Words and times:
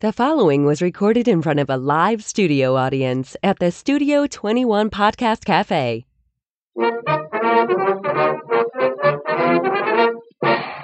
The 0.00 0.12
following 0.12 0.64
was 0.64 0.80
recorded 0.80 1.26
in 1.26 1.42
front 1.42 1.58
of 1.58 1.68
a 1.68 1.76
live 1.76 2.22
studio 2.22 2.76
audience 2.76 3.36
at 3.42 3.58
the 3.58 3.72
Studio 3.72 4.28
21 4.28 4.90
Podcast 4.90 5.44
Cafe. 5.44 6.06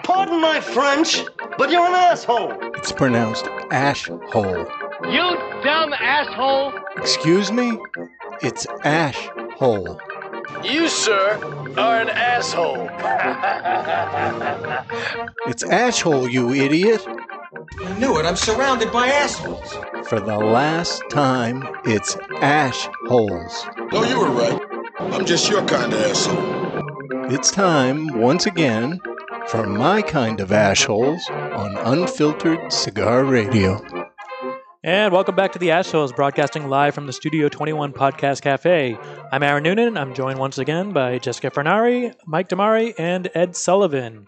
Pardon 0.02 0.40
my 0.40 0.60
French, 0.60 1.24
but 1.56 1.70
you're 1.70 1.86
an 1.86 1.94
asshole. 1.94 2.54
It's 2.74 2.90
pronounced 2.90 3.46
ash 3.70 4.06
hole. 4.06 4.66
You 5.04 5.38
dumb 5.62 5.92
asshole! 5.92 6.72
Excuse 6.96 7.52
me? 7.52 7.78
It's 8.42 8.66
ash 8.82 9.28
hole. 9.54 10.00
You, 10.64 10.88
sir, 10.88 11.38
are 11.76 12.00
an 12.00 12.08
asshole. 12.08 12.88
It's 15.46 15.62
ash 15.62 16.00
hole, 16.00 16.28
you 16.28 16.52
idiot. 16.52 17.06
I 17.82 17.98
knew 17.98 18.18
it. 18.18 18.26
I'm 18.26 18.36
surrounded 18.36 18.90
by 18.90 19.06
assholes. 19.06 19.72
For 20.08 20.18
the 20.20 20.36
last 20.36 21.02
time, 21.10 21.62
it's 21.84 22.16
ash 22.40 22.88
holes. 23.06 23.66
No, 23.92 24.02
you 24.04 24.18
were 24.18 24.30
right. 24.30 24.60
I'm 24.98 25.24
just 25.24 25.48
your 25.48 25.64
kind 25.66 25.92
of 25.92 26.00
asshole. 26.00 27.32
It's 27.32 27.50
time, 27.50 28.18
once 28.18 28.46
again, 28.46 29.00
for 29.48 29.66
my 29.66 30.02
kind 30.02 30.40
of 30.40 30.52
ash 30.52 30.84
holes 30.84 31.22
on 31.30 31.76
Unfiltered 31.76 32.72
Cigar 32.72 33.24
Radio. 33.24 33.80
And 34.82 35.12
welcome 35.12 35.34
back 35.34 35.52
to 35.52 35.58
the 35.58 35.70
Assholes, 35.70 36.12
broadcasting 36.12 36.68
live 36.68 36.94
from 36.94 37.06
the 37.06 37.12
Studio 37.12 37.48
21 37.48 37.92
Podcast 37.92 38.42
Cafe. 38.42 38.98
I'm 39.32 39.42
Aaron 39.42 39.62
Noonan. 39.62 39.96
I'm 39.96 40.12
joined 40.12 40.38
once 40.38 40.58
again 40.58 40.92
by 40.92 41.18
Jessica 41.18 41.50
Fernari, 41.50 42.14
Mike 42.26 42.48
Damari, 42.48 42.94
and 42.98 43.30
Ed 43.34 43.56
Sullivan. 43.56 44.26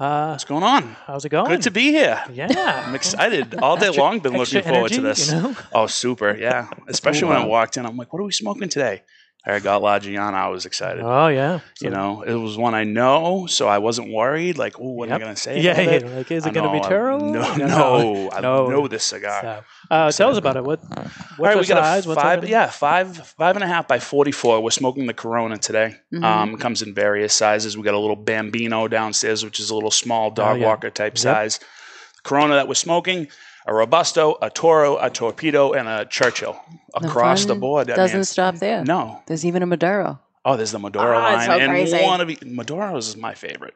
Uh, 0.00 0.30
What's 0.30 0.44
going 0.44 0.62
on? 0.62 0.96
how's 1.06 1.24
it 1.24 1.28
going? 1.28 1.48
Good 1.48 1.62
to 1.62 1.70
be 1.70 1.90
here. 1.92 2.20
Yeah. 2.32 2.82
I'm 2.86 2.94
excited. 2.94 3.54
All 3.56 3.76
day 3.76 3.90
long, 3.90 4.18
been 4.20 4.32
looking 4.32 4.62
forward 4.62 4.90
to 4.92 5.00
this. 5.00 5.30
you 5.30 5.40
know? 5.40 5.56
Oh, 5.72 5.86
super. 5.86 6.36
Yeah. 6.36 6.68
Especially 6.88 7.28
when 7.28 7.36
I 7.36 7.44
walked 7.46 7.76
in, 7.76 7.86
I'm 7.86 7.96
like, 7.96 8.12
what 8.12 8.20
are 8.20 8.24
we 8.24 8.32
smoking 8.32 8.68
today? 8.68 9.02
I 9.44 9.58
got 9.58 9.82
La 9.82 9.98
Gianna. 9.98 10.36
I 10.36 10.48
was 10.48 10.66
excited. 10.66 11.02
Oh, 11.04 11.26
yeah. 11.26 11.58
you 11.80 11.90
know, 11.90 12.22
it 12.22 12.34
was 12.34 12.56
one 12.56 12.74
I 12.76 12.84
know, 12.84 13.46
so 13.46 13.66
I 13.66 13.78
wasn't 13.78 14.12
worried. 14.12 14.56
Like, 14.56 14.78
oh, 14.78 14.92
what 14.92 15.08
am 15.08 15.16
I 15.16 15.18
going 15.18 15.34
to 15.34 15.40
say? 15.40 15.60
Yeah, 15.60 15.80
yeah, 15.80 15.90
it? 15.90 16.06
like, 16.06 16.30
is 16.30 16.46
it 16.46 16.54
going 16.54 16.66
to 16.66 16.72
be 16.72 16.78
Turo? 16.78 17.20
No, 17.32 17.56
No, 17.56 17.66
no, 17.66 18.30
I 18.30 18.40
no. 18.40 18.68
know 18.68 18.86
this 18.86 19.02
cigar. 19.02 19.42
So, 19.42 19.64
uh, 19.90 20.12
tell 20.12 20.30
us 20.30 20.38
about 20.38 20.56
it. 20.58 20.62
What, 20.64 20.78
All 20.96 21.04
what's 21.04 21.38
right, 21.38 21.54
the 21.54 21.60
we 21.60 21.66
got 21.66 21.82
size? 21.82 22.06
a 22.06 22.14
five, 22.14 22.48
yeah, 22.48 22.68
five, 22.70 23.16
five 23.16 23.56
and 23.56 23.64
a 23.64 23.66
half 23.66 23.88
by 23.88 23.98
forty-four. 23.98 24.60
We're 24.62 24.70
smoking 24.70 25.06
the 25.06 25.14
Corona 25.14 25.58
today. 25.58 25.96
Mm-hmm. 26.12 26.24
Um, 26.24 26.54
it 26.54 26.60
comes 26.60 26.82
in 26.82 26.94
various 26.94 27.34
sizes. 27.34 27.76
We 27.76 27.82
got 27.82 27.94
a 27.94 27.98
little 27.98 28.14
Bambino 28.14 28.86
downstairs, 28.86 29.44
which 29.44 29.58
is 29.58 29.70
a 29.70 29.74
little 29.74 29.90
small 29.90 30.30
dog 30.30 30.56
Oh, 30.56 30.60
yeah. 30.60 30.66
walker 30.66 30.90
type 30.90 31.14
Yep. 31.14 31.18
size. 31.18 31.58
The 31.58 32.22
Corona 32.22 32.54
that 32.54 32.68
we're 32.68 32.74
smoking, 32.74 33.26
a 33.66 33.72
Robusto, 33.72 34.36
a 34.42 34.50
Toro, 34.50 34.96
a 34.98 35.08
Torpedo, 35.10 35.72
and 35.72 35.88
a 35.88 36.04
Churchill 36.04 36.60
across 36.94 37.42
the 37.44 37.54
fun 37.54 37.60
board. 37.60 37.90
I 37.90 37.96
doesn't 37.96 38.18
mean, 38.18 38.24
stop 38.24 38.56
there. 38.56 38.84
No, 38.84 39.22
There's 39.26 39.44
even 39.46 39.62
a 39.62 39.66
Maduro. 39.66 40.20
oh, 40.44 40.56
there's 40.56 40.72
the 40.72 40.78
Maduro 40.78 41.16
ah, 41.16 41.38
it's 41.38 41.46
line, 41.48 41.58
so 41.58 41.64
and 41.64 41.70
crazy. 41.70 42.02
one 42.02 42.20
of 42.20 42.28
the 42.28 42.36
Maduros 42.36 42.98
is 43.08 43.16
my 43.16 43.34
favorite. 43.34 43.74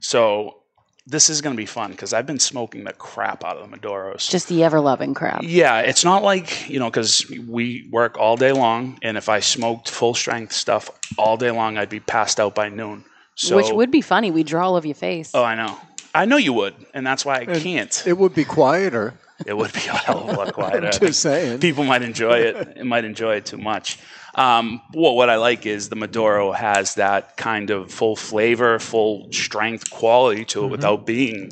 So 0.00 0.58
this 1.06 1.28
is 1.30 1.40
going 1.40 1.54
to 1.54 1.60
be 1.60 1.66
fun 1.66 1.90
because 1.92 2.12
I've 2.12 2.26
been 2.26 2.38
smoking 2.38 2.84
the 2.84 2.92
crap 2.92 3.44
out 3.44 3.56
of 3.56 3.68
the 3.70 3.76
Maduros. 3.76 4.28
Just 4.30 4.48
the 4.48 4.62
ever 4.64 4.80
loving 4.80 5.14
crap. 5.14 5.42
Yeah, 5.42 5.80
it's 5.80 6.04
not 6.04 6.22
like, 6.22 6.68
you 6.68 6.78
know, 6.78 6.90
because 6.90 7.28
we 7.48 7.88
work 7.90 8.18
all 8.18 8.36
day 8.36 8.52
long, 8.52 8.98
and 9.02 9.16
if 9.16 9.28
I 9.28 9.40
smoked 9.40 9.90
full 9.90 10.14
strength 10.14 10.52
stuff 10.52 10.90
all 11.18 11.36
day 11.36 11.50
long, 11.50 11.76
I'd 11.78 11.88
be 11.88 12.00
passed 12.00 12.38
out 12.38 12.54
by 12.54 12.68
noon. 12.68 13.04
So, 13.34 13.56
Which 13.56 13.70
would 13.72 13.90
be 13.90 14.02
funny. 14.02 14.30
We 14.30 14.42
draw 14.42 14.66
all 14.66 14.76
of 14.76 14.84
your 14.84 14.94
face. 14.94 15.30
Oh, 15.34 15.42
I 15.42 15.54
know. 15.54 15.78
I 16.14 16.26
know 16.26 16.36
you 16.36 16.52
would, 16.52 16.74
and 16.92 17.06
that's 17.06 17.24
why 17.24 17.36
I 17.36 17.40
And 17.40 17.62
can't. 17.62 18.02
It 18.06 18.18
would 18.18 18.34
be 18.34 18.44
quieter. 18.44 19.14
It 19.46 19.56
would 19.56 19.72
be 19.72 19.80
a 19.80 19.92
hell 19.92 20.20
of 20.20 20.28
a 20.28 20.32
lot 20.32 20.52
quieter. 20.54 20.90
Just 21.00 21.20
saying. 21.20 21.60
People 21.60 21.84
might 21.84 22.02
enjoy 22.02 22.38
it. 22.38 22.56
It 22.82 22.86
might 22.86 23.04
enjoy 23.04 23.36
it 23.36 23.46
too 23.46 23.58
much. 23.58 23.98
Um, 24.34 24.80
well, 24.94 25.14
what 25.14 25.28
I 25.28 25.36
like 25.36 25.66
is 25.66 25.88
the 25.90 25.96
Maduro 25.96 26.52
has 26.52 26.94
that 26.94 27.36
kind 27.36 27.70
of 27.70 27.90
full 27.92 28.16
flavor, 28.16 28.78
full 28.78 29.28
strength 29.30 29.90
quality 29.90 30.44
to 30.46 30.60
it 30.60 30.62
Mm-hmm. 30.62 30.70
without 30.72 31.04
being, 31.06 31.50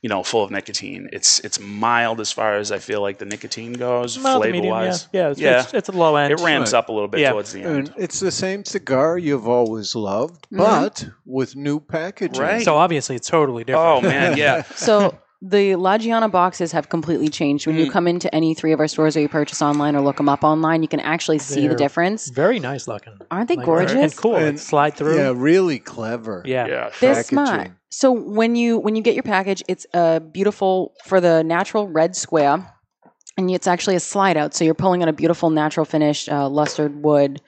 you 0.00 0.08
know, 0.08 0.22
full 0.22 0.44
of 0.44 0.50
nicotine. 0.52 1.08
It's 1.12 1.40
it's 1.40 1.58
mild 1.58 2.20
as 2.20 2.30
far 2.30 2.54
as 2.56 2.70
I 2.70 2.78
feel 2.78 3.00
like 3.02 3.18
the 3.18 3.24
nicotine 3.24 3.72
goes, 3.72 4.16
flavor 4.16 4.62
wise. 4.68 5.08
Yeah, 5.12 5.20
yeah, 5.24 5.30
it's, 5.30 5.40
yeah. 5.40 5.60
It's, 5.62 5.74
it's 5.74 5.88
a 5.88 5.92
low 5.92 6.14
end. 6.16 6.32
it 6.32 6.40
ramps 6.40 6.72
Right. 6.72 6.78
up 6.78 6.88
a 6.88 6.92
little 6.92 7.08
bit 7.08 7.20
Yeah. 7.20 7.32
towards 7.32 7.52
the 7.52 7.62
end. 7.62 7.88
And 7.88 7.94
it's 7.98 8.20
the 8.20 8.30
same 8.30 8.64
cigar 8.64 9.18
you've 9.18 9.48
always 9.48 9.96
loved, 9.96 10.46
but 10.52 11.04
with 11.26 11.56
new 11.56 11.80
packaging. 11.80 12.40
Right. 12.40 12.62
So 12.64 12.76
obviously, 12.76 13.16
it's 13.16 13.28
totally 13.28 13.64
different. 13.64 14.04
Oh 14.04 14.08
man, 14.08 14.36
yeah. 14.36 14.62
So 14.76 15.18
the 15.42 15.74
La 15.76 15.96
Gianna 15.96 16.28
boxes 16.28 16.72
have 16.72 16.88
completely 16.90 17.28
changed. 17.28 17.66
When 17.66 17.76
Mm-hmm. 17.76 17.84
you 17.86 17.90
come 17.90 18.06
into 18.06 18.34
any 18.34 18.52
three 18.54 18.72
of 18.72 18.80
our 18.80 18.88
stores 18.88 19.16
or 19.16 19.20
you 19.20 19.28
purchase 19.28 19.62
online 19.62 19.96
or 19.96 20.02
look 20.02 20.16
them 20.18 20.28
up 20.28 20.44
online, 20.44 20.82
you 20.82 20.88
can 20.88 21.00
actually 21.00 21.38
see 21.38 21.62
They're 21.62 21.70
the 21.70 21.76
difference. 21.76 22.28
Very 22.28 22.58
nice 22.60 22.86
looking. 22.86 23.14
Aren't 23.30 23.48
they 23.48 23.56
Like, 23.56 23.64
gorgeous? 23.64 23.94
And 23.94 24.16
cool. 24.16 24.36
And- 24.36 24.60
slide 24.60 24.94
through. 24.94 25.16
Yeah, 25.16 25.32
really 25.34 25.78
clever. 25.78 26.42
Yeah. 26.44 26.66
Yeah. 26.66 26.90
They're 27.00 27.14
packaging. 27.14 27.24
smart. 27.24 27.70
So 27.88 28.12
when 28.12 28.54
you 28.54 28.78
when 28.78 28.94
you 28.96 29.02
get 29.02 29.14
your 29.14 29.22
package, 29.24 29.62
it's 29.66 29.86
a 29.94 30.20
beautiful 30.20 30.94
for 31.06 31.20
the 31.20 31.42
natural 31.42 31.88
red 31.88 32.14
square, 32.14 32.64
and 33.36 33.50
it's 33.50 33.66
actually 33.66 33.96
a 33.96 34.00
slide 34.00 34.36
out. 34.36 34.54
So 34.54 34.64
you're 34.64 34.74
pulling 34.74 35.02
out 35.02 35.08
a 35.08 35.12
beautiful 35.12 35.50
natural 35.50 35.84
finish, 35.86 36.28
uh, 36.28 36.48
lustered 36.48 37.02
wood, 37.02 37.40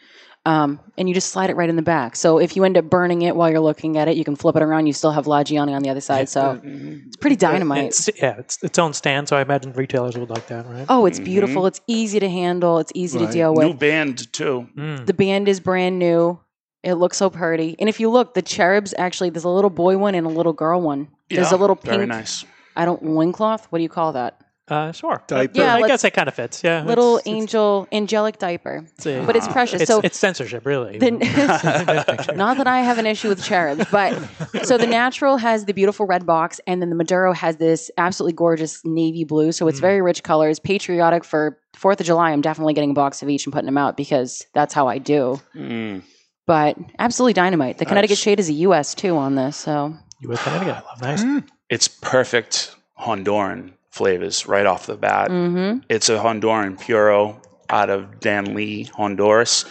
um, 0.44 0.80
and 0.98 1.08
you 1.08 1.14
just 1.14 1.30
slide 1.30 1.50
it 1.50 1.56
right 1.56 1.68
in 1.68 1.76
the 1.76 1.82
back. 1.82 2.16
So 2.16 2.38
if 2.38 2.56
you 2.56 2.64
end 2.64 2.76
up 2.76 2.86
burning 2.86 3.22
it 3.22 3.36
while 3.36 3.48
you're 3.50 3.60
looking 3.60 3.96
at 3.96 4.08
it, 4.08 4.16
you 4.16 4.24
can 4.24 4.34
flip 4.36 4.56
it 4.56 4.62
around. 4.62 4.86
You 4.88 4.92
still 4.92 5.12
have 5.12 5.26
La 5.26 5.44
Gianna 5.44 5.72
on 5.72 5.82
the 5.82 5.88
other 5.90 6.00
side. 6.00 6.28
So 6.28 6.60
it's 6.64 7.16
pretty 7.16 7.36
dynamite. 7.36 7.86
It's, 7.88 8.10
yeah, 8.20 8.36
it's 8.38 8.62
its 8.62 8.78
own 8.78 8.92
stand, 8.92 9.28
so 9.28 9.36
I 9.36 9.42
imagine 9.42 9.72
retailers 9.72 10.16
would 10.18 10.30
like 10.30 10.48
that, 10.48 10.66
right? 10.66 10.86
Oh, 10.88 11.06
it's 11.06 11.20
beautiful. 11.20 11.66
It's 11.66 11.80
easy 11.86 12.18
to 12.20 12.28
handle. 12.28 12.78
It's 12.78 12.92
easy 12.94 13.18
to 13.20 13.24
Right. 13.26 13.32
deal 13.32 13.54
New 13.54 13.68
with. 13.68 13.78
band 13.78 14.32
too. 14.32 14.68
Mm. 14.76 15.06
The 15.06 15.14
band 15.14 15.48
is 15.48 15.60
brand 15.60 15.98
new. 15.98 16.40
It 16.82 16.94
looks 16.94 17.16
so 17.16 17.30
pretty. 17.30 17.76
And 17.78 17.88
if 17.88 18.00
you 18.00 18.10
look, 18.10 18.34
the 18.34 18.42
cherubs 18.42 18.92
actually, 18.98 19.30
there's 19.30 19.44
a 19.44 19.48
little 19.48 19.70
boy 19.70 19.96
one 19.98 20.16
and 20.16 20.26
a 20.26 20.30
little 20.30 20.52
girl 20.52 20.80
one. 20.80 21.06
There's 21.30 21.52
Yeah, 21.52 21.56
a 21.56 21.60
little 21.60 21.76
Very 21.76 21.98
pink. 21.98 22.08
nice. 22.08 22.44
I 22.74 22.84
don't 22.84 23.04
loincloth. 23.04 23.66
What 23.70 23.78
do 23.78 23.82
you 23.84 23.88
call 23.88 24.14
that? 24.14 24.40
Uh, 24.68 24.92
sure. 24.92 25.22
Diaper. 25.26 25.58
Yeah, 25.58 25.74
I 25.74 25.86
guess 25.88 26.04
it 26.04 26.12
kind 26.12 26.28
of 26.28 26.34
fits. 26.34 26.62
Yeah. 26.62 26.84
Little 26.84 27.18
it's, 27.18 27.26
it's- 27.26 27.36
angel, 27.42 27.88
angelic 27.90 28.38
diaper. 28.38 28.84
it's 28.96 29.04
a- 29.06 29.24
But 29.26 29.34
it's 29.36 29.48
precious. 29.48 29.82
It's, 29.82 29.90
so 29.90 30.00
it's 30.02 30.16
censorship, 30.18 30.64
really. 30.64 30.98
the, 30.98 31.10
not 32.36 32.56
that 32.58 32.66
I 32.68 32.80
have 32.80 32.98
an 32.98 33.06
issue 33.06 33.28
with 33.28 33.42
cherubs, 33.44 33.84
but 33.90 34.16
so 34.64 34.78
the 34.78 34.86
natural 34.86 35.36
has 35.36 35.64
the 35.64 35.74
beautiful 35.74 36.06
red 36.06 36.24
box, 36.24 36.60
and 36.66 36.80
then 36.80 36.90
the 36.90 36.96
Maduro 36.96 37.32
has 37.32 37.56
this 37.56 37.90
absolutely 37.98 38.34
gorgeous 38.34 38.80
navy 38.84 39.24
blue. 39.24 39.50
So 39.52 39.66
it's 39.68 39.78
Mm. 39.78 39.82
very 39.82 40.00
rich 40.02 40.22
colors, 40.22 40.58
patriotic 40.60 41.24
for 41.24 41.58
Fourth 41.74 42.00
of 42.00 42.06
July. 42.06 42.30
I'm 42.30 42.40
definitely 42.40 42.74
getting 42.74 42.92
a 42.92 42.94
box 42.94 43.20
of 43.22 43.28
each 43.28 43.44
and 43.46 43.52
putting 43.52 43.66
them 43.66 43.78
out 43.78 43.96
because 43.96 44.46
that's 44.54 44.72
how 44.72 44.86
I 44.86 44.98
do. 44.98 45.40
Mm. 45.56 46.02
But 46.46 46.76
absolutely 46.98 47.32
dynamite. 47.34 47.78
The 47.78 47.84
Connecticut 47.84 48.12
Nice. 48.16 48.22
shade 48.22 48.40
is 48.40 48.48
a 48.48 48.52
US 48.54 48.94
too 48.94 49.16
on 49.16 49.34
this. 49.34 49.56
So 49.56 49.94
U.S. 50.20 50.42
Connecticut. 50.42 50.74
I 50.76 50.80
love 50.88 51.02
nice. 51.02 51.42
It's 51.68 51.88
perfect 51.88 52.74
Honduran 53.00 53.72
flavors 54.02 54.46
right 54.46 54.66
off 54.66 54.86
the 54.86 54.96
bat. 54.96 55.30
hmm 55.30 55.78
It's 55.88 56.08
a 56.08 56.18
Honduran 56.18 56.80
Puro 56.80 57.40
out 57.68 57.90
of 57.90 58.20
Danlí, 58.20 58.88
Honduras, 58.90 59.64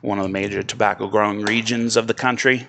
one 0.00 0.18
of 0.18 0.24
the 0.24 0.30
major 0.30 0.62
tobacco 0.62 1.08
growing 1.08 1.42
regions 1.42 1.96
of 1.96 2.06
the 2.06 2.14
country. 2.14 2.66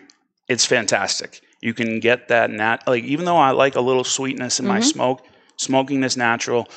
It's 0.50 0.66
fantastic. 0.66 1.42
You 1.62 1.74
can 1.74 2.00
get 2.00 2.28
that 2.28 2.50
nat 2.50 2.84
like 2.88 3.04
even 3.04 3.26
though 3.26 3.38
I 3.38 3.52
like 3.52 3.76
a 3.76 3.82
little 3.82 4.04
sweetness 4.04 4.60
in 4.60 4.68
my 4.68 4.80
smoke, 4.82 5.26
smoking 5.58 6.02
this 6.02 6.18
natural, 6.18 6.68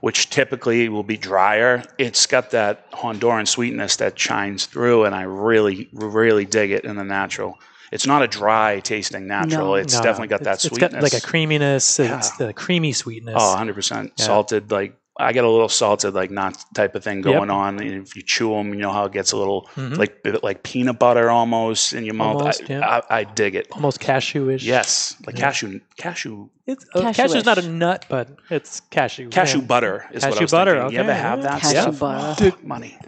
which 0.00 0.30
typically 0.30 0.88
will 0.88 1.02
be 1.02 1.16
drier, 1.16 1.82
it's 1.98 2.26
got 2.26 2.50
that 2.50 2.90
Honduran 2.92 3.48
sweetness 3.48 3.96
that 3.96 4.18
shines 4.18 4.66
through 4.66 5.04
and 5.04 5.14
I 5.14 5.22
really 5.22 5.88
really 5.92 6.44
dig 6.44 6.72
it 6.72 6.84
in 6.84 6.96
the 6.96 7.04
natural. 7.04 7.58
It's 7.96 8.06
not 8.06 8.22
a 8.22 8.28
dry 8.28 8.80
tasting 8.80 9.26
natural. 9.26 9.68
No. 9.68 9.74
It's 9.74 9.94
No, 9.94 10.02
definitely 10.02 10.28
got 10.28 10.40
that 10.44 10.54
it's- 10.64 10.68
sweetness. 10.68 10.92
It's 10.92 10.94
got 10.94 11.02
like 11.02 11.14
a 11.14 11.20
creaminess. 11.26 11.98
It's 11.98 12.30
the 12.36 12.52
creamy 12.52 12.92
sweetness. 12.92 13.34
Oh, 13.36 13.54
100% 13.56 14.12
Yeah. 14.16 14.24
salted. 14.24 14.70
Like 14.70 14.94
I 15.18 15.32
get 15.32 15.44
a 15.44 15.48
little 15.48 15.70
salted, 15.70 16.12
like 16.12 16.30
not 16.30 16.62
type 16.74 16.94
of 16.94 17.02
thing 17.02 17.18
Yep. 17.24 17.24
going 17.24 17.48
on. 17.48 17.80
And 17.80 18.02
if 18.06 18.14
you 18.16 18.20
chew 18.22 18.50
them, 18.50 18.74
you 18.74 18.80
know 18.80 18.92
how 18.92 19.06
it 19.06 19.12
gets 19.12 19.32
a 19.32 19.38
little 19.38 19.66
Mhm. 19.74 19.96
like 19.96 20.14
like 20.42 20.62
peanut 20.62 20.98
butter 20.98 21.30
almost 21.30 21.94
in 21.94 22.04
your 22.04 22.12
mouth. 22.12 22.36
Almost, 22.36 22.64
I, 22.64 22.66
yeah. 22.68 22.80
I, 23.08 23.20
I 23.20 23.24
dig 23.24 23.54
it. 23.54 23.66
Almost 23.72 23.98
cashew-ish. 23.98 24.62
Yes, 24.62 25.16
like 25.26 25.38
Yeah. 25.38 25.46
cashew, 25.46 25.80
cashew, 25.96 26.48
It's, 26.66 26.84
uh, 26.94 27.00
Cashew-ish. 27.00 27.16
cashew's 27.16 27.44
not 27.46 27.56
a 27.56 27.66
nut, 27.66 28.04
but 28.10 28.28
it's 28.50 28.80
cashew. 28.90 29.30
cashew 29.30 29.60
yeah. 29.60 29.64
butter 29.64 30.04
is 30.12 30.22
what 30.22 30.24
I 30.24 30.30
Cashew 30.32 30.44
was 30.44 30.50
butter, 30.50 30.74
thinking. 30.74 30.92
You 30.92 31.00
ever 31.00 31.14
have 31.14 31.42
that 31.44 31.62
Cashew 31.62 31.80
stuff? 31.80 31.98
butter. 32.00 32.52
Oh, 32.54 32.66
money. 32.66 32.98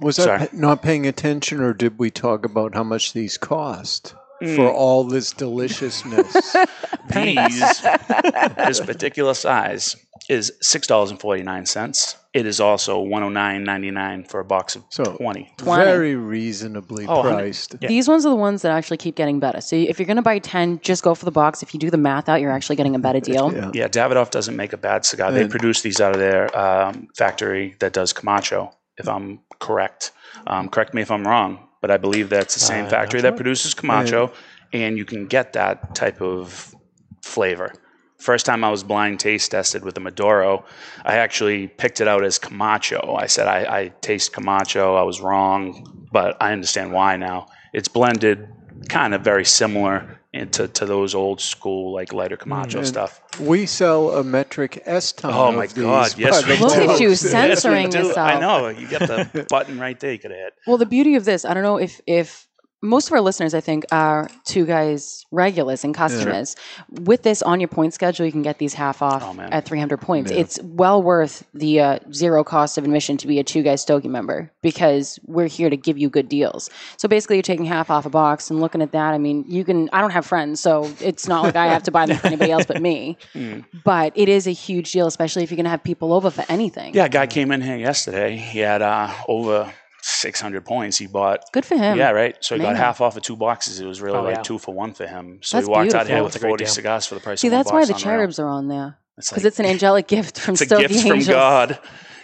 Was 0.00 0.18
I 0.18 0.24
Sorry. 0.24 0.38
pa- 0.40 0.46
not 0.52 0.82
paying 0.82 1.06
attention, 1.06 1.60
or 1.60 1.72
did 1.74 1.96
we 1.96 2.10
talk 2.10 2.44
about 2.44 2.74
how 2.74 2.82
much 2.82 3.12
these 3.12 3.38
cost 3.38 4.16
Mm. 4.42 4.56
for 4.56 4.70
all 4.70 5.04
this 5.04 5.32
deliciousness? 5.32 6.56
These, 7.12 7.60
this 8.56 8.80
particular 8.80 9.34
size 9.34 9.96
is 10.28 10.52
six 10.62 10.86
dollars 10.86 11.10
and 11.10 11.20
forty 11.20 11.42
nine 11.42 11.66
cents. 11.66 12.16
It 12.32 12.46
is 12.46 12.58
also 12.60 13.00
one 13.00 13.20
hundred 13.22 13.34
nine 13.34 13.64
ninety 13.64 13.90
nine 13.90 14.24
for 14.24 14.40
a 14.40 14.44
box 14.44 14.76
of 14.76 14.84
So- 14.90 15.04
twenty. 15.16 15.52
20. 15.58 15.84
Very 15.84 16.14
reasonably 16.16 17.06
Oh, 17.06 17.22
hundred- 17.22 17.34
priced. 17.36 17.78
These 17.80 18.08
ones 18.08 18.24
are 18.24 18.30
the 18.30 18.36
ones 18.36 18.62
that 18.62 18.72
actually 18.72 18.96
keep 18.96 19.14
getting 19.16 19.40
better. 19.40 19.60
So 19.60 19.76
if 19.76 19.98
you're 19.98 20.06
going 20.06 20.16
to 20.16 20.22
buy 20.22 20.38
10, 20.38 20.80
just 20.80 21.02
go 21.02 21.14
for 21.14 21.24
the 21.26 21.30
box. 21.32 21.62
If 21.62 21.74
you 21.74 21.80
do 21.80 21.90
the 21.90 21.98
math 21.98 22.28
out, 22.28 22.40
you're 22.40 22.52
actually 22.52 22.76
getting 22.76 22.94
a 22.94 22.98
better 22.98 23.20
deal. 23.20 23.52
Yeah. 23.52 23.70
Yeah, 23.74 23.88
Davidoff 23.88 24.30
doesn't 24.30 24.56
make 24.56 24.72
a 24.72 24.78
bad 24.78 25.04
cigar. 25.04 25.30
They 25.32 25.46
produce 25.46 25.82
these 25.82 26.00
out 26.00 26.12
of 26.14 26.18
their 26.20 26.56
um, 26.56 27.08
factory 27.16 27.76
that 27.80 27.92
does 27.92 28.12
Camacho, 28.14 28.70
if 28.96 29.08
I'm 29.08 29.40
correct. 29.60 30.12
Um, 30.46 30.68
correct 30.70 30.94
me 30.94 31.02
if 31.02 31.10
I'm 31.10 31.26
wrong, 31.26 31.68
but 31.82 31.90
I 31.90 31.98
believe 31.98 32.30
that's 32.30 32.54
the 32.54 32.60
same 32.60 32.86
Uh, 32.86 32.88
factory 32.88 33.20
that 33.20 33.36
produces 33.36 33.74
Camacho, 33.74 34.32
and 34.72 34.96
you 34.96 35.04
can 35.04 35.26
get 35.26 35.52
that 35.52 35.94
type 35.94 36.22
of 36.22 36.74
flavor. 37.22 37.72
First 38.18 38.46
time 38.46 38.62
I 38.64 38.70
was 38.70 38.84
blind 38.84 39.18
taste 39.20 39.50
tested 39.50 39.84
with 39.84 39.94
the 39.96 40.00
Maduro, 40.00 40.64
I 41.04 41.16
actually 41.16 41.66
picked 41.66 42.00
it 42.00 42.06
out 42.06 42.24
as 42.24 42.38
Camacho. 42.38 43.16
I 43.20 43.26
said 43.26 43.48
I, 43.48 43.80
I 43.80 43.88
taste 44.00 44.32
Camacho. 44.32 44.94
I 44.94 45.02
was 45.02 45.20
wrong, 45.20 46.06
but 46.12 46.36
I 46.40 46.52
understand 46.52 46.92
why 46.92 47.16
now. 47.16 47.48
It's 47.72 47.88
blended 47.88 48.48
kind 48.88 49.12
of 49.12 49.22
very 49.22 49.44
similar 49.44 50.20
into 50.32 50.66
to 50.66 50.86
those 50.86 51.14
old 51.14 51.40
school 51.40 51.92
like 51.92 52.12
lighter 52.12 52.36
Camacho 52.36 52.78
And 52.78 52.86
stuff. 52.86 53.20
We 53.38 53.66
sell 53.66 54.16
a 54.16 54.24
metric 54.24 54.82
S 54.86 55.12
ton. 55.12 55.32
Oh 55.34 55.52
my 55.52 55.66
these 55.66 55.74
God, 55.74 56.14
yes, 56.16 56.46
we 56.46 56.56
the 56.56 56.64
Look 56.64 56.76
at 56.76 56.86
box. 56.86 57.00
you, 57.00 57.14
censoring 57.14 57.90
do. 57.90 57.98
yourself. 57.98 58.18
I 58.18 58.40
know. 58.40 58.68
You 58.68 58.88
get 58.88 59.00
the 59.00 59.46
button 59.50 59.78
right 59.78 59.98
there. 60.00 60.12
You 60.12 60.18
could 60.18 60.30
have 60.30 60.40
hit. 60.40 60.52
Well, 60.66 60.78
the 60.78 60.86
beauty 60.86 61.16
of 61.16 61.24
this, 61.24 61.44
I 61.44 61.52
don't 61.54 61.62
know 61.62 61.76
if 61.76 62.00
if 62.06 62.48
most 62.82 63.06
of 63.06 63.12
our 63.12 63.20
listeners, 63.20 63.54
I 63.54 63.60
think, 63.60 63.84
are 63.92 64.28
two 64.44 64.66
guys 64.66 65.24
regulars 65.30 65.84
and 65.84 65.94
customers. 65.94 66.56
With 66.90 67.22
this 67.22 67.40
on 67.40 67.60
your 67.60 67.68
point 67.68 67.94
schedule, 67.94 68.26
you 68.26 68.32
can 68.32 68.42
get 68.42 68.58
these 68.58 68.74
half 68.74 69.00
off 69.00 69.22
Oh, 69.24 69.40
at 69.40 69.64
300 69.64 69.98
points. 69.98 70.32
It's 70.32 70.60
well 70.62 71.00
worth 71.00 71.46
the 71.54 71.80
uh, 71.80 71.98
zero 72.12 72.42
cost 72.42 72.76
of 72.78 72.84
admission 72.84 73.16
to 73.18 73.28
be 73.28 73.38
a 73.38 73.44
two 73.44 73.62
guys 73.62 73.82
Stogie 73.82 74.08
member 74.08 74.50
because 74.62 75.20
we're 75.26 75.46
here 75.46 75.70
to 75.70 75.76
give 75.76 75.96
you 75.96 76.10
good 76.10 76.28
deals. 76.28 76.70
So 76.96 77.08
basically, 77.08 77.36
you're 77.36 77.42
taking 77.44 77.66
half 77.66 77.88
off 77.88 78.04
a 78.04 78.10
box 78.10 78.50
and 78.50 78.60
looking 78.60 78.82
at 78.82 78.90
that. 78.92 79.14
I 79.14 79.18
mean, 79.18 79.44
you 79.46 79.64
can. 79.64 79.88
I 79.92 80.00
don't 80.00 80.10
have 80.10 80.26
friends, 80.26 80.60
so 80.60 80.92
it's 81.00 81.28
not 81.28 81.44
like 81.44 81.56
I 81.56 81.66
have 81.66 81.84
to 81.84 81.92
buy 81.92 82.06
them 82.06 82.18
for 82.18 82.26
anybody 82.26 82.50
else 82.50 82.66
but 82.66 82.82
me. 82.82 83.16
Mm. 83.32 83.64
But 83.84 84.12
it 84.14 84.28
is 84.28 84.46
a 84.46 84.50
huge 84.50 84.92
deal, 84.92 85.06
especially 85.06 85.42
if 85.42 85.50
you're 85.50 85.56
going 85.56 85.64
to 85.64 85.70
have 85.70 85.82
people 85.82 86.12
over 86.12 86.30
for 86.30 86.44
anything. 86.48 86.94
Yeah, 86.94 87.06
a 87.06 87.08
guy 87.08 87.26
came 87.26 87.50
in 87.50 87.62
here 87.62 87.76
yesterday. 87.76 88.36
He 88.36 88.58
had 88.58 88.82
uh, 88.82 89.10
over 89.26 89.72
600 90.02 90.64
points. 90.64 90.98
He 90.98 91.06
bought. 91.06 91.44
Good 91.52 91.64
for 91.64 91.76
him. 91.76 91.96
Yeah, 91.96 92.10
right. 92.10 92.36
So 92.40 92.56
he 92.56 92.60
got 92.62 92.76
half 92.76 93.00
off 93.00 93.16
of 93.16 93.22
two 93.22 93.36
boxes. 93.36 93.80
It 93.80 93.86
was 93.86 94.00
really 94.00 94.18
Oh, 94.18 94.22
like 94.22 94.36
yeah. 94.36 94.42
two 94.42 94.58
for 94.58 94.74
one 94.74 94.92
for 94.94 95.06
him. 95.06 95.38
So 95.42 95.56
That's 95.56 95.66
he 95.66 95.70
walked 95.70 95.94
out 95.94 96.06
beautiful. 96.06 96.14
here 96.14 96.24
with 96.24 96.36
a 96.36 96.38
40 96.40 96.64
cigars 96.66 97.06
for 97.06 97.14
the 97.14 97.20
price 97.20 97.40
See, 97.40 97.48
of 97.48 97.52
one 97.52 97.58
See, 97.60 97.64
that's 97.64 97.72
why 97.72 97.80
box 97.80 97.88
the 97.88 97.94
on 97.94 98.00
cherubs 98.00 98.38
are 98.38 98.48
on 98.48 98.68
there. 98.68 98.98
It's 99.18 99.30
Because 99.30 99.44
like- 99.44 99.48
it's 99.48 99.60
an 99.60 99.66
angelic 99.66 100.08
gift 100.08 100.38
from 100.38 100.52
It's 100.54 100.62
a 100.62 100.66
Stogie 100.66 100.88
gift 100.88 101.06
from 101.06 101.20
God. 101.24 101.78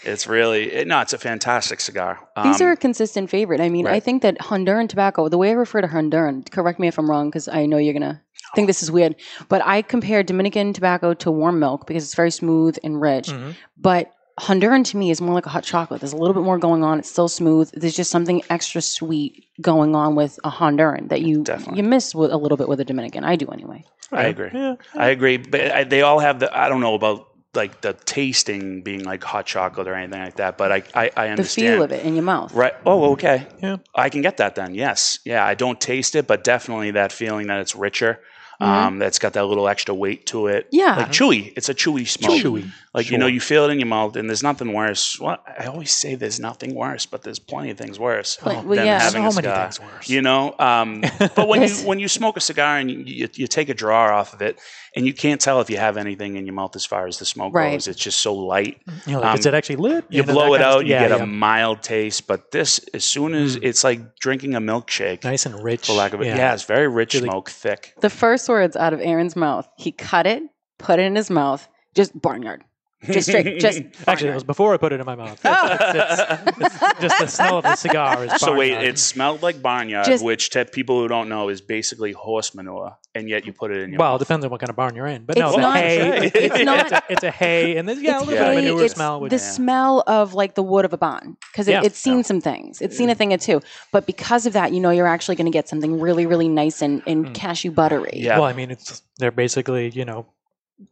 It's 0.05 0.27
really 0.27 0.73
it, 0.73 0.87
no. 0.87 1.01
It's 1.01 1.13
a 1.13 1.19
fantastic 1.19 1.81
cigar. 1.81 2.19
These 2.43 2.61
Um, 2.61 2.69
are 2.69 2.73
a 2.73 2.77
consistent 2.77 3.29
favorite. 3.31 3.61
I 3.61 3.69
mean, 3.69 3.87
I 3.87 4.01
think 4.01 4.23
that 4.23 4.39
Honduran 4.39 4.89
tobacco, 4.89 5.29
the 5.29 5.37
way 5.39 5.51
I 5.51 5.53
refer 5.55 5.81
to 5.81 5.89
Honduran, 5.89 6.49
correct 6.51 6.79
me 6.79 6.87
if 6.89 6.99
I'm 6.99 7.11
wrong, 7.11 7.29
because 7.29 7.49
I 7.49 7.67
know 7.67 7.77
you're 7.79 7.93
going 7.93 8.03
to 8.15 8.21
think 8.55 8.69
this 8.69 8.83
is 8.83 8.91
weird, 8.91 9.17
but 9.49 9.61
I 9.67 9.83
compare 9.83 10.23
Dominican 10.23 10.73
tobacco 10.73 11.13
to 11.15 11.31
warm 11.31 11.59
milk 11.59 11.87
because 11.87 12.05
it's 12.05 12.15
very 12.15 12.31
smooth 12.31 12.79
and 12.83 12.99
rich. 13.01 13.29
Mhm. 13.29 13.55
But 13.77 14.11
Honduran 14.39 14.85
to 14.87 14.97
me 14.97 15.11
is 15.11 15.21
more 15.21 15.35
like 15.35 15.47
a 15.47 15.49
hot 15.49 15.65
chocolate. 15.65 16.01
There's 16.01 16.13
a 16.13 16.17
little 16.17 16.35
bit 16.35 16.43
more 16.43 16.59
going 16.59 16.85
on. 16.85 16.99
It's 16.99 17.11
still 17.11 17.29
smooth. 17.29 17.71
There's 17.73 17.97
just 17.97 18.11
something 18.11 18.43
extra 18.51 18.81
sweet 18.81 19.47
going 19.61 19.95
on 19.95 20.15
with 20.15 20.39
a 20.45 20.51
Honduran 20.51 21.09
that 21.09 21.23
you 21.23 21.43
Definitely. 21.43 21.79
you 21.79 21.89
miss 21.89 22.15
with, 22.15 22.31
a 22.33 22.37
little 22.37 22.57
bit 22.57 22.69
with 22.69 22.81
a 22.81 22.85
Dominican. 22.85 23.25
I 23.25 23.37
do 23.37 23.47
anyway. 23.49 23.85
I 24.13 24.25
agree. 24.25 24.51
Yeah. 24.53 24.77
I 24.95 25.09
agree. 25.09 25.37
But 25.37 25.73
I, 25.73 25.85
they 25.85 26.03
all 26.03 26.19
have 26.19 26.41
the. 26.41 26.57
I 26.57 26.69
don't 26.69 26.81
know 26.81 26.95
about 26.95 27.29
like 27.55 27.81
the 27.81 27.93
tasting 27.93 28.83
being 28.83 29.05
like 29.05 29.25
hot 29.25 29.47
chocolate 29.47 29.89
or 29.89 29.95
anything 29.95 30.21
like 30.21 30.37
that. 30.37 30.57
But 30.57 30.73
I 30.73 30.83
I, 30.95 31.11
I 31.17 31.25
The 31.27 31.31
understand 31.33 31.75
feel 31.75 31.83
of 31.83 31.93
it 31.93 32.05
in 32.05 32.15
your 32.15 32.25
mouth. 32.25 32.55
Right. 32.55 32.75
Oh, 32.87 33.13
okay. 33.13 33.47
Yeah. 33.63 33.79
I 33.95 34.09
can 34.09 34.23
get 34.23 34.39
that 34.39 34.55
then. 34.55 34.75
Yes. 34.75 35.19
Yeah. 35.25 35.45
I 35.45 35.55
don't 35.55 35.81
taste 35.81 36.15
it, 36.15 36.27
but 36.27 36.45
definitely 36.45 36.93
that 36.93 37.13
feeling 37.13 37.49
that 37.49 37.61
it's 37.61 37.75
richer. 37.75 38.21
Um, 38.61 38.99
that's 38.99 39.21
got 39.21 39.35
that 39.35 39.45
little 39.47 39.69
extra 39.69 39.95
weight 39.95 40.27
to 40.27 40.49
it. 40.49 40.67
Mm-hmm. 40.67 40.77
Yeah. 40.77 40.97
Like 40.97 41.09
chewy. 41.13 41.53
It's 41.57 41.69
a 41.69 41.75
chewy 41.75 42.09
smoke. 42.09 42.41
Chewy. 42.43 42.73
Like 42.93 43.09
you 43.11 43.17
know, 43.19 43.29
you 43.29 43.39
feel 43.39 43.65
it 43.67 43.71
in 43.71 43.79
your 43.79 43.87
mouth, 43.87 44.17
and 44.17 44.29
there's 44.29 44.43
nothing 44.43 44.73
worse. 44.73 45.21
Well, 45.21 45.39
I 45.47 45.67
always 45.67 45.93
say 45.93 46.17
there's 46.17 46.41
nothing 46.41 46.75
worse, 46.75 47.07
but 47.07 47.23
there's 47.23 47.39
plenty 47.39 47.71
of 47.71 47.79
things 47.79 48.01
worse 48.01 48.35
Pl- 48.37 48.55
than 48.55 48.67
well, 48.69 48.85
yeah. 48.85 48.99
having 48.99 49.25
a 49.25 49.31
So 49.31 49.37
many 49.37 49.47
cigar. 49.49 49.63
things 49.71 49.81
worse. 49.81 50.09
You 50.11 50.23
know, 50.23 50.57
um, 50.59 51.05
but 51.37 51.47
when 51.47 51.63
you 51.69 51.69
when 51.87 52.01
you 52.01 52.09
smoke 52.09 52.37
a 52.37 52.41
cigar 52.41 52.79
and 52.79 52.91
you, 52.91 52.99
you, 52.99 53.29
you 53.35 53.47
take 53.47 53.69
a 53.69 53.75
drawer 53.75 54.13
off 54.13 54.35
of 54.35 54.43
it, 54.43 54.59
and 54.99 55.07
you 55.07 55.15
can't 55.15 55.41
tell 55.41 55.61
if 55.63 55.71
you 55.71 55.79
have 55.79 55.97
anything 55.97 56.37
in 56.37 56.45
your 56.45 56.55
mouth 56.55 56.77
as 56.77 56.85
far 56.85 57.07
as 57.07 57.19
the 57.19 57.25
smoke 57.25 57.55
Right. 57.55 57.73
goes, 57.73 57.89
it's 57.89 57.99
just 57.99 58.19
so 58.21 58.35
light. 58.35 58.83
You 59.07 59.13
know, 59.13 59.21
like, 59.21 59.29
Um, 59.33 59.39
is 59.39 59.47
it 59.47 59.55
actually 59.55 59.77
lit? 59.77 60.05
You 60.11 60.23
know, 60.25 60.33
blow 60.35 60.53
it 60.55 60.59
kind 60.59 60.63
of 60.71 60.75
out, 60.77 60.83
you 60.87 60.89
get 60.93 61.11
yeah. 61.11 61.17
a 61.23 61.27
mild 61.27 61.83
taste. 61.83 62.27
But 62.27 62.51
this, 62.51 62.79
as 62.93 63.05
soon 63.05 63.33
as 63.35 63.57
it's 63.57 63.83
like 63.85 64.17
drinking 64.19 64.55
a 64.55 64.61
milkshake, 64.61 65.25
nice 65.25 65.47
and 65.47 65.63
rich. 65.65 65.87
for 65.87 65.95
lack 65.95 66.13
of 66.13 66.21
it, 66.21 66.27
yeah. 66.27 66.53
it's 66.53 66.65
very 66.65 66.89
rich 66.89 67.15
Really- 67.15 67.29
smoke, 67.31 67.49
thick. 67.49 67.95
The 68.01 68.11
first 68.11 68.49
words 68.49 68.77
out 68.77 68.93
of 68.93 69.01
Aaron's 69.01 69.37
mouth, 69.37 69.67
he 69.79 69.93
cut 69.93 70.27
it, 70.27 70.43
put 70.79 70.99
it 70.99 71.05
in 71.05 71.17
his 71.17 71.31
mouth, 71.31 71.67
just 71.95 72.21
barnyard. 72.21 72.65
Just 73.07 73.29
straight, 73.29 73.61
just 73.61 73.81
Actually, 74.09 74.31
it 74.31 74.35
was 74.35 74.45
before 74.45 74.75
I 74.75 74.77
put 74.77 74.93
it 74.93 74.99
in 74.99 75.07
my 75.07 75.15
mouth. 75.15 75.41
Oh. 75.45 75.73
It's- 75.73 76.39
it's 76.61 77.01
just 77.01 77.19
the 77.21 77.27
smell 77.29 77.59
of 77.59 77.63
the 77.65 77.77
cigar 77.77 78.25
is 78.25 78.33
So 78.41 78.57
wait, 78.57 78.73
it 78.73 78.99
smelled 78.99 79.41
like 79.41 79.63
barnyard, 79.63 80.07
Just- 80.07 80.25
which 80.25 80.51
to 80.51 80.65
people 80.65 81.01
who 81.01 81.07
don't 81.07 81.29
know 81.29 81.49
is 81.49 81.61
basically 81.61 82.11
horse 82.13 82.55
manure, 82.57 82.97
and 83.15 83.29
yet 83.29 83.47
you 83.47 83.53
put 83.53 83.71
it 83.71 83.79
in 83.83 83.91
your 83.91 83.99
well, 84.01 84.11
it 84.11 84.13
mouth. 84.15 84.19
depends 84.21 84.45
on 84.45 84.51
what 84.51 84.61
kind 84.61 84.71
of 84.71 84.75
barn 84.77 84.97
you're 84.97 85.07
in. 85.07 85.25
But 85.25 85.39
no, 85.39 85.47
It's 85.47 85.55
the 85.57 85.61
not- 85.63 85.77
hay. 85.77 86.19
It's 86.27 86.35
It's, 86.35 86.93
a, 86.93 87.03
it's 87.09 87.23
a 87.23 87.31
hay, 87.31 87.77
and 87.77 87.89
then 87.89 88.03
yeah, 88.03 88.19
a 88.19 88.19
It's 88.19 88.27
little 88.27 88.45
bit 88.45 88.49
of 88.49 88.55
hay, 88.57 88.69
manure 88.71 88.85
it's 88.85 88.95
smell. 88.95 89.21
With 89.21 89.31
the 89.31 89.37
it. 89.37 89.41
smell 89.41 90.03
of 90.09 90.35
like 90.35 90.55
the 90.57 90.63
wood 90.65 90.85
of 90.85 90.93
a 90.93 90.99
barn 90.99 91.37
because 91.53 91.69
it, 91.69 91.73
Yeah. 91.73 91.83
it's 91.85 91.99
seen 91.99 92.25
some 92.25 92.41
things. 92.41 92.81
It's 92.81 92.97
seen 92.97 93.11
a 93.11 93.15
thing 93.15 93.33
or 93.33 93.39
two, 93.39 93.61
but 93.93 94.07
because 94.07 94.45
of 94.45 94.55
that, 94.55 94.73
you 94.73 94.81
know, 94.81 94.91
you're 94.91 95.07
actually 95.07 95.37
going 95.37 95.47
to 95.47 95.53
get 95.53 95.69
something 95.69 96.01
really, 96.01 96.27
really 96.27 96.49
nice 96.49 96.83
and, 96.83 97.03
and 97.07 97.27
mm. 97.27 97.35
cashew 97.35 97.71
buttery. 97.71 98.11
Yeah. 98.15 98.39
Well, 98.41 98.49
I 98.49 98.55
mean, 98.55 98.73
it's 98.73 99.03
they're 99.19 99.31
basically 99.31 99.91
you 99.91 100.05
know 100.05 100.27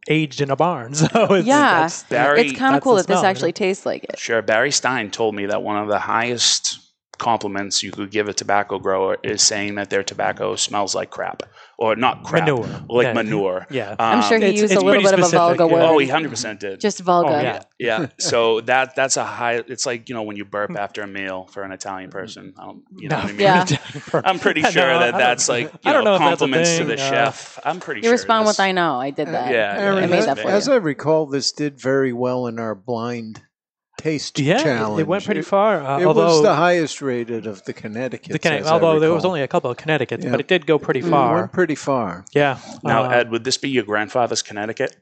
aged 0.09 0.41
in 0.41 0.49
a 0.51 0.55
barn, 0.55 0.93
so 0.95 1.07
it's, 1.33 1.47
Yeah. 1.47 1.61
that's- 1.71 2.03
Barry, 2.03 2.41
it's 2.49 2.57
kind 2.59 2.75
of 2.75 2.81
cool 2.83 2.95
the 2.95 3.01
that 3.01 3.07
this 3.07 3.17
smell, 3.19 3.23
you 3.23 3.29
actually 3.29 3.49
know? 3.49 3.53
tastes 3.53 3.85
like 3.85 4.03
it. 4.05 4.19
Sure. 4.19 4.41
Barry 4.41 4.71
Stein 4.71 5.11
told 5.11 5.35
me 5.35 5.45
that 5.47 5.61
one 5.63 5.77
of 5.81 5.87
the 5.87 5.99
highest 5.99 6.79
compliments 7.17 7.83
you 7.83 7.91
could 7.91 8.11
give 8.11 8.27
a 8.27 8.33
tobacco 8.33 8.79
grower 8.79 9.17
is 9.23 9.41
saying 9.41 9.75
that 9.75 9.89
their 9.89 10.03
tobacco 10.03 10.55
smells 10.55 10.93
like 10.95 11.09
crap. 11.09 11.43
Or 11.79 11.95
not 11.95 12.23
crap. 12.23 12.47
Manure. 12.47 12.67
Like 12.89 13.05
Yeah. 13.05 13.13
manure. 13.13 13.67
Yeah. 13.69 13.95
I'm 13.99 14.23
sure 14.23 14.37
Um, 14.37 14.41
he 14.41 14.47
it's- 14.47 14.61
used 14.61 14.73
it's 14.73 14.81
a 14.81 14.85
little 14.85 14.93
pretty 15.01 15.03
bit 15.05 15.13
of 15.13 15.19
a 15.19 15.23
specific, 15.25 15.57
vulgar 15.59 15.65
yeah. 15.65 15.73
word. 15.73 15.93
Oh, 15.93 15.97
he 15.99 16.07
100% 16.07 16.59
did. 16.59 16.79
just 16.79 16.99
vulgar. 17.01 17.33
Oh, 17.35 17.39
yeah. 17.39 17.61
yeah. 17.79 18.07
So 18.17 18.61
that 18.61 18.95
that's 18.95 19.15
a 19.15 19.23
high, 19.23 19.61
it's 19.67 19.85
like, 19.85 20.09
you 20.09 20.15
know, 20.15 20.23
when 20.23 20.37
you 20.37 20.43
burp 20.45 20.75
after 20.75 21.03
a 21.03 21.07
meal 21.07 21.47
for 21.51 21.61
an 21.61 21.71
Italian 21.71 22.09
person. 22.09 22.53
I 22.57 22.65
don't, 22.65 22.81
you 22.97 23.09
know 23.09 23.17
No. 23.17 23.21
what 23.21 23.29
I 23.29 23.33
mean? 23.33 23.39
Yeah. 23.41 24.21
I'm 24.25 24.39
pretty 24.39 24.61
sure 24.71 24.91
I 24.91 25.11
that 25.11 25.17
that's 25.19 25.47
like, 25.47 25.71
you 25.71 25.79
I 25.85 25.93
don't 25.93 26.03
know, 26.03 26.11
know 26.11 26.15
if 26.15 26.19
that's 26.21 26.39
compliments 26.39 26.77
to 26.77 26.83
the 26.85 26.93
uh, 26.95 26.97
chef. 26.97 27.59
I'm 27.63 27.79
pretty 27.79 27.99
You 28.01 28.05
sure. 28.05 28.11
respond 28.13 28.47
with 28.47 28.59
"I 28.59 28.71
know, 28.71 28.99
I 28.99 29.11
did 29.11 29.27
that." 29.27 29.51
Yeah, 29.51 29.75
Aaron, 29.77 30.03
I 30.03 30.07
made 30.07 30.17
as, 30.19 30.25
that 30.25 30.39
for 30.39 30.47
as 30.49 30.65
you. 30.67 30.73
I 30.73 30.77
recall, 30.77 31.27
this 31.27 31.51
did 31.51 31.79
very 31.79 32.11
well 32.11 32.47
in 32.47 32.57
our 32.57 32.73
blind 32.73 33.43
taste 33.97 34.39
yeah, 34.39 34.55
it- 34.59 34.63
challenge. 34.63 35.01
it 35.01 35.07
went 35.07 35.25
pretty 35.25 35.41
far. 35.41 35.81
Uh, 35.83 35.99
It 35.99 36.05
although 36.05 36.25
was 36.27 36.41
the 36.43 36.55
highest 36.55 37.01
rated 37.01 37.47
of 37.47 37.63
the 37.65 37.73
Connecticut. 37.73 38.31
the 38.31 38.39
Conne- 38.39 38.63
although 38.65 38.99
there 38.99 39.11
was 39.11 39.25
only 39.25 39.41
a 39.41 39.47
couple 39.47 39.69
of 39.71 39.77
Connecticut, 39.77 40.23
Yeah. 40.23 40.31
but 40.31 40.39
it 40.39 40.47
did 40.47 40.65
go 40.65 40.77
pretty 40.79 41.01
far. 41.01 41.35
went 41.35 41.51
pretty 41.51 41.75
far. 41.75 42.23
Yeah. 42.33 42.57
Now, 42.83 43.05
Uh, 43.05 43.09
Ed, 43.09 43.31
would 43.31 43.43
this 43.43 43.57
be 43.57 43.69
your 43.69 43.83
grandfather's 43.83 44.41
Connecticut? 44.41 44.95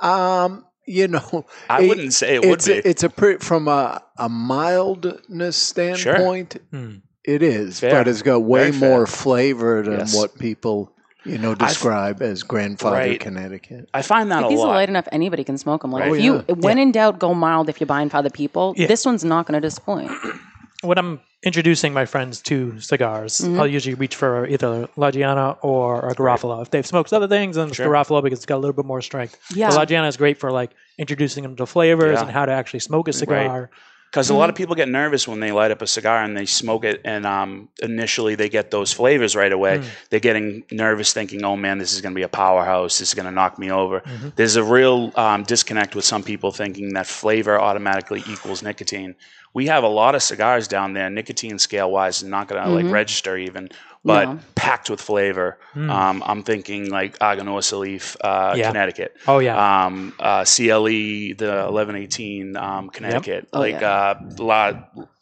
Um, 0.00 0.64
you 0.86 1.06
know, 1.08 1.46
I 1.70 1.82
it- 1.82 1.88
wouldn't 1.88 2.12
say 2.12 2.34
it 2.34 2.40
would 2.44 2.54
it's 2.54 2.66
be. 2.66 2.72
A, 2.74 2.82
it's 2.84 3.02
a 3.04 3.08
pretty 3.08 3.38
from 3.44 3.68
a 3.68 4.02
a 4.18 4.28
mildness 4.28 5.56
standpoint. 5.56 6.56
hmm. 6.70 6.96
It 7.24 7.40
is, 7.40 7.78
Fair. 7.78 7.92
but 7.92 8.08
it's 8.08 8.22
got 8.22 8.42
way 8.42 8.70
Very 8.70 8.72
fair. 8.72 8.88
more 8.90 9.06
flavor 9.06 9.82
than 9.82 10.00
Yes. 10.00 10.16
what 10.16 10.36
people 10.36 10.92
you 11.24 11.38
know 11.38 11.54
describe 11.54 12.20
as 12.22 12.42
grandfather 12.42 12.96
Right. 12.96 13.20
Connecticut. 13.20 13.88
I 13.94 14.02
find 14.02 14.30
that 14.30 14.40
If 14.40 14.46
a 14.46 14.48
these 14.50 14.60
are 14.60 14.66
lot. 14.66 14.74
light 14.74 14.88
enough, 14.88 15.08
anybody 15.12 15.44
can 15.44 15.58
smoke 15.58 15.82
them. 15.82 15.92
Like 15.92 16.04
Right. 16.04 16.14
if 16.18 16.22
you, 16.24 16.44
Oh, 16.48 16.54
when 16.54 16.78
in 16.78 16.92
doubt, 16.92 17.18
go 17.18 17.34
mild. 17.34 17.68
If 17.68 17.80
you're 17.80 17.86
buying 17.86 18.08
for 18.08 18.16
other 18.18 18.30
people, 18.30 18.74
Yeah. 18.76 18.86
this 18.86 19.04
one's 19.04 19.24
not 19.24 19.46
going 19.46 19.60
to 19.60 19.64
disappoint. 19.66 20.10
when 20.82 20.98
I'm 20.98 21.20
introducing 21.44 21.92
my 21.92 22.04
friends 22.06 22.40
to 22.42 22.78
cigars, 22.80 23.38
Mhm. 23.40 23.58
I'll 23.58 23.66
usually 23.66 23.94
reach 23.94 24.14
for 24.16 24.46
either 24.46 24.88
La 24.96 25.10
Gianna 25.10 25.56
or 25.62 26.08
a 26.08 26.14
Garofalo. 26.14 26.60
If 26.62 26.70
they've 26.70 26.86
smoked 26.86 27.12
other 27.12 27.28
things, 27.28 27.56
then 27.56 27.68
it's 27.68 27.76
Sure. 27.76 27.86
Garofalo 27.88 28.22
because 28.22 28.38
it's 28.40 28.46
got 28.46 28.56
a 28.56 28.62
little 28.64 28.72
bit 28.74 28.84
more 28.86 29.00
strength. 29.00 29.36
Yeah. 29.54 29.70
The 29.70 29.76
La 29.76 29.84
Gianna 29.84 30.08
is 30.08 30.16
great 30.16 30.38
for 30.38 30.50
like 30.52 30.70
introducing 30.98 31.42
them 31.42 31.56
to 31.56 31.66
flavors 31.66 32.14
Yeah. 32.16 32.22
and 32.22 32.30
how 32.30 32.46
to 32.46 32.52
actually 32.52 32.80
smoke 32.80 33.08
a 33.08 33.12
cigar. 33.12 33.70
Because 34.12 34.28
a 34.28 34.34
lot 34.34 34.50
of 34.50 34.54
people 34.54 34.74
get 34.74 34.90
nervous 34.90 35.26
when 35.26 35.40
they 35.40 35.52
light 35.52 35.70
up 35.70 35.80
a 35.80 35.86
cigar 35.86 36.22
and 36.22 36.36
they 36.36 36.44
smoke 36.44 36.84
it, 36.84 37.00
and 37.02 37.24
um, 37.24 37.70
initially 37.82 38.34
they 38.34 38.50
get 38.50 38.70
those 38.70 38.92
flavors 38.92 39.34
right 39.34 39.50
away. 39.50 39.78
Mm. 39.78 39.86
They're 40.10 40.20
getting 40.20 40.64
nervous, 40.70 41.14
thinking, 41.14 41.42
"Oh 41.46 41.56
man, 41.56 41.78
this 41.78 41.94
is 41.94 42.02
going 42.02 42.12
to 42.12 42.18
be 42.18 42.22
a 42.22 42.28
powerhouse. 42.28 42.98
This 42.98 43.08
is 43.08 43.14
going 43.14 43.24
to 43.24 43.32
knock 43.32 43.58
me 43.58 43.70
over." 43.70 44.00
Mhm. 44.00 44.34
There's 44.36 44.56
a 44.56 44.62
real 44.62 45.12
um, 45.16 45.44
disconnect 45.44 45.94
with 45.96 46.04
some 46.04 46.22
people 46.22 46.50
thinking 46.52 46.92
that 46.92 47.06
flavor 47.06 47.58
automatically 47.58 48.22
equals 48.28 48.62
nicotine. 48.62 49.14
We 49.54 49.66
have 49.68 49.82
a 49.82 49.88
lot 49.88 50.14
of 50.14 50.22
cigars 50.22 50.68
down 50.68 50.92
there, 50.92 51.08
nicotine 51.08 51.58
scale 51.58 51.90
wise, 51.90 52.18
is 52.18 52.28
not 52.28 52.48
going 52.48 52.62
to 52.62 52.68
like 52.68 52.92
register 52.92 53.38
even. 53.38 53.70
But 54.04 54.24
No. 54.28 54.38
packed 54.56 54.90
with 54.90 55.00
flavor. 55.00 55.58
Mm. 55.76 55.88
Um, 55.88 56.22
I'm 56.26 56.42
thinking 56.42 56.90
like 56.90 57.16
Aganorsa 57.20 57.78
Leaf, 57.78 58.16
uh, 58.20 58.54
Yeah. 58.56 58.66
Connecticut. 58.68 59.14
oh 59.28 59.38
yeah. 59.38 59.84
Um, 59.86 60.12
uh, 60.18 60.44
CLE, 60.44 61.34
the 61.38 61.66
1118, 61.70 62.56
um, 62.56 62.88
Connecticut. 62.90 63.46
Oh, 63.52 63.60
like 63.60 63.80
yeah. 63.80 63.90
uh, 63.90 64.14
La, 64.38 64.72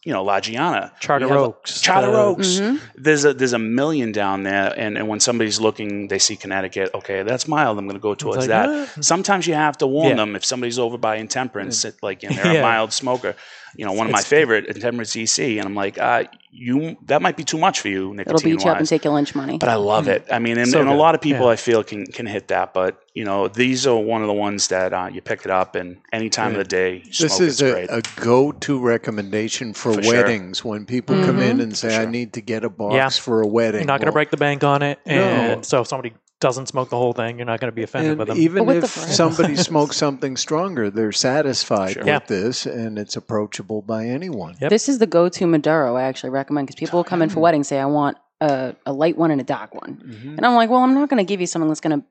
you 0.02 0.14
know, 0.14 0.24
La 0.24 0.40
Gianna. 0.40 0.92
Charter 0.98 1.30
Oaks. 1.36 1.82
Charter 1.82 2.10
the- 2.10 2.16
Oaks. 2.16 2.48
Mhm. 2.58 2.80
There's 2.94 3.26
a 3.26 3.34
there's 3.34 3.52
a 3.52 3.58
million 3.58 4.12
down 4.12 4.44
there, 4.44 4.72
and, 4.74 4.96
and 4.96 5.08
when 5.08 5.20
somebody's 5.20 5.60
looking, 5.60 6.08
they 6.08 6.18
see 6.18 6.36
Connecticut. 6.36 6.90
Okay, 6.94 7.22
that's 7.22 7.46
mild. 7.46 7.78
I'm 7.78 7.84
going 7.84 7.96
to 7.96 8.00
go 8.00 8.14
towards 8.14 8.38
like, 8.38 8.48
that. 8.48 8.68
"Ah." 8.70 9.00
Sometimes 9.02 9.46
you 9.46 9.52
have 9.54 9.76
to 9.78 9.86
warn 9.86 10.08
Yeah. 10.10 10.14
them 10.16 10.36
if 10.36 10.44
somebody's 10.44 10.78
over 10.78 10.96
by 10.96 11.16
intemperance, 11.16 11.84
it- 11.84 11.96
like 12.02 12.22
and 12.22 12.34
they're 12.34 12.46
Yeah. 12.54 12.60
a 12.60 12.62
mild 12.62 12.94
smoker. 12.94 13.36
You 13.76 13.86
know, 13.86 13.92
one 13.92 14.06
of 14.06 14.12
my 14.12 14.18
It's- 14.18 14.28
favorite 14.28 14.66
intemperance 14.66 15.14
EC, 15.16 15.58
and 15.58 15.66
I'm 15.66 15.74
like, 15.74 15.98
uh, 15.98 16.24
you 16.52 16.96
that 17.06 17.22
might 17.22 17.36
be 17.36 17.44
too 17.44 17.58
much 17.58 17.78
for 17.80 17.88
you, 17.88 18.12
nicotine 18.12 18.34
It'll 18.36 18.44
beat 18.58 18.64
you 18.64 18.70
up 18.70 18.78
and 18.78 18.86
take 18.88 19.04
your 19.04 19.12
lunch 19.12 19.34
money. 19.36 19.56
But 19.58 19.68
I 19.68 19.76
love 19.76 20.08
it. 20.08 20.26
I 20.32 20.40
mean, 20.40 20.58
and, 20.58 20.68
So 20.68 20.80
and 20.80 20.88
a 20.88 20.94
lot 20.94 21.14
of 21.14 21.20
people 21.20 21.46
Yeah. 21.46 21.52
I 21.52 21.56
feel 21.56 21.84
can 21.84 22.06
can 22.06 22.26
hit 22.26 22.48
that. 22.48 22.74
But 22.74 22.98
you 23.14 23.24
know, 23.24 23.46
these 23.48 23.86
are 23.86 23.96
one 23.96 24.20
of 24.22 24.26
the 24.26 24.32
ones 24.34 24.68
that 24.68 24.92
uh, 24.92 25.08
you 25.12 25.20
pick 25.20 25.44
it 25.44 25.50
up, 25.50 25.76
and 25.76 25.98
any 26.12 26.28
time 26.28 26.52
of 26.52 26.58
the 26.58 26.64
day, 26.64 27.02
you 27.04 27.12
This 27.28 27.38
is 27.40 27.62
a, 27.62 27.84
a 27.86 28.02
go-to 28.20 28.80
recommendation 28.80 29.72
for, 29.74 29.94
For 29.94 30.02
sure. 30.02 30.12
weddings 30.14 30.64
when 30.64 30.86
people 30.86 31.14
come 31.24 31.38
in 31.40 31.60
and 31.60 31.76
say, 31.76 31.94
For 31.96 32.02
"I 32.02 32.06
need 32.06 32.32
to 32.34 32.40
get 32.40 32.64
a 32.64 32.68
box 32.68 32.94
Yeah. 32.94 33.08
for 33.10 33.42
a 33.42 33.46
wedding." 33.46 33.80
You're 33.82 33.86
not 33.86 34.00
going 34.00 34.06
to 34.06 34.10
Well, 34.10 34.14
break 34.14 34.30
the 34.30 34.36
bank 34.36 34.64
on 34.64 34.82
it, 34.82 34.98
and 35.06 35.56
No. 35.58 35.62
so 35.62 35.80
if 35.82 35.86
somebody 35.88 36.12
doesn't 36.40 36.66
smoke 36.66 36.88
the 36.90 36.96
whole 36.96 37.12
thing, 37.12 37.36
you're 37.38 37.46
not 37.46 37.60
going 37.60 37.70
to 37.70 37.74
be 37.74 37.82
offended 37.82 38.12
And 38.12 38.18
with 38.18 38.28
them. 38.28 38.38
even 38.38 38.64
with 38.66 38.78
if 38.78 38.94
the 38.94 39.00
somebody 39.12 39.56
smokes 39.70 39.96
something 39.96 40.36
stronger, 40.36 40.90
they're 40.90 41.12
satisfied 41.12 41.92
Sure. 41.92 42.00
with 42.02 42.08
Yeah. 42.08 42.18
this, 42.26 42.66
and 42.66 42.98
it's 42.98 43.14
approachable 43.16 43.82
by 43.82 44.06
anyone. 44.06 44.56
Yep. 44.60 44.70
This 44.70 44.88
is 44.88 44.98
the 44.98 45.06
go-to 45.06 45.46
Maduro. 45.46 45.96
I 45.96 46.02
actually 46.04 46.30
recommend 46.30 46.66
because 46.66 46.78
people 46.80 46.98
will 46.98 47.04
come 47.04 47.20
in 47.22 47.28
for 47.28 47.40
weddings 47.40 47.68
say 47.68 47.78
I 47.78 47.84
want 47.86 48.16
a, 48.40 48.74
a 48.86 48.92
light 48.92 49.18
one 49.18 49.30
and 49.30 49.40
a 49.40 49.44
dark 49.44 49.74
one, 49.74 50.02
Mhm. 50.04 50.36
and 50.38 50.46
I'm 50.46 50.54
like, 50.54 50.70
well, 50.70 50.80
I'm 50.80 50.94
not 50.94 51.10
going 51.10 51.18
to 51.24 51.28
give 51.28 51.40
you 51.42 51.46
something 51.46 51.68
that's 51.68 51.80
going 51.80 52.00
to, 52.00 52.06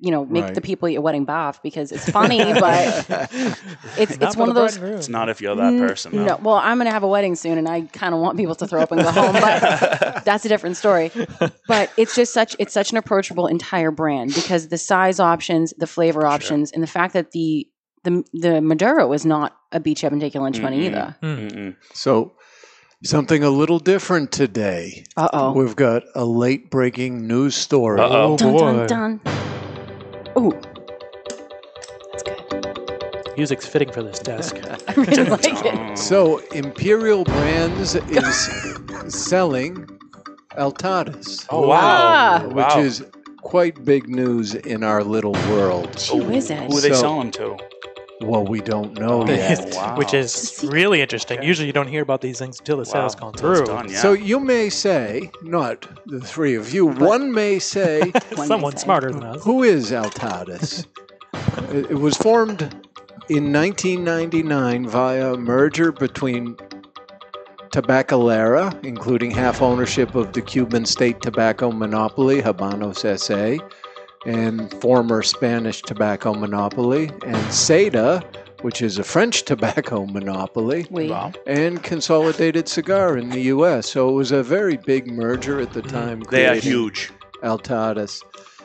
you 0.00 0.10
know, 0.10 0.24
make 0.26 0.44
Right. 0.44 0.54
the 0.54 0.60
people 0.60 0.86
at 0.86 0.92
your 0.92 1.02
wedding 1.02 1.24
bath 1.24 1.60
because 1.62 1.92
it's 1.92 2.08
funny, 2.10 2.38
but 2.60 3.06
it's 3.96 4.18
Not 4.18 4.28
it's 4.28 4.36
one 4.36 4.48
of 4.48 4.54
those. 4.54 4.76
bride 4.76 4.92
it's 4.94 5.08
not 5.08 5.28
if 5.28 5.40
you're 5.40 5.54
that 5.56 5.78
person. 5.78 6.12
though. 6.16 6.24
No, 6.24 6.36
well, 6.42 6.56
I'm 6.56 6.76
going 6.78 6.86
to 6.86 6.92
have 6.92 7.04
a 7.04 7.08
wedding 7.08 7.36
soon, 7.36 7.58
and 7.58 7.68
I 7.68 7.82
kind 7.82 8.12
of 8.14 8.20
want 8.20 8.36
people 8.36 8.54
to 8.56 8.66
throw 8.66 8.80
up 8.82 8.90
and 8.92 9.00
go 9.02 9.10
home, 9.10 9.32
but 9.32 10.22
that's 10.24 10.44
a 10.44 10.48
different 10.48 10.76
story. 10.76 11.10
But 11.68 11.90
it's 11.96 12.14
just 12.16 12.32
such 12.34 12.56
it's 12.58 12.72
such 12.74 12.90
an 12.90 12.98
approachable 12.98 13.46
entire 13.46 13.90
brand 13.90 14.34
because 14.34 14.68
the 14.68 14.78
size 14.78 15.20
options, 15.20 15.72
the 15.78 15.86
flavor 15.86 16.26
options, 16.26 16.72
and 16.72 16.82
the 16.82 16.86
fact 16.88 17.14
that 17.14 17.30
the 17.30 17.66
the 18.02 18.24
the 18.34 18.60
Maduro 18.60 19.12
is 19.12 19.24
not 19.24 19.56
a 19.72 19.80
beach 19.80 20.04
up 20.04 20.12
and 20.12 20.20
take 20.20 20.34
your 20.34 20.42
lunch 20.42 20.60
money 20.60 20.80
Mm-mm. 20.80 20.86
either. 20.86 21.16
Mm-mm. 21.22 21.76
So, 21.94 22.34
something 23.04 23.42
a 23.44 23.48
little 23.50 23.78
different 23.78 24.32
today. 24.32 25.04
Uh 25.16 25.28
oh. 25.32 25.52
We've 25.52 25.76
got 25.76 26.02
a 26.14 26.24
late 26.24 26.70
breaking 26.70 27.26
news 27.26 27.54
story. 27.54 28.00
Uh-oh. 28.00 28.32
Oh, 28.32 28.36
Dun 28.36 28.52
boy. 28.52 28.86
dun 28.86 29.20
dun. 29.20 29.43
Ooh, 30.36 30.52
that's 32.10 32.22
good. 32.22 33.34
Music's 33.36 33.66
fitting 33.66 33.90
for 33.92 34.02
this 34.02 34.18
desk. 34.18 34.56
I 34.88 34.92
really 34.94 35.24
like 35.30 35.40
it. 35.44 35.98
So, 35.98 36.38
Imperial 36.52 37.24
Brands 37.24 37.94
is 37.94 39.14
selling 39.28 39.86
Altadis, 40.58 41.46
oh 41.50 41.70
Ah. 41.70 42.40
wow, 42.42 42.48
which 42.48 42.56
wow. 42.56 42.78
is 42.80 43.04
quite 43.42 43.84
big 43.84 44.08
news 44.08 44.54
in 44.54 44.82
our 44.84 45.02
little 45.04 45.32
world. 45.50 45.96
Gee 45.98 46.20
whiz 46.20 46.50
it. 46.50 46.58
Who 46.70 46.78
are 46.78 46.80
they 46.80 46.90
So- 46.90 47.00
selling 47.00 47.30
to? 47.32 47.56
Well, 48.20 48.44
we 48.44 48.60
don't 48.60 48.94
know 48.98 49.26
yet. 49.28 49.74
wow. 49.74 49.96
Which 49.96 50.14
is 50.14 50.64
really 50.66 51.00
interesting. 51.02 51.42
Usually, 51.42 51.66
you 51.66 51.72
don't 51.72 51.88
hear 51.88 52.02
about 52.02 52.20
these 52.20 52.38
things 52.38 52.58
until 52.60 52.76
the 52.78 52.84
sale's 52.86 53.14
Wow. 53.16 53.20
gone 53.20 53.32
Till 53.34 53.50
it's 53.50 53.58
through. 53.60 53.66
done, 53.66 53.88
yeah. 53.90 53.98
So 53.98 54.12
you 54.12 54.38
may 54.40 54.70
say, 54.70 55.30
not 55.42 55.86
the 56.06 56.20
three 56.20 56.54
of 56.54 56.72
you, 56.72 56.86
one 56.86 57.32
may 57.32 57.58
say, 57.58 58.12
Someone 58.46 58.76
smarter 58.76 59.10
than 59.12 59.24
us. 59.24 59.42
who 59.44 59.62
is 59.62 59.90
Altadis? 59.90 60.86
it, 61.72 61.90
it 61.90 61.98
was 61.98 62.16
formed 62.16 62.62
in 63.28 63.52
1999 63.52 64.86
via 64.88 65.32
a 65.34 65.36
merger 65.36 65.90
between 65.92 66.56
Tabacalera, 67.70 68.84
including 68.84 69.30
half 69.32 69.60
ownership 69.60 70.14
of 70.14 70.32
the 70.32 70.40
Cuban 70.42 70.86
state 70.86 71.20
tobacco 71.20 71.72
monopoly, 71.72 72.40
Habanos 72.40 73.04
S.A., 73.04 73.58
and 74.26 74.72
former 74.80 75.22
Spanish 75.22 75.82
tobacco 75.82 76.34
monopoly, 76.34 77.08
and 77.26 77.36
SEITA, 77.50 78.22
which 78.62 78.80
is 78.82 78.98
a 78.98 79.04
French 79.04 79.44
tobacco 79.50 80.06
monopoly, 80.06 80.86
We. 80.90 81.10
Wow. 81.10 81.32
and 81.46 81.82
Consolidated 81.82 82.68
Cigar 82.68 83.16
in 83.18 83.28
the 83.30 83.40
U.S. 83.42 83.90
So 83.90 84.08
it 84.08 84.12
was 84.12 84.32
a 84.32 84.42
very 84.42 84.76
big 84.78 85.06
merger 85.10 85.60
at 85.60 85.72
the 85.72 85.82
time. 85.82 86.20
They 86.30 86.46
are 86.46 86.54
huge. 86.56 87.10
Altadis. 87.42 88.22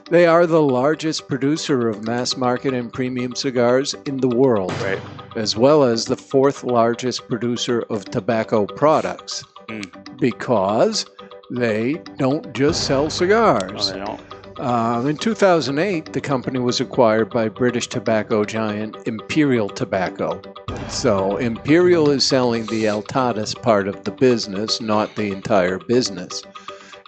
They 0.10 0.25
are 0.25 0.48
the 0.48 0.62
largest 0.62 1.28
producer 1.28 1.88
of 1.88 2.04
mass 2.04 2.36
market 2.36 2.74
and 2.74 2.92
premium 2.92 3.36
cigars 3.36 3.94
in 4.06 4.18
the 4.18 4.28
world, 4.30 4.72
Right. 4.82 5.00
as 5.36 5.56
well 5.56 5.84
as 5.84 6.06
the 6.06 6.16
fourth 6.18 6.63
largest 6.63 7.28
producer 7.28 7.84
of 7.92 8.06
tobacco 8.06 8.66
products, 8.66 9.44
Mm. 9.68 9.86
because 10.20 11.06
they 11.51 12.01
don't 12.18 12.54
just 12.54 12.86
sell 12.86 13.04
No, 13.04 13.10
cigars. 13.10 13.92
they 13.92 14.00
don't. 14.00 14.20
Uh, 14.60 15.06
in 15.08 15.16
2008, 15.16 16.12
the 16.12 16.20
company 16.20 16.60
was 16.60 16.82
acquired 16.82 17.30
by 17.30 17.48
British 17.48 17.88
tobacco 17.88 18.44
giant 18.44 18.98
Imperial 19.08 19.70
Tobacco. 19.70 20.42
So, 20.89 21.38
Imperial 21.38 22.10
is 22.10 22.25
selling 22.25 22.66
the 22.66 22.84
Altadis 22.84 23.60
part 23.62 23.88
of 23.88 24.04
the 24.04 24.12
business, 24.12 24.82
not 24.82 25.16
the 25.16 25.32
entire 25.32 25.78
business. 25.78 26.44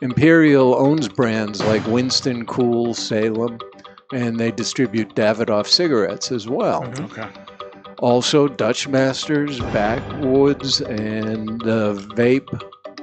Imperial 0.02 0.76
owns 0.76 1.10
brands 1.10 1.62
like 1.66 1.86
Winston, 1.88 2.46
Kool, 2.46 2.94
Salem, 2.94 3.60
and 4.14 4.40
they 4.40 4.52
distribute 4.52 5.14
Davidoff 5.14 5.68
cigarettes 5.68 6.32
as 6.32 6.48
well. 6.48 6.86
Okay. 7.02 7.28
Also, 8.00 8.48
Dutch 8.48 8.88
Masters, 8.88 9.60
Backwoods, 9.60 10.80
and 10.80 11.60
the 11.62 11.96
vape 12.16 12.48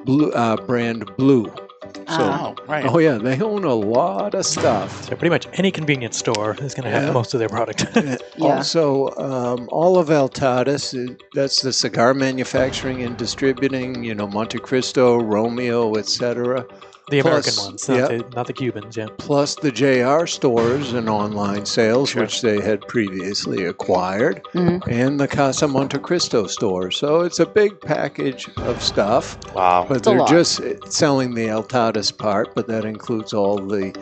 blue, 0.06 0.32
uh, 0.32 0.56
brand 0.56 1.14
Blue. 1.16 1.52
So. 1.94 2.04
Oh, 2.20 2.56
right. 2.66 2.84
Oh 2.86 2.98
yeah, 2.98 3.18
they 3.18 3.40
own 3.40 3.64
a 3.64 3.74
lot 3.74 4.34
of 4.34 4.46
stuff. 4.46 5.04
So 5.04 5.10
pretty 5.16 5.28
much 5.30 5.46
any 5.54 5.70
convenience 5.70 6.16
store 6.16 6.56
is 6.60 6.74
going 6.74 6.84
to 6.84 6.90
have 6.90 7.04
Yeah. 7.04 7.12
most 7.12 7.34
of 7.34 7.40
their 7.40 7.48
product. 7.48 7.86
Yeah. 8.38 8.56
Also, 8.58 9.08
um, 9.16 9.68
all 9.72 9.98
of 9.98 10.08
Altadis, 10.08 10.94
uh, 10.94 11.14
that's 11.34 11.60
the 11.60 11.72
cigar 11.72 12.14
manufacturing 12.14 13.02
and 13.02 13.16
distributing. 13.16 14.04
You 14.04 14.14
know, 14.14 14.26
Monte 14.28 14.58
Cristo, 14.60 15.18
Romeo, 15.18 15.96
etc. 15.96 16.64
the 17.10 17.20
American 17.20 17.52
Plus, 17.54 17.64
ones, 17.66 17.88
not, 17.88 17.96
yeah. 17.98 18.06
the, 18.18 18.24
not 18.36 18.46
the 18.46 18.52
Cubans. 18.52 18.96
Yeah. 18.96 19.06
Plus 19.18 19.54
the 19.54 19.70
JR 19.72 20.26
stores 20.26 20.92
and 20.92 21.08
online 21.08 21.64
sales, 21.66 22.10
Sure. 22.10 22.22
which 22.22 22.42
they 22.42 22.60
had 22.60 22.80
previously 22.88 23.64
acquired, 23.64 24.42
Mhm. 24.54 24.86
and 24.88 25.18
the 25.18 25.26
Casa 25.28 25.66
Monte 25.66 25.98
Cristo 25.98 26.46
store. 26.46 26.90
So 26.90 27.20
it's 27.20 27.40
a 27.40 27.46
big 27.46 27.80
package 27.80 28.48
of 28.58 28.82
stuff. 28.82 29.38
Wow. 29.54 29.86
But 29.88 29.98
a 29.98 30.00
they're 30.00 30.18
lot. 30.18 30.28
just 30.28 30.60
selling 30.90 31.34
the 31.34 31.46
Altadis 31.48 32.16
part, 32.16 32.54
but 32.54 32.66
that 32.68 32.84
includes 32.84 33.32
all 33.32 33.56
the 33.58 33.94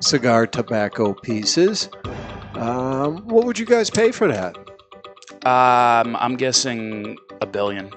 cigar 0.00 0.46
tobacco 0.46 1.12
pieces. 1.14 1.88
Um, 2.54 3.18
what 3.28 3.44
would 3.44 3.58
you 3.58 3.66
guys 3.66 3.90
pay 3.90 4.12
for 4.12 4.28
that? 4.28 4.56
Um, 5.44 6.16
I'm 6.16 6.36
guessing 6.36 7.16
a 7.40 7.46
billion. 7.46 7.90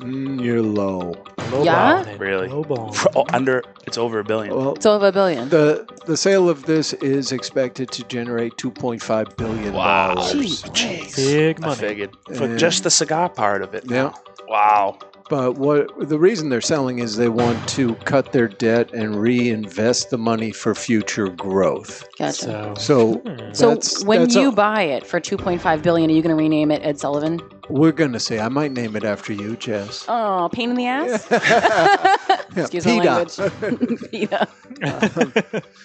Mm, 0.00 0.42
you're 0.42 0.62
low. 0.62 1.14
Low 1.52 1.62
Yeah? 1.64 2.02
ball. 2.04 2.14
Really? 2.16 2.48
Low 2.48 2.64
ball. 2.64 2.94
Oh, 3.14 3.24
under, 3.32 3.62
it's 3.86 3.98
over 3.98 4.20
a 4.20 4.24
billion. 4.24 4.54
Well, 4.54 4.74
It's 4.74 4.86
over 4.86 5.08
a 5.08 5.12
billion. 5.12 5.48
the 5.48 5.86
the 6.06 6.16
sale 6.16 6.48
of 6.48 6.64
this 6.64 6.92
is 6.94 7.32
expected 7.32 7.90
to 7.92 8.02
generate 8.04 8.56
2.5 8.56 9.36
billion 9.36 9.72
Wow. 9.74 10.14
dollars. 10.14 10.62
Jeez. 10.62 11.16
Big 11.16 11.58
I 11.62 11.66
money. 11.68 11.80
figured 11.80 12.10
for 12.34 12.44
And- 12.44 12.58
just 12.58 12.84
the 12.84 12.90
cigar 12.90 13.28
part 13.28 13.62
of 13.62 13.74
it. 13.74 13.84
Yeah. 13.88 14.12
Wow. 14.48 14.98
But 15.28 15.58
what 15.58 16.08
the 16.08 16.18
reason 16.18 16.48
they're 16.48 16.60
selling 16.60 16.98
is 16.98 17.16
they 17.16 17.28
want 17.28 17.68
to 17.70 17.94
cut 18.04 18.32
their 18.32 18.48
debt 18.48 18.92
and 18.92 19.14
reinvest 19.14 20.10
the 20.10 20.18
money 20.18 20.50
for 20.50 20.74
future 20.74 21.28
growth. 21.28 22.04
Gotcha. 22.18 22.34
So, 22.34 22.74
So 22.78 23.12
hmm. 23.14 23.52
So 23.52 23.68
when 24.04 24.22
that's 24.22 24.34
you 24.34 24.46
all- 24.46 24.52
buy 24.52 24.82
it 24.82 25.06
for 25.06 25.20
2.5 25.20 25.82
billion, 25.82 26.10
are 26.10 26.14
you 26.14 26.22
going 26.22 26.34
to 26.36 26.40
rename 26.42 26.70
it 26.72 26.80
Ed 26.84 26.98
Sullivan? 26.98 27.38
We're 27.70 27.92
gonna 27.92 28.20
say 28.20 28.40
I 28.40 28.48
might 28.48 28.72
name 28.72 28.96
it 28.96 29.04
after 29.04 29.32
you, 29.32 29.56
Jess. 29.56 30.04
Oh, 30.08 30.48
pain 30.52 30.70
in 30.70 30.76
the 30.76 30.86
ass. 30.86 31.26
Yeah, 31.30 32.36
Excuse 32.56 32.84
my 32.84 32.98
PETA. 32.98 33.52
language. 33.60 34.10
PETA. 34.10 34.48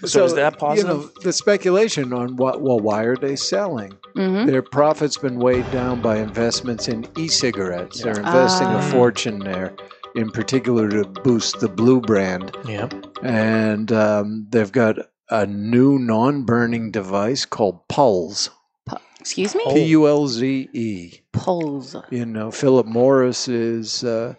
So, 0.06 0.25
is 0.25 0.34
that 0.36 0.58
positive? 0.58 0.89
You 0.89 0.98
know, 1.04 1.10
the 1.22 1.34
speculation 1.34 2.12
on 2.13 2.36
what 2.38 2.62
well, 2.62 2.80
why 2.80 3.04
are 3.04 3.15
they 3.15 3.36
selling? 3.36 3.94
hmm 4.15 4.46
Their 4.46 4.62
profits 4.62 5.15
have 5.15 5.24
been 5.24 5.39
weighed 5.39 5.70
down 5.72 6.01
by 6.01 6.18
investments 6.18 6.88
in 6.88 7.06
e-cigarettes. 7.18 8.01
They're 8.01 8.20
investing 8.20 8.68
Ah. 8.68 8.80
a 8.80 8.92
fortune 8.92 9.39
there, 9.39 9.74
in 10.15 10.32
particular 10.32 10.89
to 10.89 11.06
boost 11.06 11.60
the 11.60 11.70
Blue 11.70 12.01
brand. 12.01 12.56
yeah. 12.68 12.89
And 13.24 13.92
um, 13.92 14.48
they've 14.50 14.72
got 14.72 14.98
a 15.30 15.46
new 15.48 15.98
non-burning 15.98 16.92
device 16.92 17.46
called 17.46 17.88
Pulze. 17.88 18.50
Excuse 19.25 19.55
me? 19.55 19.63
P 19.74 19.84
U 19.86 20.08
L 20.08 20.27
Z 20.27 20.70
E. 20.72 21.20
Pulze. 21.32 21.96
You 22.12 22.27
know, 22.27 22.51
Philip 22.51 22.86
Morris 22.86 23.48
is 23.48 24.03
uh, 24.03 24.36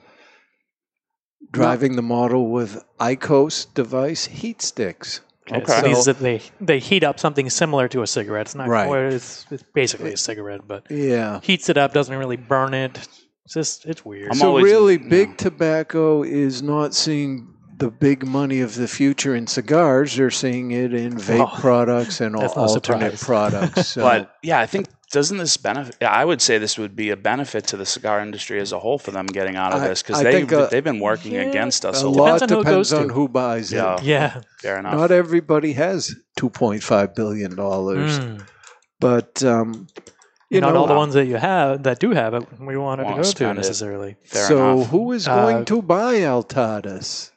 driving 1.51 1.97
the 1.97 2.03
model 2.03 2.51
with 2.51 2.85
IQOS 3.01 3.73
device 3.75 4.27
heat 4.27 4.63
sticks. 4.63 5.23
Okay. 5.51 5.61
Okay. 5.61 5.73
So 5.73 5.83
these 5.83 6.05
So- 6.05 6.13
that 6.13 6.21
they 6.23 6.41
they 6.61 6.79
heat 6.79 7.03
up 7.03 7.19
something 7.19 7.51
similar 7.51 7.89
to 7.89 8.03
a 8.03 8.07
cigarette. 8.07 8.47
It's 8.47 8.55
not 8.55 8.69
Right. 8.69 8.87
quite- 8.87 9.13
it's, 9.13 9.45
it's 9.51 9.65
basically 9.75 10.13
a 10.13 10.17
cigarette, 10.17 10.63
but 10.69 10.85
Yeah. 10.89 11.41
heats 11.43 11.69
it 11.69 11.77
up, 11.77 11.93
doesn't 11.93 12.17
really 12.17 12.37
burn 12.37 12.73
it. 12.73 12.97
It's 13.45 13.55
just 13.55 13.87
it's 13.87 14.05
weird. 14.05 14.31
I'm 14.31 14.37
so 14.39 14.49
always- 14.49 14.65
really, 14.65 14.99
yeah. 15.03 15.09
big 15.09 15.37
tobacco 15.37 16.23
is 16.23 16.63
not 16.63 16.95
seeing 16.95 17.56
the 17.79 17.91
big 17.91 18.27
money 18.27 18.61
of 18.61 18.75
the 18.75 18.89
future 18.89 19.35
in 19.35 19.47
cigars. 19.47 20.17
They're 20.17 20.31
seeing 20.31 20.71
it 20.71 20.95
in 20.95 21.15
vape 21.15 21.41
Oh, 21.53 21.61
products 21.61 22.21
and 22.21 22.35
all 22.37 22.43
no 22.43 22.49
alternate 22.49 23.19
surprise. 23.19 23.25
products. 23.25 23.87
So 23.95 24.03
But 24.03 24.35
yeah, 24.43 24.59
I 24.61 24.67
think 24.67 24.87
doesn't 25.13 25.37
this 25.39 25.57
benefit? 25.57 26.03
I 26.03 26.25
would 26.25 26.41
say 26.43 26.59
this 26.59 26.79
would 26.79 26.97
be 26.97 27.11
a 27.11 27.17
benefit 27.17 27.69
to 27.69 27.77
the 27.77 27.87
cigar 27.87 28.21
industry 28.21 28.59
as 28.61 28.73
a 28.73 28.79
whole 28.79 28.99
for 28.99 29.11
them 29.13 29.27
getting 29.27 29.55
out 29.57 29.73
of 29.73 29.83
I- 29.83 29.89
this 29.89 30.03
because 30.03 30.23
they've 30.23 30.33
think, 30.49 30.53
uh, 30.53 30.67
they've 30.67 30.83
been 30.83 31.01
working 31.01 31.33
yeah, 31.35 31.43
against 31.43 31.85
us 31.85 32.03
a 32.03 32.07
a, 32.07 32.09
lot 32.09 32.41
Depends 32.41 32.43
on 32.43 32.49
who 32.49 32.65
depends 32.65 32.91
goes 32.91 32.93
on 33.01 33.09
to. 33.09 33.15
who 33.15 33.29
buys 33.29 33.73
it. 33.73 33.77
Yeah, 33.77 33.99
yeah. 34.03 34.41
fair 34.59 34.79
enough. 34.79 34.95
Not 34.95 35.11
everybody 35.13 35.75
has 35.75 36.15
two 36.37 36.51
point 36.51 36.83
five 36.83 37.15
billion 37.15 37.55
dollars, 37.55 38.19
Mm. 38.19 38.43
but 38.99 39.43
um, 39.45 39.87
you 40.51 40.61
Not 40.61 40.75
know, 40.75 40.81
all 40.81 40.87
the 40.87 40.95
ones 40.95 41.15
that 41.15 41.27
you 41.27 41.37
have 41.37 41.83
that 41.85 41.99
do 42.01 42.11
have 42.13 42.35
it, 42.35 42.45
we 42.61 42.77
wanted 42.77 43.05
Wanna 43.05 43.23
to 43.23 43.23
go 43.23 43.33
to 43.33 43.55
necessarily. 43.55 44.17
fair 44.25 44.47
so 44.49 44.73
enough. 44.79 44.89
who 44.91 45.13
is 45.13 45.29
Uh, 45.29 45.35
going 45.37 45.65
to 45.67 45.83
buy 45.83 46.15
Altadis? 46.21 47.31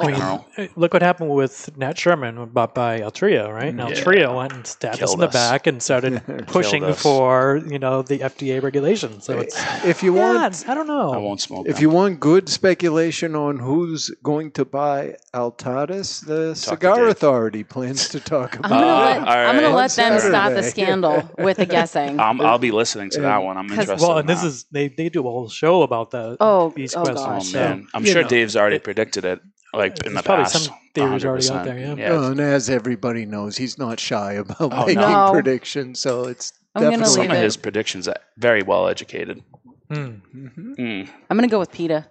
I 0.00 0.06
mean, 0.10 0.18
know. 0.18 0.46
uh, 0.56 0.66
look 0.74 0.94
what 0.94 1.02
happened 1.02 1.30
with 1.30 1.70
Nat 1.76 1.98
Sherman 1.98 2.46
bought 2.46 2.74
by 2.74 3.00
Altria, 3.00 3.52
right? 3.52 3.74
Now 3.74 3.88
Yeah. 3.88 3.94
Altria 3.96 4.34
went 4.34 4.52
and 4.54 4.66
stabbed 4.66 5.02
us 5.02 5.12
in 5.12 5.20
the 5.20 5.28
us. 5.28 5.34
back 5.34 5.66
and 5.66 5.82
started 5.82 6.22
pushing 6.46 6.94
for 6.94 7.60
you 7.68 7.78
know 7.78 8.00
the 8.00 8.20
FDA 8.20 8.62
regulations. 8.62 9.24
So 9.26 9.38
it's 9.38 9.54
If 9.84 10.02
you 10.02 10.16
yeah, 10.16 10.32
want, 10.44 10.64
I 10.66 10.74
don't 10.74 10.86
know. 10.86 11.12
I 11.12 11.18
won't 11.18 11.42
smoke. 11.42 11.66
if 11.68 11.74
them. 11.76 11.82
you 11.82 11.90
want 11.90 12.20
good 12.20 12.48
speculation 12.48 13.36
on 13.36 13.58
who's 13.58 14.10
going 14.22 14.50
to 14.52 14.64
buy 14.64 15.16
Altadis, 15.34 16.24
the 16.24 16.54
Cigar 16.54 17.08
Authority 17.08 17.62
plans 17.62 18.08
to 18.10 18.18
talk 18.20 18.54
I'm 18.56 18.60
about. 18.64 18.70
gonna 18.70 18.86
Uh, 18.86 18.98
let, 19.04 19.18
all 19.18 19.28
I'm 19.28 19.54
gonna 19.56 19.66
right. 19.68 19.74
let 19.76 19.90
them 19.92 20.20
start 20.20 20.54
the 20.54 20.62
scandal 20.62 21.30
with 21.38 21.58
a 21.58 21.66
guessing. 21.66 22.18
Um, 22.18 22.40
I'll 22.40 22.58
be 22.58 22.70
listening 22.72 23.10
to 23.10 23.20
that 23.20 23.42
one. 23.42 23.58
I'm 23.58 23.66
interested. 23.70 24.00
well, 24.00 24.12
in 24.12 24.20
and 24.20 24.28
this 24.28 24.40
that. 24.40 24.46
is 24.48 24.64
they 24.72 24.88
they 24.88 25.10
do 25.10 25.20
a 25.20 25.30
whole 25.30 25.50
show 25.50 25.82
about 25.82 26.12
that. 26.12 26.38
Oh, 26.40 26.72
these 26.74 26.96
oh 26.96 27.02
questions. 27.04 27.20
Oh 27.20 27.26
gosh. 27.26 27.46
so, 27.48 27.58
man, 27.60 27.86
I'm 27.94 28.04
you 28.06 28.12
sure 28.12 28.22
know, 28.22 28.28
Dave's 28.28 28.56
already 28.56 28.76
it- 28.76 28.84
predicted 28.84 29.24
it, 29.24 29.40
like 29.74 30.04
in 30.06 30.14
the 30.14 30.22
probably 30.22 30.44
past. 30.44 30.64
some 30.64 30.74
theories 30.94 31.24
already 31.24 31.48
out 31.50 31.64
there, 31.64 31.78
yeah. 31.78 32.10
Oh, 32.10 32.30
and 32.30 32.40
as 32.40 32.68
everybody 32.70 33.24
knows, 33.26 33.56
he's 33.56 33.78
not 33.78 33.98
shy 34.00 34.32
about 34.34 34.56
Oh, 34.72 34.86
making 34.86 35.00
no. 35.00 35.30
predictions. 35.32 36.00
So 36.00 36.24
it's 36.24 36.52
I'm 36.74 36.82
definitely 36.82 37.06
Some 37.14 37.26
of 37.30 37.32
it. 37.36 37.42
his 37.42 37.56
predictions 37.56 38.08
are 38.08 38.16
very 38.38 38.62
well 38.62 38.88
educated. 38.88 39.42
Hmm. 39.90 40.12
Mm. 40.34 41.08
I'm 41.30 41.36
gonna 41.36 41.48
go 41.48 41.58
with 41.58 41.70
PETA. 41.72 42.06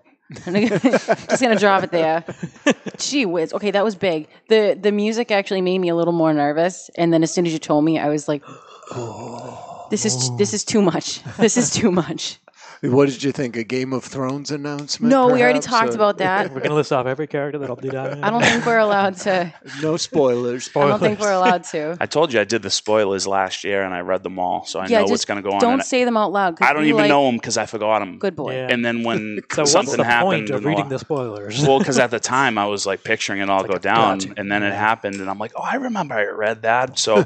I'm 0.46 0.54
gonna- 0.54 0.80
just 0.80 1.42
gonna 1.42 1.58
drop 1.60 1.84
it 1.84 1.92
there. 1.92 2.24
Gee 2.98 3.26
whiz. 3.26 3.54
Okay, 3.54 3.72
that 3.72 3.84
was 3.84 3.96
big. 3.96 4.28
The 4.50 4.78
the 4.80 4.92
music 4.92 5.32
actually 5.32 5.62
made 5.62 5.80
me 5.80 5.90
a 5.90 5.96
little 5.96 6.14
more 6.14 6.34
nervous, 6.34 6.90
and 6.98 7.12
then 7.12 7.24
as 7.24 7.34
soon 7.34 7.46
as 7.48 7.54
you 7.54 7.60
told 7.60 7.84
me, 7.86 7.98
I 8.00 8.08
was 8.10 8.28
like, 8.28 8.44
"This 9.90 10.06
is 10.06 10.36
this 10.38 10.54
is 10.54 10.64
too 10.64 10.82
much. 10.82 11.22
This 11.38 11.58
is 11.58 11.70
too 11.72 11.92
much." 11.92 12.40
What 12.84 13.10
did 13.10 13.22
you 13.22 13.32
think? 13.32 13.56
A 13.58 13.64
Game 13.64 13.94
of 13.94 14.04
Thrones 14.04 14.50
announcement? 14.50 15.12
No, 15.12 15.28
we 15.28 15.44
already 15.44 15.60
perhaps, 15.60 15.66
talked 15.68 15.92
or- 15.92 15.96
about 15.96 16.18
that. 16.18 16.52
We're 16.52 16.62
gonna 16.62 16.74
list 16.74 16.92
off 16.92 17.06
every 17.06 17.28
character 17.28 17.60
that'll 17.60 17.76
do 17.76 17.92
that. 17.92 18.24
I 18.24 18.32
don't 18.32 18.42
think 18.42 18.66
we're 18.66 18.80
allowed 18.80 19.18
to. 19.18 19.54
No 19.84 19.98
spoilers. 19.98 20.68
I 20.76 20.88
don't 20.88 21.00
think 21.00 21.20
we're 21.20 21.32
allowed 21.32 21.64
to. 21.66 21.96
I 22.00 22.08
told 22.08 22.34
you 22.34 22.40
I 22.40 22.44
did 22.44 22.64
the 22.64 22.72
spoilers 22.72 23.28
last 23.28 23.64
year 23.64 23.84
and 23.84 23.94
I 23.94 24.00
read 24.00 24.24
them 24.24 24.40
all, 24.40 24.66
so 24.66 24.80
I 24.80 24.88
Yeah, 24.88 25.02
know 25.02 25.06
what's 25.12 25.26
going 25.26 25.42
to 25.44 25.48
go 25.48 25.54
on. 25.54 25.62
Don't 25.62 25.74
and 25.74 25.84
say 25.84 26.06
them 26.06 26.18
out 26.18 26.32
loud. 26.32 26.58
'cause 26.58 26.68
I 26.68 26.74
don't 26.74 26.82
we 26.82 26.90
even 26.90 27.02
like- 27.02 27.10
know 27.10 27.26
them 27.28 27.36
because 27.36 27.56
I 27.56 27.68
forgot 27.68 28.00
them. 28.00 28.18
Good 28.18 28.36
boy. 28.36 28.56
Yeah. 28.56 28.68
And 28.72 28.84
then 28.84 29.04
when 29.04 29.42
So 29.52 29.62
what's 29.62 29.72
something 29.72 29.98
the 29.98 30.04
happened, 30.04 30.48
point 30.48 30.50
of 30.50 30.56
in 30.58 30.64
the 30.64 30.70
reading 30.70 30.84
la- 30.86 30.90
the 30.90 31.00
spoilers? 31.00 31.62
well, 31.64 31.78
because 31.78 32.00
at 32.00 32.10
the 32.18 32.20
time 32.20 32.58
I 32.58 32.66
was 32.66 32.88
like 32.88 33.04
picturing 33.04 33.42
it 33.42 33.50
all 33.50 33.64
go 33.64 33.78
down, 33.78 34.18
gotcha. 34.18 34.34
and 34.38 34.52
then 34.52 34.64
it 34.64 34.74
happened, 34.74 35.16
and 35.18 35.30
I'm 35.30 35.38
like, 35.38 35.52
oh, 35.56 35.62
I 35.62 35.76
remember 35.76 36.16
I 36.16 36.24
read 36.26 36.64
that. 36.64 36.98
So 36.98 37.26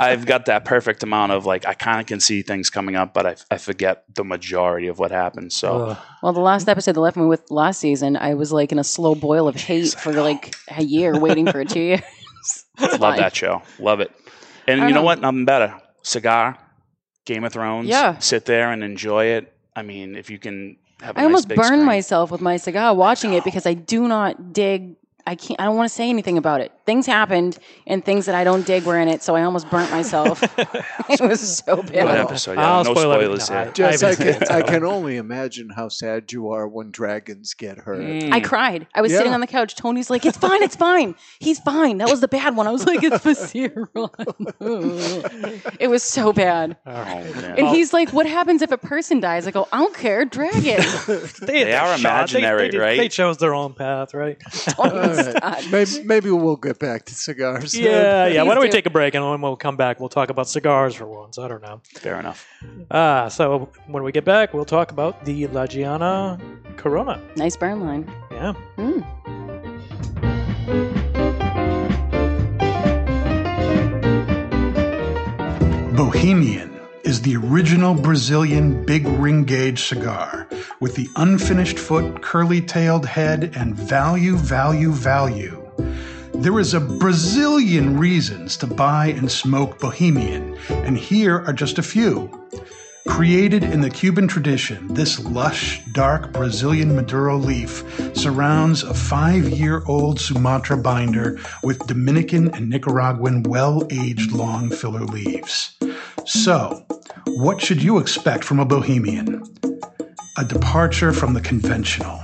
I've 0.00 0.26
got 0.26 0.46
that 0.46 0.64
perfect 0.64 1.04
amount 1.04 1.30
of 1.30 1.46
like 1.46 1.64
I 1.64 1.74
kind 1.74 2.00
of 2.00 2.06
can 2.06 2.18
see 2.18 2.42
things 2.42 2.70
coming 2.70 2.96
up, 2.96 3.14
but 3.14 3.24
I, 3.26 3.36
I 3.52 3.58
forget 3.58 4.02
the 4.12 4.24
majority 4.24 4.88
of 4.88 4.95
what 4.98 5.10
happened. 5.10 5.52
So 5.52 5.90
Ugh. 5.90 5.98
Well, 6.22 6.32
the 6.32 6.40
last 6.40 6.68
episode 6.68 6.92
that 6.94 7.00
left 7.00 7.16
me 7.16 7.26
with 7.26 7.50
last 7.50 7.80
season, 7.80 8.16
I 8.16 8.34
was 8.34 8.52
like 8.52 8.72
in 8.72 8.78
a 8.78 8.84
slow 8.84 9.14
boil 9.14 9.48
of 9.48 9.56
hate 9.56 9.94
for 9.98 10.12
like 10.12 10.54
a 10.68 10.82
year, 10.82 11.18
waiting 11.18 11.46
for 11.50 11.64
two 11.64 11.80
years. 11.80 12.00
It's 12.42 12.64
love 12.78 13.00
fine. 13.00 13.18
that 13.18 13.34
show, 13.36 13.62
love 13.78 14.00
it. 14.00 14.10
And 14.66 14.80
you 14.80 14.88
know 14.88 14.94
know. 14.94 15.02
what? 15.02 15.20
Nothing 15.20 15.44
better. 15.44 15.74
Cigar, 16.02 16.58
Game 17.24 17.44
of 17.44 17.52
Thrones. 17.52 17.88
Yeah. 17.88 18.18
sit 18.18 18.44
there 18.44 18.70
and 18.72 18.82
enjoy 18.84 19.26
it. 19.26 19.52
I 19.74 19.82
mean, 19.82 20.16
if 20.16 20.30
you 20.30 20.38
can 20.38 20.76
have, 21.00 21.16
a 21.16 21.20
I 21.20 21.22
nice 21.22 21.26
almost 21.26 21.48
big 21.48 21.56
burned 21.56 21.68
screen. 21.68 21.84
myself 21.84 22.30
with 22.30 22.40
my 22.40 22.56
cigar 22.56 22.94
watching 22.94 23.32
it 23.34 23.44
because 23.44 23.66
I 23.66 23.74
do 23.74 24.06
not 24.08 24.52
dig. 24.52 24.96
I 25.26 25.34
can't. 25.34 25.60
I 25.60 25.64
don't 25.64 25.76
want 25.76 25.88
to 25.88 25.94
say 25.94 26.08
anything 26.08 26.38
about 26.38 26.60
it. 26.60 26.72
Things 26.86 27.04
happened, 27.06 27.58
and 27.86 28.04
things 28.04 28.26
that 28.26 28.34
I 28.36 28.44
don't 28.44 28.64
dig 28.64 28.84
were 28.84 28.96
in 28.98 29.08
it, 29.08 29.20
so 29.22 29.34
I 29.34 29.42
almost 29.42 29.68
burnt 29.70 29.90
myself. 29.90 30.40
it 31.10 31.20
was 31.20 31.58
so 31.58 31.76
What 31.76 31.92
bad. 31.92 32.18
episode? 32.18 32.52
Yeah, 32.54 32.72
I'll 32.76 32.84
no 32.84 32.94
spoil 32.94 33.12
spoilers 33.12 33.50
No, 33.50 33.62
here. 33.64 33.72
Just 33.72 34.04
I 34.04 34.10
I 34.10 34.14
can, 34.14 34.42
I 34.50 34.62
can 34.62 34.84
only 34.84 35.16
imagine 35.16 35.68
how 35.70 35.88
sad 35.88 36.30
you 36.32 36.50
are 36.50 36.68
when 36.68 36.92
dragons 36.92 37.54
get 37.54 37.78
hurt. 37.78 37.98
Mm. 37.98 38.32
I 38.32 38.38
cried. 38.40 38.86
I 38.94 39.02
was 39.02 39.12
sitting 39.12 39.32
on 39.34 39.40
the 39.40 39.46
couch. 39.48 39.74
Tony's 39.74 40.10
like, 40.10 40.24
"It's 40.24 40.38
fine. 40.38 40.62
It's 40.62 40.76
fine. 40.76 41.16
He's 41.40 41.58
fine." 41.58 41.98
That 41.98 42.08
was 42.08 42.20
the 42.20 42.28
bad 42.28 42.54
one. 42.56 42.66
I 42.68 42.70
was 42.70 42.86
like, 42.86 43.02
"It's 43.02 43.22
Visceral." 43.22 44.14
it 45.80 45.88
was 45.90 46.02
so 46.02 46.32
bad. 46.32 46.76
Oh. 46.86 46.90
And 46.92 47.68
he's 47.68 47.92
like, 47.92 48.12
"What 48.12 48.26
happens 48.26 48.62
if 48.62 48.70
a 48.70 48.78
person 48.78 49.20
dies?" 49.20 49.46
I 49.46 49.50
go, 49.50 49.66
"I 49.72 49.78
don't 49.78 49.94
care. 49.94 50.24
Dragon." 50.24 50.84
They, 51.46 51.64
They 51.64 51.74
are 51.74 51.96
shot. 51.98 52.32
Imaginary, 52.32 52.62
they, 52.62 52.70
did- 52.70 52.80
right? 52.80 52.96
They 52.96 53.08
chose 53.08 53.38
their 53.38 53.54
own 53.54 53.74
path, 53.74 54.14
right? 54.14 54.38
Tony's 54.50 55.34
right. 55.42 55.66
maybe, 55.70 56.02
maybe 56.04 56.30
we'll 56.30 56.56
get 56.56 56.75
back 56.78 57.04
to 57.06 57.14
cigars. 57.14 57.76
Yeah, 57.76 58.26
yeah. 58.26 58.42
Why 58.44 58.54
don't 58.54 58.62
we 58.62 58.68
take 58.68 58.86
a 58.86 58.90
break 58.90 59.14
and 59.14 59.28
when 59.28 59.40
we'll 59.40 59.56
come 59.56 59.76
back, 59.76 60.00
we'll 60.00 60.08
talk 60.08 60.30
about 60.30 60.48
cigars 60.48 60.94
for 60.94 61.06
once. 61.06 61.38
I 61.38 61.48
don't 61.48 61.62
know. 61.62 61.80
Fair 61.94 62.18
enough. 62.20 62.46
Ah, 62.90 63.28
so 63.28 63.70
when 63.86 64.02
we 64.02 64.12
get 64.12 64.24
back, 64.24 64.54
we'll 64.54 64.64
talk 64.64 64.90
about 64.90 65.24
the 65.24 65.46
La 65.48 65.66
Gianna 65.66 66.38
Corona. 66.76 67.20
Nice 67.36 67.56
burn 67.56 67.80
line. 67.80 68.10
Yeah. 68.30 68.54
Mm. 68.76 69.04
Bohemian 75.96 76.78
is 77.04 77.22
the 77.22 77.36
original 77.36 77.94
Brazilian 77.94 78.84
big 78.84 79.06
ring 79.06 79.44
gauge 79.44 79.84
cigar 79.84 80.48
with 80.80 80.94
the 80.94 81.08
unfinished 81.16 81.78
foot, 81.78 82.20
curly 82.20 82.60
tailed 82.60 83.06
head, 83.06 83.54
and 83.56 83.74
value, 83.74 84.36
value, 84.36 84.90
value. 84.92 85.65
There 86.38 86.60
is 86.60 86.74
a 86.74 86.80
Brazilian 86.80 87.98
reasons 87.98 88.56
to 88.58 88.66
buy 88.66 89.06
and 89.08 89.30
smoke 89.30 89.80
Bohemian, 89.80 90.56
and 90.68 90.96
here 90.96 91.44
are 91.46 91.52
just 91.52 91.78
a 91.78 91.82
few. 91.82 92.30
Created 93.08 93.64
in 93.64 93.80
the 93.80 93.90
Cuban 93.90 94.28
tradition, 94.28 94.92
this 94.94 95.18
lush, 95.24 95.82
dark 95.92 96.32
Brazilian 96.32 96.94
Maduro 96.94 97.36
leaf 97.36 97.84
surrounds 98.14 98.82
a 98.82 98.94
five 98.94 99.48
year 99.48 99.82
old 99.86 100.20
Sumatra 100.20 100.76
binder 100.76 101.38
with 101.62 101.86
Dominican 101.86 102.54
and 102.54 102.68
Nicaraguan 102.68 103.42
well 103.42 103.86
aged 103.90 104.32
long 104.32 104.70
filler 104.70 105.04
leaves. 105.04 105.76
So, 106.26 106.84
what 107.26 107.60
should 107.60 107.82
you 107.82 107.98
expect 107.98 108.44
from 108.44 108.60
a 108.60 108.64
Bohemian? 108.64 109.42
A 110.38 110.44
departure 110.44 111.12
from 111.12 111.32
the 111.32 111.40
conventional, 111.40 112.20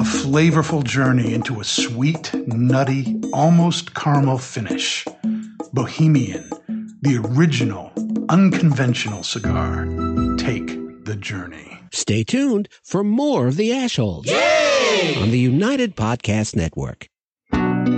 a 0.00 0.02
flavorful 0.02 0.82
journey 0.82 1.34
into 1.34 1.60
a 1.60 1.64
sweet, 1.64 2.32
nutty, 2.46 3.20
almost 3.34 3.94
caramel 3.94 4.38
finish. 4.38 5.04
Bohemian, 5.74 6.48
the 7.02 7.20
original, 7.22 7.92
unconventional 8.30 9.22
cigar. 9.22 9.84
Take 10.38 11.04
the 11.04 11.16
journey. 11.16 11.82
Stay 11.92 12.24
tuned 12.24 12.66
for 12.82 13.04
more 13.04 13.46
of 13.46 13.56
the 13.56 13.72
Ashholes 13.72 14.26
on 15.20 15.30
the 15.30 15.38
United 15.38 15.96
Podcast 15.96 16.56
Network. 16.56 17.06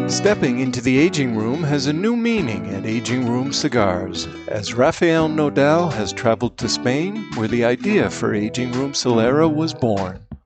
Stepping 0.09 0.59
into 0.59 0.81
the 0.81 0.99
aging 0.99 1.37
room 1.37 1.63
has 1.63 1.87
a 1.87 1.93
new 1.93 2.17
meaning 2.17 2.67
at 2.75 2.85
Aging 2.85 3.31
Room 3.31 3.53
Cigars, 3.53 4.27
as 4.49 4.75
Rafael 4.75 5.29
Nodal 5.29 5.89
has 5.91 6.13
traveled 6.13 6.59
to 6.59 6.69
Spain, 6.69 7.25
where 7.37 7.47
the 7.47 7.65
idea 7.65 8.11
for 8.11 8.35
Aging 8.35 8.73
Room 8.73 8.93
Solera 8.93 9.49
was 9.49 9.73
born. 9.73 10.19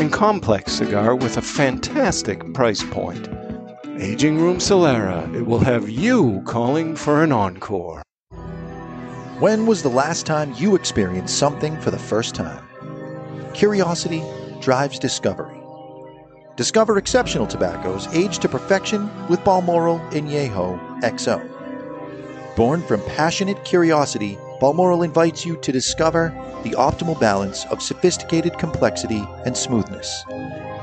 and 0.00 0.12
complex 0.12 0.72
cigar 0.72 1.14
with 1.14 1.36
a 1.36 1.42
fantastic 1.42 2.54
price 2.54 2.82
point. 2.82 3.28
Aging 3.98 4.38
Room 4.40 4.56
Solera, 4.56 5.32
it 5.34 5.42
will 5.42 5.58
have 5.58 5.90
you 5.90 6.42
calling 6.46 6.96
for 6.96 7.22
an 7.22 7.32
encore. 7.32 8.02
When 9.40 9.66
was 9.66 9.82
the 9.82 9.90
last 9.90 10.24
time 10.24 10.54
you 10.56 10.74
experienced 10.74 11.38
something 11.38 11.78
for 11.80 11.90
the 11.90 11.98
first 11.98 12.34
time? 12.34 12.64
Curiosity 13.52 14.22
drives 14.60 14.98
discovery. 14.98 15.60
Discover 16.56 16.98
exceptional 16.98 17.46
tobaccos 17.46 18.06
aged 18.14 18.42
to 18.42 18.48
perfection 18.48 19.10
with 19.28 19.44
Balmoral 19.44 19.98
Añejo 20.10 20.78
XO. 21.02 22.56
Born 22.56 22.82
from 22.82 23.02
passionate 23.02 23.64
curiosity, 23.64 24.38
Balmoral 24.60 25.04
invites 25.04 25.46
you 25.46 25.56
to 25.56 25.72
discover 25.72 26.34
the 26.64 26.72
optimal 26.72 27.18
balance 27.18 27.64
of 27.70 27.80
sophisticated 27.80 28.58
complexity 28.58 29.26
and 29.46 29.56
smoothness. 29.56 30.22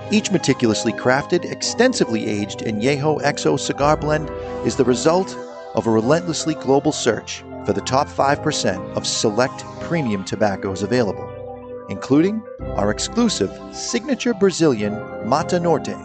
Each 0.09 0.31
meticulously 0.31 0.93
crafted, 0.93 1.45
extensively 1.45 2.25
aged 2.25 2.61
Añejo 2.61 3.21
XO 3.21 3.59
cigar 3.59 3.95
blend 3.95 4.31
is 4.65 4.75
the 4.75 4.83
result 4.83 5.37
of 5.75 5.85
a 5.85 5.91
relentlessly 5.91 6.55
global 6.55 6.91
search 6.91 7.43
for 7.67 7.73
the 7.73 7.81
top 7.81 8.07
5% 8.07 8.97
of 8.97 9.05
select 9.05 9.63
premium 9.81 10.25
tobaccos 10.25 10.81
available, 10.81 11.85
including 11.89 12.41
our 12.77 12.89
exclusive 12.89 13.51
signature 13.75 14.33
Brazilian 14.33 14.93
Mata 15.29 15.59
Norte. 15.59 15.95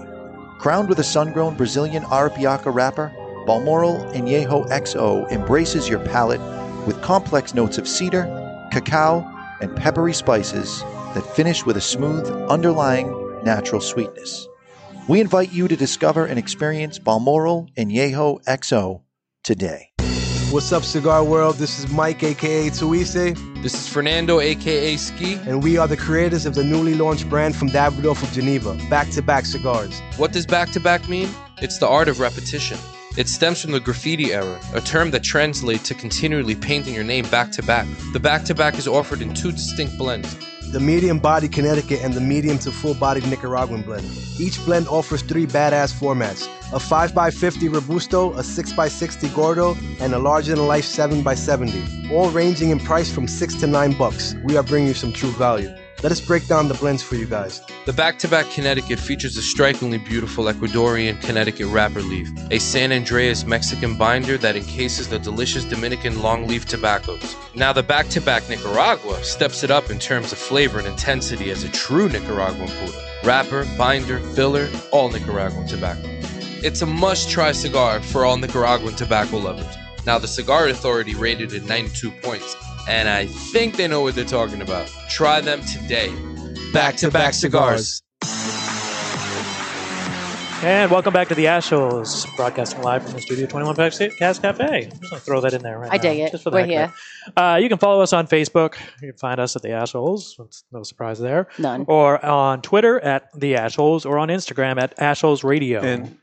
Crowned 0.59 0.91
with 0.91 0.99
a 0.99 1.05
sun 1.05 1.33
grown 1.33 1.57
Brazilian 1.57 2.03
Arapiraca 2.05 2.73
wrapper, 2.73 3.11
Balmoral 3.47 3.97
Añejo 4.13 4.69
XO 4.69 5.31
embraces 5.33 5.89
your 5.89 6.01
palate 6.01 6.41
with 6.87 7.01
complex 7.03 7.55
notes 7.55 7.79
of 7.79 7.89
cedar, 7.89 8.25
cacao, 8.73 9.29
and 9.61 9.75
peppery 9.77 10.13
spices 10.13 10.81
that 11.15 11.23
finish 11.35 11.65
with 11.65 11.77
a 11.77 11.81
smooth, 11.81 12.27
underlying 12.49 13.09
natural 13.45 13.81
sweetness. 13.81 14.49
We 15.09 15.21
invite 15.21 15.53
you 15.53 15.69
to 15.69 15.77
discover 15.77 16.27
and 16.27 16.39
experience 16.39 16.99
Balmoral 16.99 17.69
Añejo 17.77 18.43
XO 18.45 19.03
today. 19.43 19.93
What's 20.53 20.71
up, 20.71 20.83
Cigar 20.83 21.25
World? 21.25 21.57
This 21.57 21.79
is 21.79 21.91
Mike, 21.91 22.23
aka 22.23 22.69
Tuise. 22.69 23.35
This 23.63 23.73
is 23.73 23.89
Fernando, 23.89 24.39
aka 24.39 24.97
Ski. 24.99 25.35
And 25.47 25.63
we 25.63 25.79
are 25.79 25.89
the 25.89 25.97
creators 25.97 26.45
of 26.45 26.55
the 26.55 26.63
newly 26.63 26.95
launched 26.95 27.29
brand 27.31 27.57
from 27.57 27.71
Davidoff 27.71 28.23
of 28.23 28.31
Geneva, 28.33 28.79
Back 28.91 29.09
to 29.13 29.23
Back 29.23 29.47
Cigars. 29.47 29.99
What 30.19 30.33
does 30.33 30.45
back 30.45 30.71
to 30.73 30.81
back 30.81 31.09
mean? 31.09 31.31
It's 31.63 31.79
the 31.79 31.89
art 31.89 32.09
of 32.09 32.21
repetition. 32.21 32.77
It 33.15 33.29
stems 33.29 33.61
from 33.61 33.73
the 33.73 33.81
graffiti 33.81 34.33
era, 34.33 34.59
a 34.73 34.81
term 34.81 35.11
that 35.11 35.23
translates 35.23 35.87
to 35.89 35.95
continually 35.95 36.55
painting 36.55 36.95
your 36.95 37.05
name 37.05 37.27
back 37.29 37.53
to 37.53 37.63
back. 37.63 37.87
The 38.15 38.21
back 38.21 38.43
to 38.45 38.55
back 38.55 38.79
is 38.79 38.89
offered 38.89 39.21
in 39.21 39.35
two 39.35 39.53
distinct 39.53 39.99
blends. 39.99 40.35
The 40.73 40.81
medium 40.81 41.19
body 41.19 41.47
Connecticut 41.47 42.01
and 42.03 42.15
the 42.15 42.23
medium 42.23 42.59
to 42.61 42.73
full 42.73 42.95
bodied 42.95 43.27
Nicaraguan 43.27 43.83
blend. 43.83 44.07
Each 44.41 44.57
blend 44.65 44.89
offers 44.89 45.21
three 45.21 45.47
badass 45.47 45.93
formats 45.93 46.49
a 46.73 46.77
5x50 46.77 47.75
Robusto, 47.75 48.33
a 48.33 48.41
6x60 48.41 49.35
Gordo, 49.35 49.77
and 50.01 50.15
a 50.15 50.19
larger 50.19 50.55
than 50.57 50.67
life 50.67 50.87
7x70. 50.87 52.11
All 52.11 52.31
ranging 52.31 52.71
in 52.71 52.79
price 52.79 53.13
from 53.13 53.29
6 53.29 53.55
to 53.57 53.67
9 53.67 53.93
bucks. 53.99 54.35
We 54.43 54.57
are 54.57 54.63
bringing 54.63 54.89
you 54.89 54.95
some 54.95 55.13
true 55.13 55.33
value. 55.33 55.71
Let 56.03 56.11
us 56.11 56.21
break 56.21 56.49
down 56.49 56.67
the 56.67 56.75
blends 56.75 57.01
for 57.01 57.15
you 57.15 57.27
guys. 57.27 57.61
The 57.87 57.93
back 57.93 58.19
to 58.19 58.29
back 58.29 58.51
Connecticut 58.51 58.99
features 58.99 59.37
a 59.37 59.43
strikingly 59.43 59.99
beautiful 59.99 60.47
Ecuadorian 60.47 61.21
Connecticut 61.21 61.69
wrapper 61.69 62.03
leaf, 62.03 62.29
a 62.51 62.59
San 62.59 62.91
Andrés 62.91 63.47
Mexican 63.47 63.97
binder 63.97 64.37
that 64.39 64.57
encases 64.57 65.09
the 65.09 65.21
delicious 65.21 65.65
Dominican 65.65 66.15
longleaf 66.15 66.65
tobaccos. 66.65 67.37
Now, 67.55 67.73
the 67.73 67.85
back 67.85 68.09
to 68.09 68.21
back 68.21 68.49
Nicaragua 68.49 69.23
steps 69.23 69.63
it 69.63 69.71
up 69.71 69.91
in 69.91 70.01
terms 70.01 70.33
of 70.33 70.39
flavor 70.39 70.81
and 70.81 70.89
intensity 70.89 71.53
as 71.53 71.63
a 71.63 71.69
true 71.69 72.09
Nicaraguan 72.09 72.69
pura. 72.69 73.05
Wrapper, 73.23 73.65
binder, 73.79 74.19
filler, 74.35 74.69
all 74.91 75.09
Nicaraguan 75.09 75.69
tobacco. 75.69 76.09
It's 76.65 76.83
a 76.83 76.87
must 76.87 77.31
try 77.31 77.53
cigar 77.53 78.01
for 78.01 78.25
all 78.25 78.37
Nicaraguan 78.37 78.97
tobacco 78.97 79.39
lovers. 79.39 79.77
Now, 80.05 80.19
the 80.19 80.27
Cigar 80.27 80.67
Authority 80.67 81.15
rated 81.15 81.53
it 81.53 81.65
92 81.65 82.11
points, 82.11 82.57
and 82.89 83.09
I 83.09 83.27
think 83.27 83.77
they 83.77 83.89
know 83.89 84.01
what 84.03 84.15
they're 84.15 84.25
talking 84.25 84.61
about. 84.63 84.89
Try 85.09 85.41
them 85.41 85.61
today. 85.65 86.13
Back 86.73 86.97
to 86.97 87.11
back 87.11 87.35
cigars. 87.35 88.03
And 90.65 90.93
welcome 90.93 91.13
back 91.13 91.27
to 91.27 91.35
the 91.35 91.47
Ashholes, 91.47 92.25
broadcasting 92.37 92.83
live 92.83 93.03
from 93.03 93.15
the 93.15 93.21
Studio 93.21 93.47
21 93.47 93.75
Podcast 93.75 94.41
Cafe. 94.43 94.85
I'm 94.85 94.91
just 94.91 95.01
going 95.01 95.11
to 95.11 95.19
throw 95.19 95.41
that 95.41 95.55
in 95.55 95.63
there 95.63 95.77
right 95.77 95.91
I 95.93 95.97
now, 95.97 96.03
dig 96.03 96.19
it. 96.21 96.31
Just 96.31 96.45
for 96.45 96.51
the 96.51 96.59
We're 96.59 96.67
heck 96.67 96.69
of 96.69 96.71
here. 96.71 96.95
it. 97.27 97.33
Uh, 97.37 97.57
you 97.57 97.69
can 97.69 97.79
follow 97.79 98.01
us 98.01 98.13
on 98.13 98.29
Facebook. 98.29 98.77
You 99.03 99.09
can 99.09 99.19
find 99.19 99.41
us 99.41 99.57
at 99.57 99.63
the 99.63 99.71
Ashholes. 99.71 100.39
It's 100.39 100.63
no 100.71 100.85
surprise 100.85 101.19
there. 101.19 101.49
None. 101.59 101.85
Or 101.89 102.25
on 102.25 102.63
Twitter 102.63 103.01
at 103.01 103.29
the 103.35 103.55
Ashholes, 103.55 104.07
or 104.07 104.21
on 104.21 104.29
Instagram 104.29 104.81
at 104.81 104.97
Ashholes 104.99 105.43
Radio. 105.43 105.81
And 105.81 106.17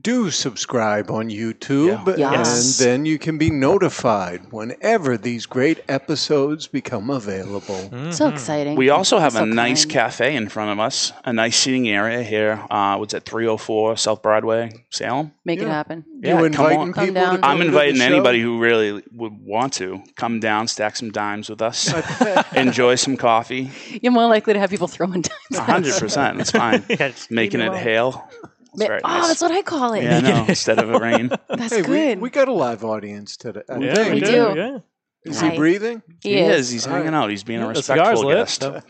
do 0.00 0.30
subscribe 0.30 1.10
on 1.10 1.28
YouTube, 1.28 2.06
Yeah. 2.18 2.32
Yes. 2.32 2.80
and 2.80 2.86
then 2.88 3.04
you 3.06 3.18
can 3.18 3.38
be 3.38 3.50
notified 3.50 4.40
whenever 4.52 5.16
these 5.16 5.46
great 5.46 5.80
episodes 5.88 6.66
become 6.66 7.10
available. 7.10 7.74
Mm-hmm. 7.90 8.10
So 8.10 8.28
exciting. 8.28 8.76
We 8.76 8.90
also 8.90 9.18
have 9.18 9.32
So 9.34 9.42
a 9.42 9.46
nice 9.46 9.84
kind. 9.84 9.92
cafe 9.92 10.36
in 10.36 10.48
front 10.48 10.70
of 10.70 10.78
us, 10.80 11.12
a 11.24 11.32
nice 11.32 11.56
seating 11.56 11.88
area 11.88 12.22
here. 12.22 12.64
Uh, 12.70 12.96
what's 12.96 13.14
it, 13.14 13.24
304 13.24 13.96
South 13.96 14.22
Broadway, 14.22 14.72
Salem? 14.90 15.32
Make 15.44 15.60
it 15.60 15.68
happen. 15.68 16.04
Yeah, 16.22 16.40
you 16.40 16.50
come 16.50 16.66
inviting 16.66 16.78
on. 16.80 16.92
Come 16.92 17.04
people 17.06 17.22
down. 17.22 17.34
to 17.34 17.40
come 17.40 17.50
I'm 17.50 17.58
to 17.58 17.62
the 17.64 17.68
inviting 17.68 17.96
show? 17.96 18.04
anybody 18.04 18.40
who 18.40 18.58
really 18.60 19.02
would 19.12 19.32
want 19.44 19.72
to 19.74 20.02
come 20.16 20.40
down, 20.40 20.68
stack 20.68 20.96
some 20.96 21.10
dimes 21.10 21.48
with 21.50 21.60
us, 21.62 21.92
enjoy 22.54 22.94
some 22.94 23.16
coffee. 23.16 23.70
You're 24.00 24.12
more 24.12 24.26
likely 24.28 24.52
to 24.54 24.58
have 24.60 24.70
people 24.70 24.86
throwing 24.88 25.22
dimes. 25.22 25.32
at 25.52 25.58
hundred 25.60 25.90
us. 25.92 26.00
percent, 26.00 26.38
that's 26.38 26.50
fine. 26.52 26.84
Yeah, 26.88 27.12
Making 27.30 27.60
it 27.60 27.72
me 27.72 27.78
hail. 27.78 28.28
It's 28.74 28.88
Ma- 28.88 28.98
oh, 29.04 29.08
nice. 29.18 29.28
that's 29.28 29.42
what 29.42 29.52
I 29.52 29.62
call 29.62 29.92
it. 29.94 30.02
yeah, 30.04 30.18
I 30.18 30.20
know, 30.20 30.44
instead 30.48 30.78
of 30.78 30.90
a 30.92 30.98
rain. 30.98 31.28
That's 31.48 31.74
Hey, 31.74 31.82
good. 31.82 32.18
we, 32.18 32.22
we 32.22 32.30
got 32.30 32.48
a 32.48 32.52
live 32.52 32.84
audience 32.84 33.36
today. 33.36 33.62
I 33.68 33.78
Yeah, 33.78 33.94
think. 33.94 34.14
we 34.14 34.20
do. 34.20 34.26
do. 34.26 34.52
Yeah. 34.56 34.78
Is 35.24 35.40
Hi. 35.40 35.50
he 35.50 35.56
breathing? 35.56 36.02
he, 36.22 36.30
He 36.30 36.38
is. 36.38 36.66
is. 36.66 36.70
He's 36.70 36.84
hanging 36.86 37.14
out. 37.14 37.30
He's 37.30 37.44
being 37.44 37.60
a 37.62 37.66
Yeah, 37.68 37.72
the 37.74 37.82
cigar's 37.82 38.22
respectful 38.22 38.28
lit, 38.28 38.36
guest. 38.38 38.60
so- 38.60 38.80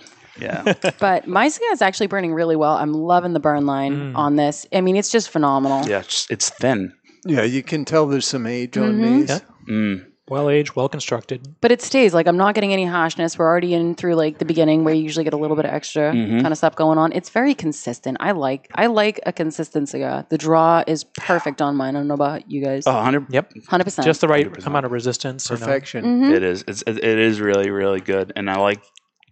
Yeah. 0.40 0.92
But 0.98 1.26
my 1.26 1.48
cigar 1.48 1.72
is 1.72 1.82
actually 1.82 2.06
burning 2.06 2.32
really 2.32 2.56
well. 2.56 2.72
I'm 2.74 2.94
loving 2.94 3.32
the 3.34 3.40
burn 3.40 3.66
line 3.66 4.12
Mm. 4.12 4.16
on 4.16 4.36
this. 4.36 4.66
I 4.72 4.80
mean, 4.80 4.96
it's 4.96 5.10
just 5.10 5.28
phenomenal. 5.28 5.86
Yeah, 5.86 5.98
it's, 6.00 6.26
it's 6.30 6.48
thin. 6.48 6.94
Yeah, 7.26 7.42
you 7.42 7.62
can 7.62 7.84
tell 7.84 8.06
there's 8.06 8.26
some 8.26 8.46
age 8.46 8.78
on 8.78 8.94
Mhm. 8.98 9.02
these. 9.20 9.28
Yeah. 9.28 9.38
Mm. 9.68 10.06
Well 10.32 10.48
aged, 10.48 10.74
well 10.74 10.88
constructed. 10.88 11.46
But 11.60 11.72
it 11.72 11.82
stays. 11.82 12.14
Like 12.14 12.26
I'm 12.26 12.38
not 12.38 12.54
getting 12.54 12.72
any 12.72 12.86
harshness. 12.86 13.38
We're 13.38 13.46
already 13.46 13.74
in 13.74 13.94
through 13.94 14.14
like 14.14 14.38
the 14.38 14.46
beginning 14.46 14.82
where 14.82 14.94
you 14.94 15.02
usually 15.02 15.24
get 15.24 15.34
a 15.34 15.36
little 15.36 15.56
bit 15.56 15.66
of 15.66 15.72
extra 15.74 16.10
Mhm. 16.12 16.40
kind 16.40 16.52
of 16.52 16.56
stuff 16.56 16.74
going 16.74 16.96
on. 16.96 17.12
It's 17.12 17.28
very 17.28 17.54
consistent. 17.54 18.16
I 18.18 18.32
like 18.32 18.68
I 18.74 18.86
like 18.86 19.20
a 19.26 19.32
consistent 19.32 19.90
cigar. 19.90 20.24
The 20.30 20.38
draw 20.38 20.84
is 20.86 21.04
perfect 21.04 21.60
on 21.60 21.76
mine. 21.76 21.96
I 21.96 21.98
don't 21.98 22.08
know 22.08 22.14
about 22.14 22.50
you 22.50 22.64
guys. 22.64 22.84
Oh, 22.86 22.94
100 22.94 23.26
Yep. 23.30 23.52
Hundred 23.68 23.84
percent. 23.84 24.06
Just 24.06 24.22
the 24.22 24.28
right 24.28 24.46
100%. 24.46 24.66
amount 24.66 24.86
of 24.86 24.92
resistance. 24.92 25.50
you 25.50 25.56
know. 25.56 25.60
Perfection. 25.66 26.04
Mhm. 26.22 26.34
It 26.34 26.42
is. 26.42 26.64
It's, 26.66 26.82
it 26.86 26.96
it 27.04 27.18
is 27.18 27.40
really, 27.42 27.68
really 27.70 28.00
good. 28.00 28.32
And 28.34 28.50
I 28.50 28.56
like 28.56 28.80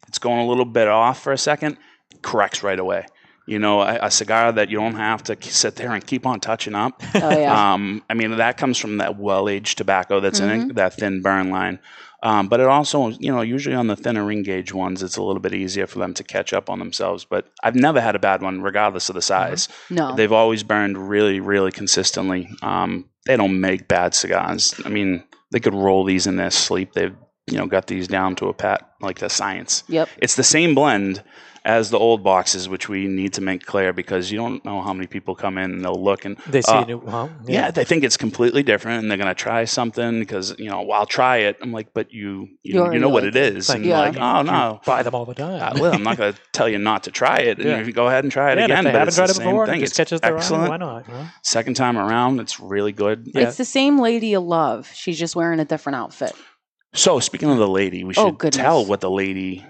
it's 0.07 0.19
going 0.19 0.41
a 0.41 0.47
little 0.47 0.67
bit 0.67 0.87
off 0.89 1.23
for 1.23 1.33
a 1.33 1.39
second, 1.39 1.79
corrects 2.21 2.63
right 2.63 2.79
away. 2.79 3.07
You 3.51 3.59
know, 3.59 3.81
a, 3.83 3.99
a 4.03 4.11
cigar 4.11 4.53
that 4.53 4.71
you 4.71 4.79
don't 4.79 4.95
have 4.95 5.25
to 5.25 5.37
sit 5.41 5.75
there 5.77 5.91
and 5.93 6.07
keep 6.07 6.25
on 6.25 6.39
touching 6.41 6.75
up. 6.77 7.03
Oh 7.15 7.39
yeah. 7.39 7.73
Um, 7.75 8.03
I 8.09 8.15
mean, 8.15 8.37
that 8.37 8.57
comes 8.57 8.79
from 8.79 8.99
that 8.99 9.19
well 9.19 9.49
aged 9.49 9.77
tobacco 9.79 10.21
that's 10.21 10.39
in 10.41 10.49
Mm-hmm. 10.49 10.71
it, 10.71 10.77
that 10.77 10.95
thin 10.95 11.21
burn 11.23 11.51
line. 11.51 11.79
Um, 12.23 12.49
but 12.49 12.61
it 12.61 12.67
also, 12.67 13.09
you 13.09 13.33
know, 13.33 13.41
usually 13.41 13.75
on 13.75 13.87
the 13.89 13.97
thinner 13.97 14.25
ring 14.25 14.43
gauge 14.43 14.73
ones, 14.75 15.03
it's 15.03 15.17
a 15.17 15.23
little 15.23 15.41
bit 15.41 15.55
easier 15.55 15.87
for 15.87 15.99
them 15.99 16.13
to 16.15 16.23
catch 16.23 16.53
up 16.53 16.69
on 16.71 16.79
themselves. 16.79 17.25
But 17.25 17.47
I've 17.65 17.75
never 17.75 18.01
had 18.01 18.15
a 18.15 18.19
bad 18.19 18.43
one, 18.43 18.61
regardless 18.63 19.09
of 19.09 19.15
the 19.15 19.23
size. 19.23 19.69
no. 19.91 20.15
They've 20.15 20.31
always 20.43 20.63
burned 20.63 20.97
really, 21.09 21.41
really 21.41 21.73
consistently. 21.73 22.49
Um, 22.63 23.09
they 23.27 23.37
don't 23.37 23.59
make 23.61 23.89
bad 23.89 24.15
cigars. 24.15 24.75
I 24.85 24.91
mean, 24.91 25.25
they 25.51 25.61
could 25.61 25.75
roll 25.75 26.05
these 26.05 26.27
in 26.27 26.37
their 26.37 26.51
sleep. 26.51 26.93
They've, 26.93 27.17
you 27.51 27.59
know, 27.59 27.67
got 27.67 27.87
these 27.87 28.09
down 28.09 28.37
to 28.37 28.47
a 28.49 28.55
pat, 28.55 28.89
like 29.01 29.19
the 29.19 29.29
science. 29.29 29.85
Yep. 29.89 30.09
It's 30.19 30.37
the 30.37 30.45
same 30.45 30.75
blend 30.75 31.23
as 31.63 31.91
the 31.91 31.99
old 31.99 32.25
boxes, 32.25 32.71
which 32.71 32.89
we 32.89 33.07
need 33.07 33.35
to 33.35 33.43
make 33.43 33.67
clear 33.67 33.93
because 33.93 34.31
you 34.33 34.39
don't 34.39 34.65
know 34.65 34.81
how 34.81 34.95
many 34.95 35.07
people 35.07 35.35
come 35.35 35.59
in 35.59 35.71
and 35.73 35.85
they'll 35.85 36.03
look 36.03 36.25
and 36.25 36.39
They 36.49 36.63
see 36.63 36.73
uh, 36.73 36.87
it. 36.87 37.03
Well, 37.03 37.31
yeah. 37.47 37.71
they 37.71 37.85
think 37.85 38.03
it's 38.03 38.17
completely 38.17 38.63
different 38.63 39.03
and 39.03 39.11
they're 39.11 39.19
gonna 39.19 39.35
try 39.35 39.67
something 39.67 40.21
because 40.21 40.59
you 40.59 40.71
know, 40.71 40.81
well, 40.81 41.01
I'll 41.01 41.07
try 41.07 41.37
it. 41.39 41.59
I'm 41.61 41.71
like, 41.71 41.93
but 41.93 42.15
you 42.15 42.49
You 42.63 42.75
you, 42.77 42.81
already 42.81 42.97
you 42.97 43.01
know 43.03 43.11
what 43.11 43.25
like 43.25 43.37
it 43.37 43.55
is, 43.57 43.69
Like, 43.69 43.77
and 43.77 43.85
Yeah. 43.85 43.99
like, 43.99 44.17
oh 44.19 44.39
you 44.39 44.45
no, 44.45 44.81
buy 44.87 45.03
them 45.03 45.15
all 45.15 45.27
the 45.27 45.35
time. 45.35 45.61
I 45.61 45.79
will. 45.79 45.93
I'm 45.93 46.03
not 46.03 46.17
gonna 46.17 46.35
tell 46.53 46.67
you 46.67 46.79
not 46.79 47.03
to 47.05 47.11
try 47.11 47.37
it. 47.41 47.59
And 47.59 47.69
Yeah. 47.69 47.83
you 47.83 47.93
go 47.93 48.07
ahead 48.09 48.25
and 48.25 48.33
try 48.33 48.53
it 48.53 48.59
yeah, 48.59 48.65
again, 48.65 48.85
they 48.85 48.93
but 48.93 48.99
haven't 49.01 49.09
it's 49.09 49.17
tried 49.19 49.27
the 49.27 49.31
it 49.33 49.35
same 49.37 49.47
before, 49.49 49.65
and 49.65 49.73
thing. 49.73 49.81
it 49.83 49.85
It's 49.85 49.97
catches 49.99 50.23
their 50.23 50.35
eye. 50.35 50.39
excellent. 50.39 50.71
Why 50.71 50.77
not? 50.79 51.09
you 51.09 51.13
know? 51.13 51.27
Second 51.43 51.75
time 51.75 51.99
around, 51.99 52.41
it's 52.41 52.59
really 52.59 52.93
good. 52.93 53.27
Yeah. 53.35 53.43
It's 53.49 53.59
the 53.59 53.67
same 53.67 53.99
lady 53.99 54.29
you 54.29 54.41
love. 54.41 54.91
She's 54.95 55.19
just 55.19 55.37
wearing 55.37 55.61
a 55.61 55.67
different 55.67 55.97
outfit. 55.97 56.33
So 56.93 57.21
speaking 57.21 57.51
of 57.51 57.59
the 57.59 57.69
lady, 57.69 58.05
we 58.05 58.15
should 58.15 58.23
Oh, 58.27 58.51
tell 58.51 58.85
what 58.85 59.01
the 59.01 59.11
lady, 59.11 59.65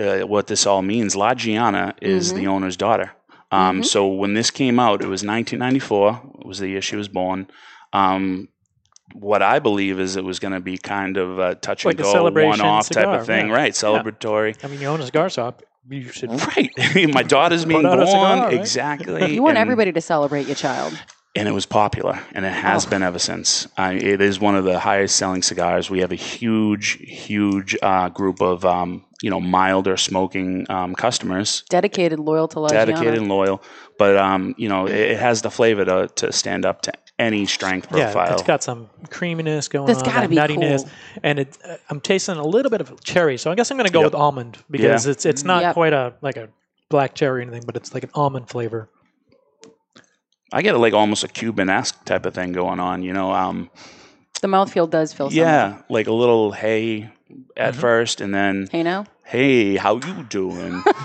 uh, 0.00 0.20
what 0.20 0.46
this 0.46 0.66
all 0.66 0.82
means. 0.82 1.14
La 1.14 1.34
Gianna 1.34 1.94
is 2.00 2.32
Mhm. 2.32 2.36
the 2.36 2.46
owner's 2.46 2.76
daughter. 2.76 3.12
Um, 3.50 3.80
Mhm. 3.82 3.84
So 3.84 4.06
when 4.06 4.34
this 4.34 4.50
came 4.50 4.80
out, 4.80 5.02
it 5.02 5.08
was 5.08 5.22
1994. 5.22 6.20
It 6.40 6.46
was 6.46 6.58
the 6.58 6.68
year 6.68 6.80
she 6.82 6.96
was 6.96 7.08
born. 7.08 7.46
Um, 7.92 8.48
what 9.12 9.42
I 9.42 9.58
believe 9.58 10.00
is 10.00 10.16
it 10.16 10.24
was 10.24 10.38
going 10.40 10.54
to 10.54 10.60
be 10.60 10.78
kind 10.78 11.16
of 11.18 11.38
a 11.38 11.54
touch 11.54 11.84
Like 11.84 11.98
and 12.00 12.08
a 12.08 12.12
go, 12.12 12.30
one-off 12.30 12.88
type 12.88 13.06
of 13.06 13.26
thing, 13.26 13.48
yeah. 13.48 13.54
right? 13.54 13.72
Celebratory. 13.72 14.56
I 14.64 14.66
mean, 14.68 14.80
you 14.80 14.88
own 14.88 15.00
a 15.00 15.04
cigar 15.06 15.28
shop. 15.28 15.62
you 15.88 16.08
should 16.08 16.30
Right. 16.30 16.70
My 17.12 17.22
daughter's 17.34 17.66
being 17.66 17.82
Put 17.82 17.92
born. 17.96 18.06
cigar, 18.06 18.38
right? 18.46 18.54
Exactly. 18.54 19.32
You 19.34 19.42
want 19.42 19.58
and, 19.58 19.62
everybody 19.62 19.92
to 19.92 20.00
celebrate 20.00 20.46
your 20.46 20.56
child. 20.56 20.98
And 21.36 21.48
it 21.48 21.52
was 21.52 21.66
popular, 21.66 22.18
and 22.32 22.44
it 22.44 22.52
has 22.52 22.86
been 22.86 23.02
ever 23.02 23.18
since. 23.18 23.66
Uh, 23.76 23.92
it 23.94 24.20
is 24.20 24.38
one 24.38 24.54
of 24.54 24.64
the 24.64 24.78
highest 24.78 25.16
selling 25.16 25.42
cigars. 25.42 25.90
We 25.90 26.00
have 26.00 26.12
a 26.12 26.16
huge, 26.16 26.92
huge 27.00 27.76
uh, 27.82 28.08
group 28.08 28.40
of 28.40 28.64
um, 28.64 29.04
you 29.22 29.30
know 29.30 29.40
milder 29.40 29.96
smoking 29.96 30.66
um, 30.70 30.94
customers, 30.94 31.64
Dedicated, 31.68 32.18
loyal 32.18 32.48
to 32.48 32.60
La 32.60 32.68
dedicated 32.68 33.14
and 33.14 33.28
loyal. 33.28 33.62
But 33.98 34.16
um, 34.16 34.54
you 34.58 34.68
know, 34.68 34.86
it, 34.86 34.94
it 34.94 35.18
has 35.18 35.42
the 35.42 35.50
flavor 35.50 35.84
to, 35.84 36.08
to 36.16 36.32
stand 36.32 36.64
up 36.64 36.82
to 36.82 36.92
any 37.18 37.46
strength 37.46 37.88
profile. 37.90 38.26
Yeah, 38.26 38.32
it's 38.32 38.42
got 38.42 38.62
some 38.62 38.90
creaminess 39.10 39.68
going 39.68 39.86
That's 39.86 40.00
on, 40.00 40.04
gotta 40.04 40.20
that 40.34 40.48
be 40.48 40.56
nuttiness, 40.56 40.82
cool. 40.82 40.90
and 41.22 41.38
it. 41.40 41.58
Uh, 41.64 41.76
I'm 41.90 42.00
tasting 42.00 42.36
a 42.36 42.42
little 42.46 42.70
bit 42.70 42.80
of 42.80 43.02
cherry, 43.04 43.38
so 43.38 43.50
I 43.50 43.54
guess 43.54 43.70
I'm 43.70 43.76
going 43.76 43.86
to 43.86 43.92
go 43.92 44.00
Yep. 44.00 44.12
with 44.12 44.14
almond 44.14 44.58
because 44.70 45.06
Yeah. 45.06 45.12
it's 45.12 45.24
it's 45.26 45.44
not 45.44 45.62
Yep. 45.62 45.74
quite 45.74 45.92
a 45.92 46.14
like 46.22 46.36
a 46.36 46.48
black 46.90 47.14
cherry 47.14 47.40
or 47.40 47.42
anything, 47.42 47.62
but 47.66 47.76
it's 47.76 47.92
like 47.94 48.02
an 48.04 48.10
almond 48.14 48.48
flavor. 48.48 48.88
I 50.54 50.62
get 50.62 50.78
like 50.78 50.94
almost 50.94 51.24
a 51.24 51.28
Cuban 51.28 51.68
esque 51.68 52.04
type 52.04 52.26
of 52.26 52.34
thing 52.34 52.52
going 52.52 52.78
on. 52.78 53.02
You 53.02 53.12
know, 53.12 53.32
um, 53.32 53.70
The 54.40 54.46
mouthfeel 54.48 54.88
does 54.88 55.12
feel 55.12 55.26
something. 55.28 55.36
yeah, 55.44 55.82
like 55.88 56.06
a 56.06 56.12
little 56.12 56.52
hey 56.52 57.10
at 57.56 57.72
Mm-hmm. 57.72 57.80
first, 57.80 58.20
and 58.20 58.32
then 58.32 58.68
Hey 58.70 58.82
now? 58.84 59.06
hey, 59.24 59.74
how 59.76 59.96
you 59.96 60.22
doing? 60.24 60.82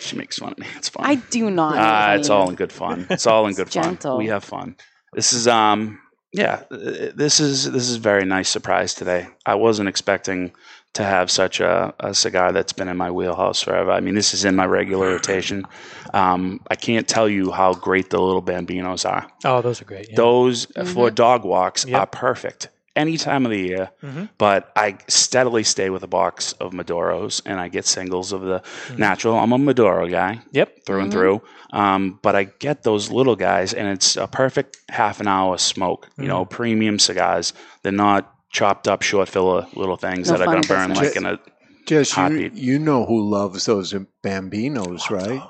she 0.00 0.16
makes 0.16 0.38
fun 0.38 0.52
of 0.52 0.58
me. 0.58 0.66
It's 0.76 0.88
fun. 0.88 1.04
I 1.06 1.16
do 1.16 1.50
not. 1.50 1.76
Ah, 1.78 2.14
it's 2.14 2.30
all 2.30 2.48
in 2.48 2.54
good 2.56 2.72
fun. 2.72 3.06
It's 3.10 3.26
all 3.26 3.46
in 3.46 3.54
good 3.54 3.66
It's 3.66 3.74
fun. 3.76 3.84
gentle. 3.84 4.16
We 4.16 4.28
have 4.28 4.44
fun. 4.44 4.76
This 5.12 5.32
is 5.32 5.46
um 5.46 5.98
yeah, 6.32 6.62
uh, 6.70 7.12
this 7.14 7.40
is 7.40 7.70
this 7.70 7.88
is 7.90 7.96
a 7.96 8.00
very 8.00 8.24
nice 8.24 8.48
surprise 8.48 8.94
today. 8.94 9.28
I 9.44 9.54
wasn't 9.56 9.88
expecting 9.88 10.52
to 10.94 11.04
have 11.04 11.30
such 11.30 11.60
a, 11.60 11.94
a 12.00 12.12
cigar 12.14 12.52
that's 12.52 12.72
been 12.72 12.88
in 12.88 12.96
my 12.96 13.10
wheelhouse 13.10 13.62
forever. 13.62 13.90
I 13.90 14.00
mean, 14.00 14.14
this 14.14 14.34
is 14.34 14.44
in 14.44 14.54
my 14.56 14.66
regular 14.66 15.06
rotation. 15.08 15.64
Um, 16.12 16.60
I 16.70 16.74
can't 16.74 17.08
tell 17.08 17.28
you 17.28 17.50
how 17.50 17.72
great 17.74 18.10
the 18.10 18.20
little 18.20 18.42
Bambinos 18.42 19.08
are. 19.08 19.26
Oh, 19.44 19.62
those 19.62 19.80
are 19.80 19.86
great. 19.86 20.10
Yeah. 20.10 20.16
Those 20.16 20.66
uh, 20.76 20.84
for 20.84 21.10
dog 21.10 21.44
walks 21.44 21.86
Yep. 21.86 21.98
are 22.00 22.06
perfect 22.06 22.68
any 22.94 23.16
time 23.16 23.46
of 23.46 23.50
the 23.50 23.58
year. 23.58 23.90
Mhm. 24.02 24.28
But 24.36 24.70
I 24.76 24.98
steadily 25.08 25.62
stay 25.64 25.88
with 25.88 26.02
a 26.02 26.06
box 26.06 26.52
of 26.60 26.72
Maduros 26.72 27.40
and 27.46 27.58
I 27.58 27.68
get 27.68 27.86
singles 27.86 28.32
of 28.32 28.42
the 28.42 28.58
Mm-hmm. 28.60 28.96
natural. 29.00 29.38
I'm 29.38 29.52
a 29.52 29.58
Maduro 29.58 30.06
guy 30.08 30.40
Yep. 30.52 30.84
through 30.84 31.00
and 31.00 31.08
Mhm. 31.08 31.12
through. 31.12 31.42
Um, 31.72 32.18
but 32.20 32.36
I 32.36 32.44
get 32.44 32.82
those 32.82 33.10
little 33.10 33.34
guys, 33.34 33.72
and 33.72 33.88
it's 33.88 34.16
a 34.18 34.26
perfect 34.26 34.76
half 34.90 35.20
an 35.20 35.26
hour 35.26 35.56
smoke. 35.56 36.10
You 36.18 36.28
know, 36.28 36.42
Mm-hmm. 36.44 36.54
premium 36.54 36.98
cigars. 36.98 37.54
They're 37.82 37.92
not 37.92 38.30
chopped 38.52 38.86
up 38.86 39.02
short 39.02 39.28
filler 39.28 39.66
little 39.74 39.96
things 39.96 40.30
No 40.30 40.36
that 40.36 40.42
are 40.42 40.46
going 40.50 40.62
to 40.62 40.68
burn 40.68 40.90
business. 40.90 41.08
like 41.08 41.16
in 41.16 41.26
a 41.26 41.38
Jess, 41.86 42.10
you, 42.10 42.14
Heartbeat. 42.14 42.54
you 42.54 42.78
know 42.78 43.04
who 43.04 43.28
loves 43.28 43.64
those 43.66 43.92
Bambinos, 44.22 45.10
right? 45.10 45.42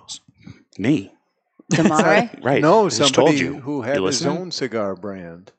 me. 0.79 1.13
Damare? 1.73 2.31
Right? 2.43 2.63
No, 2.63 2.87
I 2.87 2.89
somebody 2.89 3.13
told 3.15 3.35
you. 3.39 3.61
who 3.61 3.83
had 3.83 3.97
You 3.97 4.07
his 4.07 4.25
own 4.27 4.51
cigar 4.51 4.95
brand, 4.95 5.53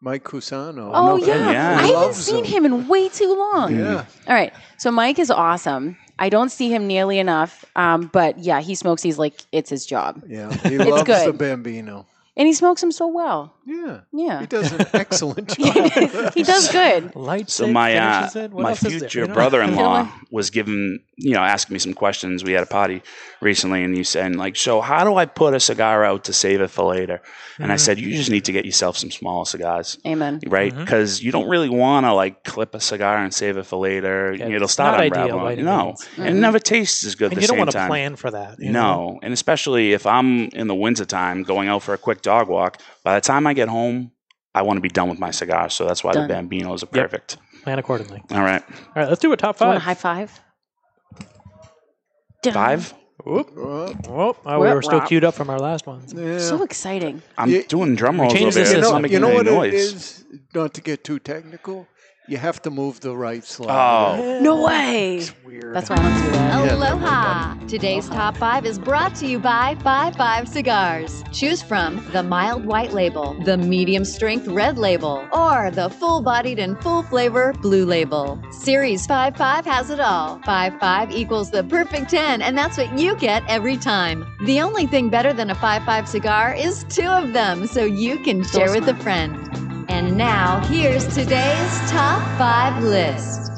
Mike 0.00 0.24
Cusano. 0.24 0.90
Oh, 0.94 1.16
no, 1.18 1.26
yeah. 1.26 1.50
yeah. 1.50 1.78
I 1.80 1.86
haven't 1.88 2.14
seen 2.14 2.42
them. 2.44 2.52
him 2.52 2.64
in 2.66 2.88
way 2.88 3.08
too 3.08 3.34
long. 3.36 3.76
Yeah. 3.78 4.04
All 4.26 4.34
right. 4.34 4.52
So 4.78 4.90
Mike 4.90 5.18
is 5.18 5.30
awesome. 5.30 5.96
I 6.18 6.28
don't 6.28 6.50
see 6.50 6.72
him 6.72 6.86
nearly 6.86 7.18
enough. 7.18 7.64
Um, 7.76 8.08
but 8.12 8.38
yeah, 8.38 8.60
he 8.60 8.74
smokes 8.74 9.02
He's 9.02 9.18
like 9.18 9.42
it's 9.52 9.70
his 9.70 9.84
job. 9.86 10.22
Yeah, 10.28 10.52
he 10.68 10.76
It's 10.76 10.84
loves 10.90 11.02
good. 11.04 11.28
the 11.28 11.32
Bambino. 11.32 12.06
And 12.36 12.48
he 12.48 12.52
smokes 12.52 12.80
them 12.80 12.90
so 12.90 13.06
well. 13.06 13.54
Yeah, 13.64 14.00
Yeah. 14.12 14.40
he 14.40 14.46
does 14.46 14.72
an 14.72 14.84
excellent 14.92 15.48
job. 15.56 16.32
he 16.34 16.42
does 16.42 16.70
good. 16.70 17.14
Light 17.14 17.48
So 17.48 17.66
my 17.68 17.96
uh. 17.96 18.28
What 18.48 18.62
my 18.62 18.70
else 18.70 18.84
is 18.84 19.00
there? 19.00 19.08
future 19.08 19.32
brother-in-law 19.32 20.10
was 20.30 20.50
giving 20.50 20.98
you 21.16 21.32
know 21.34 21.40
asking 21.42 21.74
me 21.74 21.78
some 21.78 21.94
questions. 21.94 22.42
We 22.42 22.52
had 22.52 22.64
a 22.64 22.66
party 22.66 23.02
recently, 23.40 23.84
and 23.84 23.94
he 23.96 24.02
said 24.04 24.34
like, 24.36 24.56
"So 24.56 24.80
how 24.80 25.04
do 25.04 25.14
I 25.14 25.26
put 25.26 25.54
a 25.54 25.60
cigar 25.60 26.04
out 26.04 26.24
to 26.24 26.32
save 26.32 26.60
it 26.60 26.68
for 26.70 26.84
later?" 26.92 27.22
And 27.58 27.70
I 27.70 27.76
Mhm. 27.76 27.80
said, 27.80 27.98
"You 28.00 28.10
just 28.16 28.30
need 28.30 28.44
to 28.46 28.52
get 28.52 28.64
yourself 28.66 28.98
some 28.98 29.12
small 29.12 29.44
cigars." 29.44 29.96
Amen. 30.04 30.40
Right, 30.46 30.74
Mhm. 30.74 30.80
because 30.80 31.22
you 31.22 31.30
don't 31.30 31.48
really 31.48 31.68
want 31.70 32.04
to 32.04 32.12
like 32.12 32.42
clip 32.42 32.74
a 32.74 32.80
cigar 32.80 33.16
and 33.18 33.32
save 33.32 33.56
it 33.56 33.64
for 33.64 33.76
later. 33.78 34.34
Yeah, 34.34 34.48
It'll 34.48 34.66
start 34.68 34.92
not 34.98 35.00
ideal 35.00 35.38
unraveling. 35.38 35.44
by 35.44 35.52
any 35.52 35.62
no, 35.62 35.94
and 36.18 36.36
it 36.36 36.40
never 36.40 36.58
tastes 36.58 37.04
as 37.06 37.14
good. 37.14 37.30
And 37.30 37.38
at 37.38 37.42
you 37.42 37.48
don't 37.48 37.58
want 37.58 37.70
to 37.70 37.86
plan 37.86 38.16
for 38.16 38.30
that. 38.32 38.56
you 38.58 38.72
know? 38.72 38.82
No, 39.12 39.18
and 39.22 39.32
especially 39.32 39.92
if 39.92 40.04
I'm 40.06 40.48
in 40.52 40.66
the 40.66 40.74
wintertime 40.74 41.44
going 41.44 41.68
out 41.68 41.82
for 41.84 41.94
a 41.94 41.98
quick 41.98 42.20
dog 42.24 42.48
walk, 42.48 42.80
by 43.04 43.14
the 43.14 43.20
time 43.20 43.46
I 43.46 43.52
get 43.54 43.68
home, 43.68 44.10
I 44.54 44.62
want 44.62 44.76
to 44.78 44.80
be 44.80 44.88
done 44.88 45.08
with 45.08 45.18
my 45.20 45.30
cigar. 45.30 45.68
So 45.70 45.86
that's 45.86 46.02
why 46.04 46.12
Done. 46.12 46.26
the 46.28 46.34
Bambino 46.34 46.74
is 46.74 46.82
Yep. 46.82 46.90
perfect. 46.92 47.36
Plan 47.62 47.78
accordingly. 47.78 48.22
All 48.32 48.42
right. 48.42 48.62
All 48.68 48.92
right, 48.96 49.08
let's 49.08 49.20
do 49.20 49.32
a 49.32 49.36
top 49.36 49.58
Do 49.58 49.64
you 49.64 49.68
want 49.68 49.78
a 49.78 49.80
five. 49.80 50.00
high 50.02 50.26
five? 50.26 50.40
Dun. 52.42 52.52
Five? 52.52 52.94
Whoop. 53.24 53.50
Uh, 53.56 53.60
Oh, 53.62 54.36
oh, 54.44 54.60
we 54.60 54.66
Whoop, 54.66 54.74
were 54.74 54.82
still 54.82 55.00
queued 55.00 55.24
up 55.24 55.34
from 55.34 55.48
our 55.48 55.58
last 55.58 55.86
ones. 55.86 56.12
yeah. 56.12 56.38
So 56.38 56.62
exciting. 56.62 57.22
I'm 57.38 57.48
You- 57.50 57.62
doing 57.64 57.94
drum 57.94 58.20
rolls 58.20 58.32
changed 58.34 58.56
over 58.58 58.64
the 58.64 58.70
here. 58.70 58.76
you 58.76 58.82
know, 58.82 59.08
you 59.08 59.18
know 59.20 59.34
what 59.34 59.46
noise. 59.46 59.72
it 59.72 59.76
is? 59.76 60.24
Not 60.54 60.74
to 60.74 60.80
get 60.82 61.04
too 61.04 61.18
technical, 61.18 61.86
you 62.26 62.38
have 62.38 62.62
to 62.62 62.70
move 62.70 63.00
the 63.00 63.14
right 63.14 63.44
slide. 63.44 64.18
Oh. 64.18 64.40
No 64.40 64.62
way. 64.64 65.22
weird. 65.44 65.74
That's 65.74 65.90
why 65.90 65.96
I 65.96 66.02
don't 66.02 66.24
do 66.24 66.30
that. 66.30 66.72
Aloha! 66.72 67.66
Today's 67.66 68.08
top 68.08 68.36
five 68.36 68.64
is 68.64 68.78
brought 68.78 69.14
to 69.16 69.26
you 69.26 69.38
by 69.38 69.76
Five 69.82 70.16
Five 70.16 70.48
Cigars. 70.48 71.22
Choose 71.32 71.60
from 71.62 72.04
the 72.12 72.22
mild 72.22 72.64
white 72.64 72.92
label, 72.92 73.34
the 73.44 73.58
medium 73.58 74.04
strength 74.04 74.46
red 74.46 74.78
label, 74.78 75.26
or 75.32 75.70
the 75.70 75.90
full 75.90 76.22
bodied 76.22 76.58
and 76.58 76.80
full 76.80 77.02
flavor 77.02 77.52
blue 77.60 77.84
label. 77.84 78.40
Series 78.50 79.06
Five 79.06 79.36
Five 79.36 79.66
has 79.66 79.90
it 79.90 80.00
all. 80.00 80.40
Five 80.46 80.78
Five 80.80 81.10
equals 81.10 81.50
the 81.50 81.64
perfect 81.64 82.10
10, 82.10 82.40
and 82.40 82.56
that's 82.56 82.78
what 82.78 82.98
you 82.98 83.16
get 83.16 83.42
every 83.48 83.76
time. 83.76 84.24
The 84.46 84.62
only 84.62 84.86
thing 84.86 85.10
better 85.10 85.32
than 85.34 85.50
a 85.50 85.54
Five 85.54 85.84
Five 85.84 86.08
cigar 86.08 86.54
is 86.54 86.84
two 86.88 87.08
of 87.08 87.34
them, 87.34 87.66
so 87.66 87.84
you 87.84 88.18
can 88.20 88.44
share 88.44 88.70
with 88.70 88.88
a 88.88 88.94
friend. 88.96 89.63
And 89.88 90.16
now, 90.16 90.60
here's 90.66 91.06
today's 91.14 91.90
top 91.90 92.20
five 92.38 92.82
list. 92.82 93.52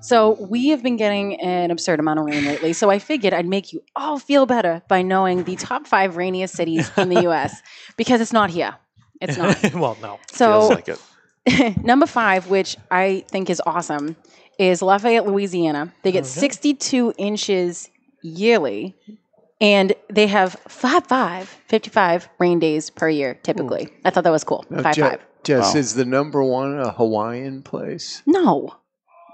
So 0.00 0.32
we 0.48 0.68
have 0.68 0.82
been 0.82 0.96
getting 0.96 1.40
an 1.40 1.70
absurd 1.70 2.00
amount 2.00 2.18
of 2.20 2.24
rain 2.26 2.44
lately. 2.44 2.72
So 2.72 2.90
I 2.90 2.98
figured 2.98 3.32
I'd 3.32 3.46
make 3.46 3.72
you 3.72 3.82
all 3.96 4.18
feel 4.18 4.46
better 4.46 4.82
by 4.88 5.02
knowing 5.02 5.44
the 5.44 5.56
top 5.56 5.86
five 5.86 6.16
rainiest 6.16 6.54
cities 6.54 6.90
in 6.96 7.08
the 7.08 7.22
U.S. 7.28 7.62
because 7.96 8.20
it's 8.20 8.32
not 8.32 8.50
here. 8.50 8.74
It's 9.20 9.36
not. 9.36 9.58
well, 9.74 9.96
no. 10.00 10.18
So 10.32 10.68
Feels 10.68 10.70
like 10.70 10.88
it. 10.88 11.82
number 11.84 12.06
five, 12.06 12.48
which 12.48 12.76
I 12.90 13.24
think 13.28 13.50
is 13.50 13.62
awesome, 13.66 14.16
is 14.58 14.82
Lafayette, 14.82 15.26
Louisiana. 15.26 15.92
They 16.02 16.12
get 16.12 16.20
Okay. 16.24 16.28
62 16.28 17.14
inches 17.18 17.90
yearly, 18.22 18.96
and 19.60 19.92
they 20.10 20.26
have 20.26 20.54
five, 20.68 21.06
five, 21.06 21.48
55 21.68 22.28
rain 22.38 22.58
days 22.58 22.90
per 22.90 23.08
year 23.08 23.34
typically. 23.42 23.88
I 24.04 24.10
thought 24.10 24.24
that 24.24 24.30
was 24.32 24.44
cool. 24.44 24.64
Now, 24.70 24.82
five, 24.82 24.94
Je- 24.94 25.00
five. 25.02 25.20
Jess, 25.44 25.74
Wow. 25.74 25.80
is 25.80 25.94
the 25.94 26.04
number 26.04 26.42
one 26.42 26.78
a 26.78 26.90
Hawaiian 26.92 27.62
place? 27.62 28.22
No, 28.26 28.76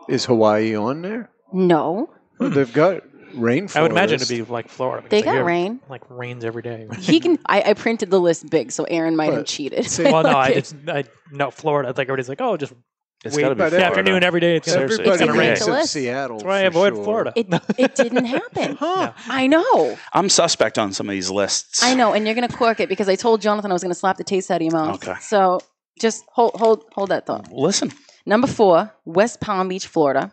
Is 0.09 0.25
Hawaii 0.27 0.75
on 0.77 1.03
there? 1.03 1.31
no. 1.53 2.11
Well, 2.39 2.51
they've 2.51 2.73
got 2.73 3.03
rainforest. 3.35 3.73
Hmm. 3.73 3.79
I 3.79 3.83
would 3.83 3.91
imagine 3.93 4.17
it'd 4.17 4.29
be 4.29 4.43
like 4.43 4.69
Florida. 4.69 5.09
They 5.09 5.23
got 5.23 5.35
hear, 5.37 5.45
rain. 5.45 5.81
Like 5.89 6.03
rains 6.11 6.45
every 6.45 6.61
day. 6.63 6.87
He 6.99 7.19
can. 7.19 7.39
I, 7.47 7.63
I 7.71 7.73
printed 7.75 8.11
the 8.11 8.21
list 8.21 8.51
big, 8.51 8.73
so 8.73 8.85
Aaron 8.85 9.17
might 9.17 9.33
have 9.33 9.47
cheated. 9.47 9.87
See- 9.87 10.05
well, 10.05 10.23
no, 10.23 10.29
I, 10.31 10.49
Okay. 10.51 10.59
it's, 10.59 10.75
I 10.87 11.05
no 11.33 11.51
Florida. 11.51 11.89
I 11.89 11.93
think 11.93 12.09
everybody's 12.11 12.29
like, 12.29 12.41
oh, 12.43 12.57
just 12.59 12.75
It's 13.25 13.35
wait 13.35 13.43
gotta 13.43 13.55
be 13.55 13.59
But 13.61 13.65
the 13.71 13.79
Florida. 13.79 13.87
afternoon 13.87 14.23
every 14.23 14.41
day. 14.41 14.57
It's 14.57 14.67
gonna, 14.67 14.81
Seriously, 14.89 15.05
it's 15.07 15.13
Everybody 15.23 15.27
gonna 15.29 15.39
rain. 15.39 15.49
thinks 15.57 15.65
The 15.65 15.73
of 15.73 15.79
list. 15.79 15.93
Seattle. 15.95 16.37
That's 16.37 16.47
why 16.47 16.59
I 16.59 16.61
avoid 16.63 16.95
sure. 16.95 17.05
Florida. 17.05 17.33
It, 17.35 17.47
it 17.79 17.95
didn't 17.97 18.25
happen. 18.27 18.77
Huh. 18.79 19.13
I 19.29 19.47
know. 19.47 19.97
I'm 20.13 20.29
suspect 20.29 20.79
on 20.79 20.93
some 20.93 21.09
of 21.09 21.13
these 21.13 21.31
lists. 21.31 21.83
I 21.83 21.95
know, 21.95 22.13
and 22.13 22.27
you're 22.27 22.35
gonna 22.35 22.49
cork 22.49 22.81
it 22.81 22.89
because 22.91 23.09
I 23.09 23.15
told 23.17 23.41
Jonathan 23.41 23.71
I 23.71 23.75
was 23.75 23.83
gonna 23.83 23.95
slap 23.95 24.19
the 24.19 24.25
taste 24.25 24.51
out 24.51 24.57
of 24.57 24.63
your 24.63 24.73
mouth. 24.73 24.97
Okay. 25.09 25.19
So 25.21 25.61
just 26.01 26.25
hold 26.33 26.53
hold 26.57 26.85
hold 26.93 27.11
that 27.11 27.27
thought. 27.27 27.51
Listen, 27.53 27.93
Number 28.25 28.47
four, 28.49 28.93
West 29.05 29.41
Palm 29.41 29.69
Beach, 29.69 29.87
Florida. 29.87 30.33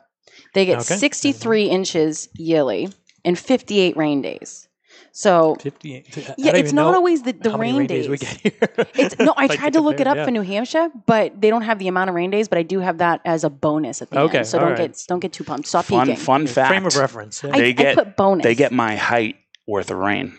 They 0.56 0.66
get 0.66 0.80
Okay. 0.80 0.96
63 0.96 1.66
inches 1.66 2.28
yearly 2.36 2.90
and 3.24 3.38
58 3.38 3.96
rain 3.98 4.22
days. 4.24 4.68
So 5.12 5.56
58. 5.62 6.08
I 6.18 6.36
yeah, 6.38 6.52
don't 6.52 6.60
it's 6.60 6.68
even 6.70 6.76
not 6.76 6.90
know 6.92 6.96
always 6.96 7.22
the, 7.22 7.34
the 7.34 7.52
how 7.52 7.58
many 7.58 7.72
rain, 7.72 7.80
rain 7.82 7.88
days. 7.88 8.10
we 8.10 8.18
get 8.18 8.30
here. 8.42 8.52
It's 8.96 9.18
no, 9.20 9.34
I 9.38 9.46
Like, 9.46 9.60
tried 9.60 9.74
to 9.74 9.82
look 9.82 9.96
it 9.96 9.98
compare, 10.06 10.12
up 10.12 10.18
yeah. 10.18 10.26
for 10.26 10.32
New 10.32 10.42
Hampshire, 10.42 10.90
but 11.06 11.40
they 11.40 11.52
don't 11.52 11.62
have 11.62 11.78
the 11.78 11.88
amount 11.88 12.10
of 12.10 12.16
rain 12.16 12.32
days. 12.32 12.48
But 12.48 12.58
I 12.58 12.64
do 12.64 12.80
have 12.80 12.98
that 12.98 13.22
as 13.26 13.44
a 13.44 13.50
bonus 13.52 14.02
at 14.02 14.10
the 14.10 14.20
Okay, 14.22 14.40
end. 14.40 14.48
So 14.48 14.58
all 14.58 14.66
don't 14.66 14.80
right. 14.80 14.90
get 14.92 15.04
don't 15.08 15.20
get 15.20 15.34
too 15.34 15.44
pumped. 15.44 15.68
Stop 15.68 15.86
fun 15.86 16.08
peeking. 16.08 16.20
fun 16.20 16.48
fact. 16.48 16.70
Frame 16.70 16.86
of 16.88 16.96
reference. 16.96 17.44
yeah. 17.44 17.52
I, 17.54 17.60
They 17.60 17.70
I 17.70 17.72
get- 17.74 17.96
put 17.96 18.16
bonus. 18.16 18.44
They 18.44 18.56
get 18.56 18.72
my 18.72 18.96
height 18.96 19.36
worth 19.68 19.92
of 19.92 19.98
rain. 19.98 20.36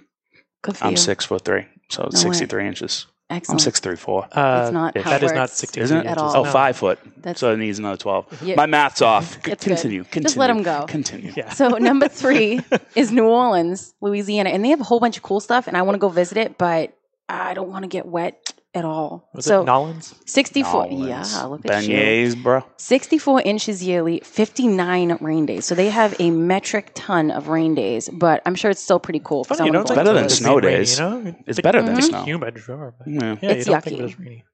Good 0.62 0.76
for 0.76 0.84
I'm 0.87 0.92
you. 0.92 0.96
six 0.96 1.24
foot 1.24 1.44
three, 1.44 1.66
so 1.88 2.02
No 2.12 2.16
way. 2.16 2.18
63 2.34 2.66
inches. 2.66 3.06
I'm 3.30 3.58
six 3.58 3.80
three 3.80 3.96
four. 3.96 4.24
Uh, 4.30 4.60
That's 4.62 4.72
not 4.72 4.96
if 4.96 5.04
how 5.04 5.10
that 5.10 5.22
it 5.22 5.26
is 5.26 5.32
not 5.32 5.40
works 5.42 5.52
60 5.54 5.80
Isn't 5.80 5.98
it? 5.98 6.06
at 6.06 6.18
all. 6.18 6.37
Oh, 6.37 6.42
no. 6.44 6.50
five 6.52 6.76
foot. 6.76 6.98
That's- 7.16 7.40
so 7.40 7.52
it 7.52 7.56
needs 7.58 7.78
another 7.78 7.96
12. 7.96 8.42
Yeah. 8.42 8.54
My 8.56 8.66
math's 8.66 9.02
off. 9.02 9.24
C- 9.32 9.34
It's 9.37 9.44
good. 9.44 9.58
continue, 9.60 10.04
continue. 10.04 10.22
Just 10.24 10.37
let 10.37 10.50
'em 10.50 10.62
go. 10.62 10.84
Continue. 10.87 11.32
Yeah. 11.37 11.48
So 11.50 11.68
number 11.78 12.08
three 12.08 12.60
is 12.94 13.10
New 13.12 13.24
Orleans, 13.26 13.94
Louisiana, 14.00 14.50
and 14.50 14.64
they 14.64 14.68
have 14.70 14.80
a 14.80 14.84
whole 14.84 15.00
bunch 15.00 15.16
of 15.16 15.22
cool 15.22 15.40
stuff, 15.40 15.66
and 15.66 15.76
I 15.76 15.82
want 15.82 15.94
to 15.96 15.98
go 15.98 16.08
visit 16.08 16.38
it, 16.38 16.58
but 16.58 16.96
I 17.28 17.54
don't 17.54 17.70
want 17.70 17.82
to 17.84 17.88
get 17.88 18.06
wet 18.06 18.52
at 18.74 18.84
all. 18.84 19.28
Was 19.34 19.44
so 19.44 19.62
it 19.62 19.66
Nolans? 19.66 20.14
64. 20.26 20.88
Nolans. 20.88 21.32
Yeah, 21.32 21.42
look 21.44 21.64
at 21.68 21.84
you. 21.87 21.96
Beignets, 21.96 22.42
bro. 22.42 22.62
64 22.76 23.42
inches 23.42 23.82
yearly, 23.84 24.20
59 24.24 25.18
rain 25.20 25.46
days. 25.46 25.64
So 25.64 25.74
they 25.74 25.90
have 25.90 26.14
a 26.20 26.30
metric 26.30 26.90
ton 26.94 27.30
of 27.30 27.48
rain 27.48 27.74
days, 27.74 28.08
but 28.12 28.42
I'm 28.46 28.54
sure 28.54 28.70
it's 28.70 28.82
still 28.82 29.00
pretty 29.00 29.20
cool 29.24 29.44
for 29.44 29.54
Funny, 29.54 29.68
you 29.68 29.72
someone 29.72 29.87
don't 29.87 29.96
better 29.96 30.12
than 30.12 30.24
it. 30.26 30.30
snow 30.30 30.56
rainy, 30.56 30.68
days. 30.76 30.98
You 30.98 31.04
know? 31.04 31.34
It's 31.46 31.60
better 31.60 31.82
than 31.82 31.96
It's 31.96 32.06
snow. 32.08 32.24
humid, 32.24 32.58
sure. 32.58 32.94
Yeah. 33.06 33.37
yeah, 33.40 33.50
It's 33.50 33.66
you 33.66 33.72
don't 33.72 33.84
yucky. 33.84 34.04
of 34.04 34.10
it 34.10 34.18
rainy. 34.18 34.44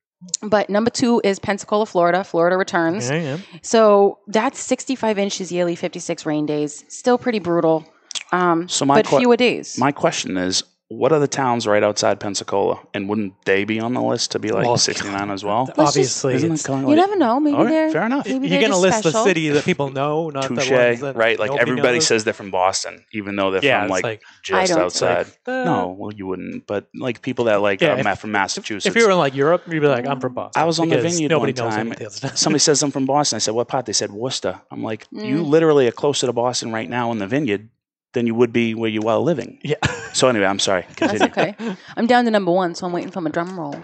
But 0.42 0.68
number 0.68 0.90
two 0.90 1.22
is 1.24 1.38
Pensacola, 1.38 1.86
Florida. 1.86 2.22
Florida 2.24 2.58
returns. 2.58 3.08
Yeah, 3.08 3.16
yeah. 3.22 3.38
So 3.62 4.18
that's 4.28 4.58
65 4.60 5.18
inches 5.18 5.50
yearly, 5.50 5.74
56 5.74 6.26
rain 6.26 6.44
days. 6.44 6.84
Still 6.88 7.16
pretty 7.16 7.38
brutal. 7.38 7.86
Um, 8.30 8.68
So 8.68 8.84
my 8.84 8.96
but 8.96 9.06
que- 9.06 9.18
fewer 9.18 9.36
days. 9.38 9.78
My 9.78 9.92
question 9.92 10.36
is, 10.36 10.62
what 10.92 11.12
are 11.12 11.20
the 11.20 11.28
towns 11.28 11.68
right 11.68 11.84
outside 11.84 12.18
Pensacola, 12.18 12.80
and 12.94 13.08
wouldn't 13.08 13.32
they 13.44 13.64
be 13.64 13.78
on 13.78 13.94
the 13.94 14.02
list 14.02 14.32
to 14.32 14.40
be 14.40 14.50
like 14.50 14.66
Well, 14.66 14.76
69 14.76 15.30
as 15.30 15.44
well? 15.44 15.70
Obviously, 15.78 16.34
Isn't 16.34 16.46
it's- 16.52 16.64
it 16.64 16.66
kind 16.66 16.82
of 16.82 16.90
you 16.90 16.96
like, 16.96 17.06
never 17.06 17.16
know. 17.16 17.38
Maybe 17.38 17.56
All 17.56 17.62
right, 17.64 17.70
they're 17.70 17.90
fair 17.92 18.06
enough. 18.06 18.26
Maybe 18.26 18.48
you're 18.48 18.58
they're 18.60 18.68
gonna 18.68 18.82
just 18.88 19.04
list 19.04 19.14
the 19.14 19.22
city 19.24 19.48
that 19.50 19.64
people 19.64 19.90
know, 20.00 20.30
not 20.30 20.48
the 20.48 20.56
touche, 20.56 20.70
ones 20.72 21.00
that 21.00 21.14
right? 21.14 21.38
Like 21.38 21.50
nobody 21.52 21.70
everybody 21.70 21.94
knows. 21.98 22.06
says 22.08 22.24
they're 22.24 22.34
from 22.34 22.50
Boston, 22.50 23.04
even 23.12 23.36
though 23.36 23.52
they're 23.52 23.64
Yeah, 23.64 23.78
from 23.82 23.84
it's 23.84 23.92
like, 23.92 24.04
like- 24.04 24.22
I 24.52 24.62
just 24.66 24.72
don't- 24.74 24.84
outside. 24.84 25.26
uh, 25.46 25.64
no, 25.64 25.94
well, 25.96 26.12
you 26.12 26.26
wouldn't. 26.26 26.66
But 26.66 26.88
like 26.94 27.22
people 27.22 27.44
that 27.44 27.60
like 27.62 27.80
Yeah, 27.80 27.94
are 27.94 27.98
if- 27.98 28.04
ma- 28.04 28.16
from 28.16 28.32
Massachusetts. 28.32 28.86
If 28.86 29.00
you 29.00 29.06
were 29.06 29.12
in 29.12 29.18
like 29.18 29.36
Europe, 29.36 29.62
you'd 29.68 29.80
be 29.80 29.86
like, 29.86 30.08
"I'm 30.08 30.18
from 30.20 30.34
Boston." 30.34 30.60
I 30.60 30.64
was 30.66 30.80
on 30.80 30.88
the 30.88 30.96
because 30.96 31.12
vineyard 31.14 31.30
Nobody 31.30 31.52
one 31.52 31.66
knows 31.68 31.74
time. 31.76 31.86
anything 31.86 32.06
else. 32.06 32.20
Somebody 32.40 32.58
says 32.60 32.82
I'm 32.82 32.90
from 32.90 33.06
Boston. 33.06 33.36
I 33.36 33.38
said, 33.38 33.54
"What 33.54 33.68
part?" 33.68 33.86
They 33.86 33.92
said 33.92 34.10
Worcester. 34.10 34.60
I'm 34.72 34.82
like, 34.82 35.06
you 35.12 35.36
Mm. 35.44 35.46
literally 35.46 35.86
are 35.86 35.92
closer 35.92 36.26
to 36.26 36.32
Boston 36.32 36.72
right 36.72 36.90
now 36.90 37.12
in 37.12 37.18
the 37.18 37.28
vineyard 37.28 37.68
than 38.12 38.26
you 38.26 38.34
would 38.34 38.52
be 38.52 38.74
where 38.74 38.90
you 38.90 39.02
are 39.08 39.18
living. 39.18 39.58
Yeah. 39.62 39.76
So 40.12 40.26
anyway, 40.26 40.46
I'm 40.46 40.58
sorry. 40.58 40.86
That's 40.98 41.22
okay. 41.22 41.54
I'm 41.96 42.08
down 42.08 42.24
to 42.24 42.32
number 42.32 42.50
one, 42.50 42.74
so 42.74 42.84
I'm 42.84 42.92
waiting 42.92 43.12
for 43.12 43.20
my 43.20 43.30
drum 43.30 43.58
roll. 43.58 43.78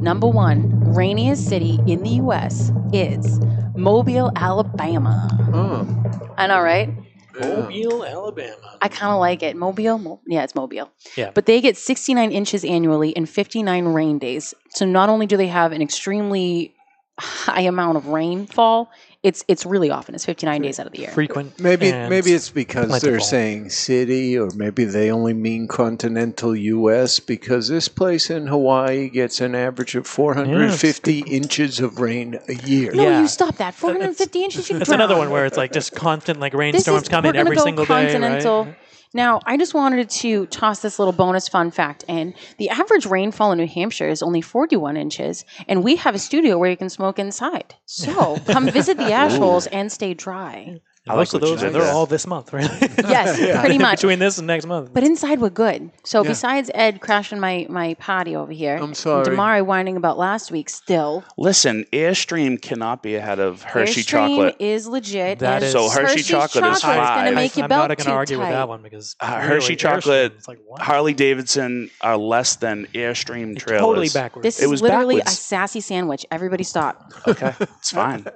Number 0.00 0.28
one, 0.28 0.72
rainiest 0.84 1.44
city 1.44 1.80
in 1.84 2.04
the 2.04 2.10
U.S. 2.10 2.70
is 2.92 3.40
Mobile, 3.76 4.30
Alabama. 4.36 5.28
Oh, 5.52 6.32
I 6.38 6.46
know, 6.46 6.60
right? 6.60 6.94
Mobile, 7.40 8.04
Alabama. 8.04 8.78
I 8.80 8.86
kind 8.88 9.12
of 9.12 9.18
like 9.18 9.42
it. 9.42 9.56
Mobile? 9.56 9.98
Mo- 9.98 10.20
yeah, 10.28 10.44
it's 10.44 10.54
Mobile. 10.54 10.90
Yeah. 11.16 11.32
But 11.34 11.46
they 11.46 11.60
get 11.60 11.76
69 11.76 12.30
inches 12.30 12.64
annually 12.64 13.16
and 13.16 13.28
59 13.28 13.86
rain 13.86 14.18
days. 14.18 14.54
So 14.70 14.86
not 14.86 15.08
only 15.08 15.26
do 15.26 15.36
they 15.36 15.48
have 15.48 15.72
an 15.72 15.82
extremely 15.82 16.72
high 17.18 17.62
amount 17.62 17.96
of 17.96 18.06
rainfall, 18.06 18.90
it's 19.28 19.44
it's 19.46 19.64
really 19.66 19.90
often. 19.90 20.14
It's 20.14 20.24
59 20.24 20.62
days 20.62 20.80
out 20.80 20.86
of 20.86 20.92
the 20.92 21.00
year. 21.00 21.10
Frequent. 21.10 21.60
maybe 21.60 21.90
and 21.92 22.08
maybe 22.08 22.32
it's 22.32 22.50
because 22.50 23.00
they're 23.02 23.20
saying 23.20 23.68
city, 23.70 24.38
or 24.38 24.48
maybe 24.54 24.84
they 24.84 25.10
only 25.10 25.34
mean 25.34 25.68
continental 25.68 26.56
U.S. 26.56 27.20
Because 27.20 27.68
this 27.68 27.88
place 27.88 28.30
in 28.30 28.46
Hawaii 28.46 29.08
gets 29.10 29.40
an 29.40 29.54
average 29.54 29.94
of 29.94 30.06
450 30.06 31.20
inches 31.20 31.80
of 31.80 32.00
rain 32.00 32.38
a 32.48 32.54
year. 32.54 32.92
No, 32.92 33.02
Yeah. 33.02 33.20
you 33.20 33.28
stop 33.28 33.56
that. 33.56 33.74
Uh, 33.74 33.76
450 33.76 34.44
inches. 34.44 34.70
You 34.70 34.78
It's 34.78 34.88
another 34.90 35.16
one 35.16 35.30
where 35.30 35.44
it's 35.46 35.56
like 35.56 35.72
just 35.72 35.94
constant 35.94 36.40
like 36.40 36.54
rainstorms 36.54 37.08
coming 37.08 37.36
every 37.36 37.56
go 37.56 37.64
single 37.64 37.86
continental. 37.86 38.64
day, 38.64 38.70
right? 38.70 38.78
Now, 39.14 39.40
I 39.46 39.56
just 39.56 39.74
wanted 39.74 40.10
to 40.10 40.46
toss 40.46 40.80
this 40.80 40.98
little 40.98 41.12
bonus 41.12 41.48
fun 41.48 41.70
fact 41.70 42.04
in. 42.08 42.34
The 42.58 42.70
average 42.70 43.06
rainfall 43.06 43.52
in 43.52 43.58
New 43.58 43.66
Hampshire 43.66 44.08
is 44.08 44.22
only 44.22 44.40
41 44.40 44.96
inches, 44.96 45.44
and 45.66 45.82
we 45.82 45.96
have 45.96 46.14
a 46.14 46.18
studio 46.18 46.58
where 46.58 46.70
you 46.70 46.76
can 46.76 46.90
smoke 46.90 47.18
inside. 47.18 47.74
So 47.86 48.38
come 48.46 48.70
visit 48.70 48.98
the 48.98 49.12
ash 49.12 49.36
holes 49.36 49.66
and 49.68 49.90
stay 49.90 50.14
dry. 50.14 50.80
I 51.08 51.14
Most 51.16 51.32
like 51.34 51.42
of 51.42 51.48
what 51.48 51.60
those 51.60 51.60
did 51.60 51.72
they're 51.72 51.92
all 51.92 52.06
this 52.06 52.26
month, 52.26 52.52
right? 52.52 52.70
Yes, 53.08 53.38
pretty 53.60 53.78
much. 53.78 54.00
Between 54.02 54.18
this 54.18 54.38
and 54.38 54.46
next 54.46 54.66
month. 54.66 54.90
But 54.92 55.02
inside 55.04 55.40
we're 55.40 55.50
good. 55.50 55.90
So 56.04 56.22
Yeah. 56.22 56.28
besides 56.30 56.70
Ed 56.74 57.00
crashing 57.00 57.40
my, 57.40 57.66
my 57.70 57.94
party 57.94 58.36
over 58.36 58.52
here, 58.52 58.76
I'm 58.76 58.84
and 58.84 58.96
sorry. 58.96 59.24
Damari 59.24 59.64
whining 59.64 59.96
about 59.96 60.18
last 60.18 60.50
week 60.50 60.68
still. 60.68 61.24
Listen, 61.36 61.84
Airstream 61.92 62.60
cannot 62.60 63.02
be 63.02 63.14
ahead 63.14 63.38
of 63.38 63.62
Hershey 63.62 64.02
Airstream 64.02 64.06
chocolate. 64.06 64.56
is 64.58 64.86
legit. 64.86 65.38
That 65.38 65.56
and 65.56 65.64
is- 65.64 65.72
So 65.72 65.88
Hershey 65.88 66.00
Hershey's 66.02 66.26
chocolate 66.28 66.64
is 66.64 66.80
chocolate's 66.80 66.82
gonna 66.82 67.02
five. 67.06 67.34
make 67.34 67.56
your 67.56 67.64
I'm 67.64 67.68
belt 67.68 67.88
not 67.88 67.98
too 67.98 68.04
going 68.04 68.12
to 68.12 68.16
argue 68.16 68.36
tight. 68.36 68.42
with 68.44 68.52
that 68.52 68.68
one 68.68 68.82
because 68.82 69.16
Uh, 69.20 69.26
really, 69.40 69.46
Hershey 69.48 69.76
chocolate, 69.76 70.32
it's 70.36 70.48
like. 70.48 70.58
Harley 70.78 71.14
Davidson 71.14 71.90
are 72.02 72.16
less 72.16 72.56
than 72.56 72.86
Airstream 72.94 73.52
It's 73.56 73.64
trailers. 73.64 73.80
totally 73.82 74.08
backwards. 74.10 74.44
This 74.44 74.60
It 74.60 74.64
is 74.64 74.70
was 74.70 74.82
literally 74.82 75.16
backwards. 75.18 75.38
a 75.38 75.42
sassy 75.42 75.80
sandwich. 75.80 76.26
Everybody 76.30 76.64
stop. 76.64 77.12
Okay, 77.26 77.54
it's 77.60 77.90
fine. 78.02 78.26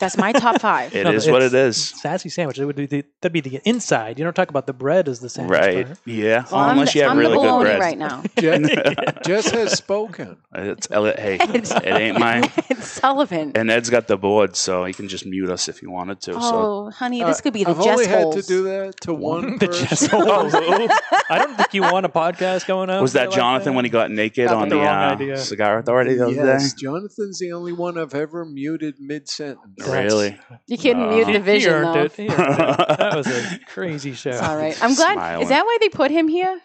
That's 0.00 0.16
my 0.16 0.32
top 0.32 0.60
five. 0.60 0.94
It 0.94 1.04
No, 1.04 1.12
is 1.12 1.28
what 1.28 1.42
it 1.42 1.54
is. 1.54 1.94
Sassy 2.14 2.28
sandwich. 2.28 2.58
It 2.60 2.64
would 2.64 2.76
be 2.76 2.86
the, 2.86 3.04
that'd 3.20 3.32
be 3.32 3.40
the 3.40 3.60
inside. 3.64 4.18
You 4.20 4.24
don't 4.24 4.34
talk 4.36 4.48
about 4.48 4.66
the 4.68 4.72
bread 4.72 5.08
as 5.08 5.18
the 5.18 5.28
sandwich. 5.28 5.58
Right. 5.58 5.86
part. 5.86 5.98
Yeah. 6.04 6.44
Well, 6.50 6.60
I'm 6.60 6.70
Unless 6.78 6.92
the- 6.92 6.98
you 7.00 7.02
have 7.02 7.10
I'm 7.10 7.16
the 7.16 7.22
really 7.22 7.38
good 7.38 7.60
bread. 7.62 7.80
right 7.80 7.98
now. 7.98 8.22
Jess, 8.38 9.26
Jess 9.26 9.50
has 9.58 9.72
spoken. 9.72 10.36
It's, 10.54 10.86
hey, 10.88 11.38
it 11.40 11.84
ain't 11.86 12.18
mine. 12.20 12.44
it's 12.70 12.86
Sullivan. 12.86 13.52
And 13.56 13.68
Ed's 13.70 13.90
got 13.90 14.06
the 14.06 14.16
board, 14.16 14.54
so 14.54 14.84
he 14.84 14.92
can 14.92 15.08
just 15.08 15.26
mute 15.26 15.50
us 15.50 15.68
if 15.68 15.78
he 15.80 15.86
wanted 15.88 16.20
to. 16.22 16.34
So 16.34 16.40
Oh, 16.42 16.90
honey, 16.90 17.22
this 17.24 17.40
Uh, 17.40 17.42
could 17.42 17.52
be 17.52 17.64
the 17.64 17.70
I've 17.70 17.78
Jess 17.82 17.86
only 17.88 18.06
had 18.06 18.32
to 18.32 18.42
do 18.42 18.62
that 18.64 19.00
to 19.02 19.12
one 19.14 19.58
The 19.58 19.66
person. 19.66 19.86
Jess 19.88 20.06
holes. 20.06 20.54
I 20.54 21.38
don't 21.38 21.56
think 21.56 21.74
you 21.74 21.82
want 21.82 22.06
a 22.06 22.08
podcast 22.08 22.66
going 22.68 22.90
on. 22.90 23.02
was 23.02 23.14
that 23.14 23.32
Jonathan 23.32 23.74
when 23.74 23.84
he 23.84 23.90
got 23.90 24.10
naked 24.12 24.46
Probably 24.48 24.78
on 24.78 25.18
the 25.18 25.24
the, 25.26 25.32
uh. 25.32 25.36
Cigar 25.36 25.78
Authority 25.78 26.14
the 26.14 26.24
other 26.26 26.32
Yes, 26.34 26.72
day? 26.74 26.82
Jonathan's 26.84 27.38
the 27.40 27.52
only 27.52 27.72
one 27.72 27.98
I've 27.98 28.14
ever 28.14 28.44
muted 28.44 28.94
mid 29.00 29.28
sentence. 29.28 29.58
Really? 29.88 30.38
You 30.68 30.78
couldn't 30.78 31.02
Uh, 31.02 31.08
mute 31.10 31.26
He- 31.26 31.32
the 31.32 31.40
vision 31.40 31.82
though. 31.82 31.93
It. 31.96 32.18
It. 32.18 32.28
That 32.30 33.12
was 33.16 33.26
a 33.26 33.58
crazy 33.66 34.12
show. 34.12 34.30
It's 34.30 34.42
all 34.42 34.56
right. 34.56 34.76
I'm 34.82 34.94
glad. 34.94 35.14
Smiling. 35.14 35.42
Is 35.42 35.48
that 35.50 35.64
why 35.64 35.78
they 35.80 35.88
put 35.88 36.10
him 36.10 36.28
here? 36.28 36.60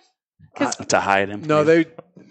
to 0.90 1.00
hide 1.00 1.30
him. 1.30 1.44
No, 1.44 1.64
they 1.64 1.86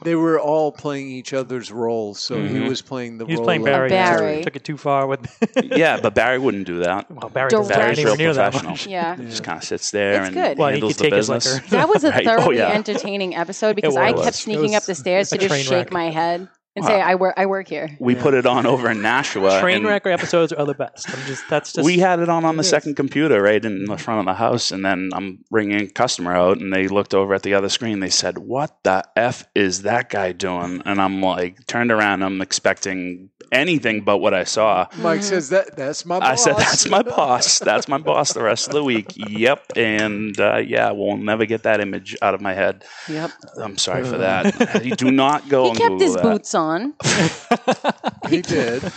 they 0.04 0.14
were 0.14 0.38
all 0.38 0.70
playing 0.70 1.08
each 1.08 1.32
other's 1.32 1.72
roles. 1.72 2.20
So 2.20 2.34
he 2.42 2.56
Mhm. 2.56 2.68
was 2.68 2.82
playing 2.82 3.18
the 3.18 3.24
He 3.24 3.32
was 3.32 3.38
role 3.38 3.46
playing 3.46 3.60
of 3.62 3.66
Barry. 3.66 3.88
Barry. 3.88 4.42
Took 4.44 4.56
it 4.56 4.64
too 4.64 4.76
far 4.76 5.06
with. 5.06 5.20
yeah, 5.62 5.98
but 6.00 6.14
Barry 6.14 6.38
wouldn't 6.38 6.66
do 6.66 6.80
that. 6.80 7.10
well, 7.10 7.30
Barry 7.30 7.48
Direct. 7.48 7.68
doesn't 7.68 7.76
Barry's 7.76 8.04
real 8.04 8.16
near 8.16 8.34
professional. 8.34 8.72
much. 8.72 8.86
Yeah. 8.98 9.16
He 9.16 9.24
just 9.24 9.44
kind 9.44 9.58
of 9.58 9.64
sits 9.64 9.90
there 9.92 10.18
It's 10.18 10.26
and 10.26 10.34
good. 10.34 10.58
Well, 10.58 10.68
handles 10.68 10.96
could 10.96 11.06
the 11.06 11.10
business. 11.16 11.60
That 11.70 11.88
was 11.88 12.04
a 12.04 12.10
Right. 12.10 12.26
Oh, 12.26 12.36
thoroughly 12.36 12.58
yeah. 12.58 12.68
entertaining 12.72 13.34
episode 13.36 13.76
because 13.76 13.96
I 13.96 14.12
kept 14.12 14.36
sneaking 14.36 14.74
up 14.74 14.82
the 14.84 14.94
stairs 14.94 15.30
to 15.30 15.38
just 15.38 15.54
shake 15.64 15.70
wreck. 15.86 15.92
my 15.92 16.10
head 16.10 16.48
and 16.78 16.84
Wow. 16.84 16.90
say, 16.90 17.00
"I 17.00 17.14
work. 17.14 17.34
I 17.36 17.46
work 17.46 17.68
here." 17.68 17.90
We 18.00 18.14
put 18.14 18.34
it 18.34 18.46
on 18.46 18.66
over 18.66 18.90
in 18.90 19.02
Nashua. 19.02 19.60
Train 19.60 19.78
and 19.78 19.86
wreck 19.86 20.06
episodes 20.06 20.52
are 20.52 20.64
the 20.64 20.74
best. 20.74 21.08
I'm 21.12 21.26
just 21.26 21.48
that's 21.48 21.72
just 21.72 21.84
we 21.84 21.98
had 21.98 22.20
it 22.20 22.28
on 22.28 22.44
on 22.44 22.56
the 22.56 22.60
it 22.60 22.66
is. 22.66 22.70
second 22.70 22.94
computer 22.96 23.42
right 23.42 23.64
in 23.64 23.84
the 23.84 23.98
front 23.98 24.20
of 24.20 24.26
the 24.26 24.34
house, 24.34 24.70
and 24.70 24.84
then 24.84 25.10
I'm 25.12 25.44
bringing 25.50 25.80
a 25.82 25.86
customer 25.88 26.34
out, 26.34 26.58
and 26.58 26.72
they 26.72 26.88
looked 26.88 27.14
over 27.14 27.34
at 27.34 27.42
the 27.42 27.54
other 27.54 27.68
screen. 27.68 28.00
They 28.00 28.10
said, 28.10 28.38
"What 28.38 28.76
the 28.84 29.04
f 29.16 29.46
is 29.54 29.82
that 29.82 30.08
guy 30.10 30.32
doing?" 30.32 30.82
And 30.84 31.00
I'm 31.00 31.20
like, 31.20 31.66
turned 31.66 31.90
around. 31.90 32.22
I'm 32.22 32.40
expecting 32.40 33.30
anything 33.50 34.02
but 34.02 34.18
what 34.18 34.34
I 34.34 34.44
saw. 34.44 34.86
Mike 34.98 35.22
says 35.22 35.48
that 35.50 35.74
that's 35.76 36.04
my 36.04 36.18
boss. 36.20 36.28
I 36.28 36.34
said, 36.36 36.56
"That's 36.58 36.88
my 36.88 37.02
boss. 37.02 37.58
That's 37.68 37.88
my 37.88 37.98
boss 37.98 38.32
the 38.32 38.42
rest 38.42 38.68
of 38.68 38.74
the 38.74 38.84
week." 38.84 39.12
Yep, 39.16 39.72
and 39.76 40.38
uh, 40.38 40.56
yeah, 40.58 40.90
we'll 40.92 41.16
never 41.16 41.46
get 41.46 41.62
that 41.64 41.80
image 41.80 42.14
out 42.22 42.34
of 42.34 42.40
my 42.40 42.54
head. 42.54 42.84
Yep. 43.08 43.30
I'm 43.62 43.78
sorry 43.78 44.04
for 44.04 44.18
that. 44.18 44.84
you 44.84 44.94
do 44.94 45.10
not 45.10 45.48
go 45.48 45.64
He 45.64 45.68
and 45.70 45.78
kept 45.78 45.90
Google 45.92 46.06
his 46.06 46.14
that. 46.16 46.22
boots 46.22 46.54
on. 46.54 46.67
he 48.28 48.42
did. 48.42 48.82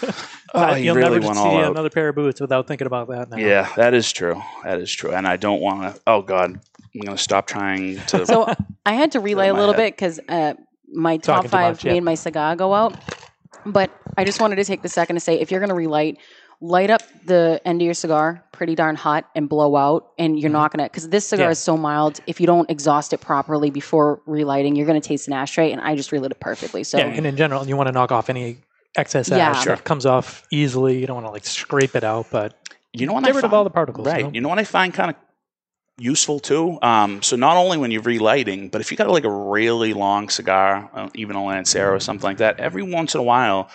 Oh, 0.53 0.73
he 0.73 0.83
You'll 0.83 0.95
really 0.97 1.19
never 1.19 1.27
went 1.27 1.37
see 1.37 1.43
all 1.43 1.63
out. 1.63 1.71
another 1.71 1.89
pair 1.89 2.09
of 2.09 2.15
boots 2.15 2.41
without 2.41 2.67
thinking 2.67 2.85
about 2.85 3.07
that. 3.07 3.29
Now. 3.29 3.37
Yeah, 3.37 3.71
that 3.77 3.93
is 3.93 4.11
true. 4.11 4.41
That 4.65 4.81
is 4.81 4.91
true. 4.91 5.11
And 5.13 5.25
I 5.25 5.37
don't 5.37 5.61
want 5.61 5.95
to. 5.95 6.01
Oh 6.05 6.21
God, 6.21 6.59
I'm 6.93 7.01
going 7.05 7.15
to 7.15 7.23
stop 7.23 7.47
trying 7.47 8.01
to. 8.07 8.25
So 8.25 8.53
I 8.85 8.91
had 8.91 9.13
to 9.13 9.21
relay 9.21 9.47
a 9.47 9.53
little 9.53 9.73
head. 9.73 9.77
bit 9.77 9.93
because 9.93 10.19
uh, 10.27 10.55
my 10.91 11.15
top 11.15 11.37
Talking 11.37 11.43
too 11.43 11.51
five 11.51 11.75
much, 11.75 11.85
yeah. 11.85 11.93
made 11.93 12.03
my 12.03 12.15
cigar 12.15 12.57
go 12.57 12.73
out. 12.73 12.97
But 13.65 13.91
I 14.17 14.25
just 14.25 14.41
wanted 14.41 14.57
to 14.57 14.65
take 14.65 14.81
the 14.81 14.89
second 14.89 15.15
to 15.15 15.21
say, 15.21 15.39
if 15.39 15.51
you're 15.51 15.61
going 15.61 15.69
to 15.69 15.73
relight, 15.75 16.17
light 16.61 16.89
up 16.91 17.01
the 17.25 17.59
end 17.65 17.81
of 17.81 17.85
your 17.85 17.93
cigar 17.95 18.43
pretty 18.51 18.75
darn 18.75 18.95
hot 18.95 19.25
and 19.35 19.49
blow 19.49 19.75
out, 19.75 20.11
and 20.19 20.39
you're 20.39 20.51
not 20.51 20.71
going 20.71 20.77
to 20.85 20.89
because 20.89 21.09
this 21.09 21.25
cigar 21.25 21.45
Mm-hmm. 21.45 21.47
Yeah. 21.47 21.51
is 21.51 21.59
so 21.59 21.75
mild. 21.77 22.19
If 22.27 22.39
you 22.39 22.45
don't 22.47 22.69
exhaust 22.69 23.13
it 23.13 23.19
properly 23.21 23.71
before 23.71 24.21
relighting, 24.27 24.75
you're 24.75 24.85
going 24.85 25.01
to 25.01 25.07
taste 25.07 25.27
an 25.27 25.33
ashtray, 25.33 25.71
and 25.71 25.81
I 25.81 25.95
just 25.95 26.11
relit 26.11 26.31
it 26.31 26.39
perfectly. 26.39 26.83
So 26.83 26.97
yeah, 26.99 27.05
and 27.05 27.25
in 27.25 27.35
general, 27.35 27.65
you 27.67 27.75
want 27.75 27.87
to 27.87 27.91
knock 27.91 28.11
off 28.11 28.29
any 28.29 28.57
excess 28.95 29.29
Yeah. 29.29 29.49
ash 29.49 29.65
that 29.65 29.83
comes 29.83 30.05
off 30.05 30.45
easily. 30.51 30.99
You 30.99 31.07
don't 31.07 31.15
want 31.15 31.27
to 31.27 31.31
like 31.31 31.45
scrape 31.45 31.95
it 31.95 32.03
out, 32.03 32.27
but 32.31 32.53
you 32.93 33.07
know 33.07 33.13
what? 33.13 33.23
get 33.23 33.31
I 33.33 33.35
rid 33.35 33.43
of 33.45 33.49
find- 33.49 33.53
all 33.57 33.63
the 33.63 33.69
particles. 33.71 34.05
Right. 34.07 34.17
You 34.19 34.23
know? 34.25 34.31
You 34.33 34.41
know 34.41 34.49
what 34.49 34.59
I 34.59 34.63
find 34.65 34.93
kind 34.93 35.09
of 35.09 35.15
useful 35.97 36.39
too. 36.39 36.77
Um, 36.81 37.21
so 37.21 37.35
not 37.35 37.57
only 37.57 37.77
when 37.77 37.89
you're 37.91 38.01
relighting, 38.01 38.69
but 38.69 38.81
if 38.81 38.91
you 38.91 38.97
got 38.97 39.09
like 39.09 39.23
a 39.23 39.29
really 39.29 39.93
long 39.93 40.29
cigar, 40.29 40.89
uh, 40.93 41.09
even 41.15 41.35
a 41.35 41.43
Lancero 41.43 41.93
or 41.95 41.99
something 41.99 42.23
like 42.27 42.37
that, 42.37 42.59
every 42.59 42.83
once 42.83 43.15
in 43.15 43.19
a 43.19 43.23
while. 43.23 43.69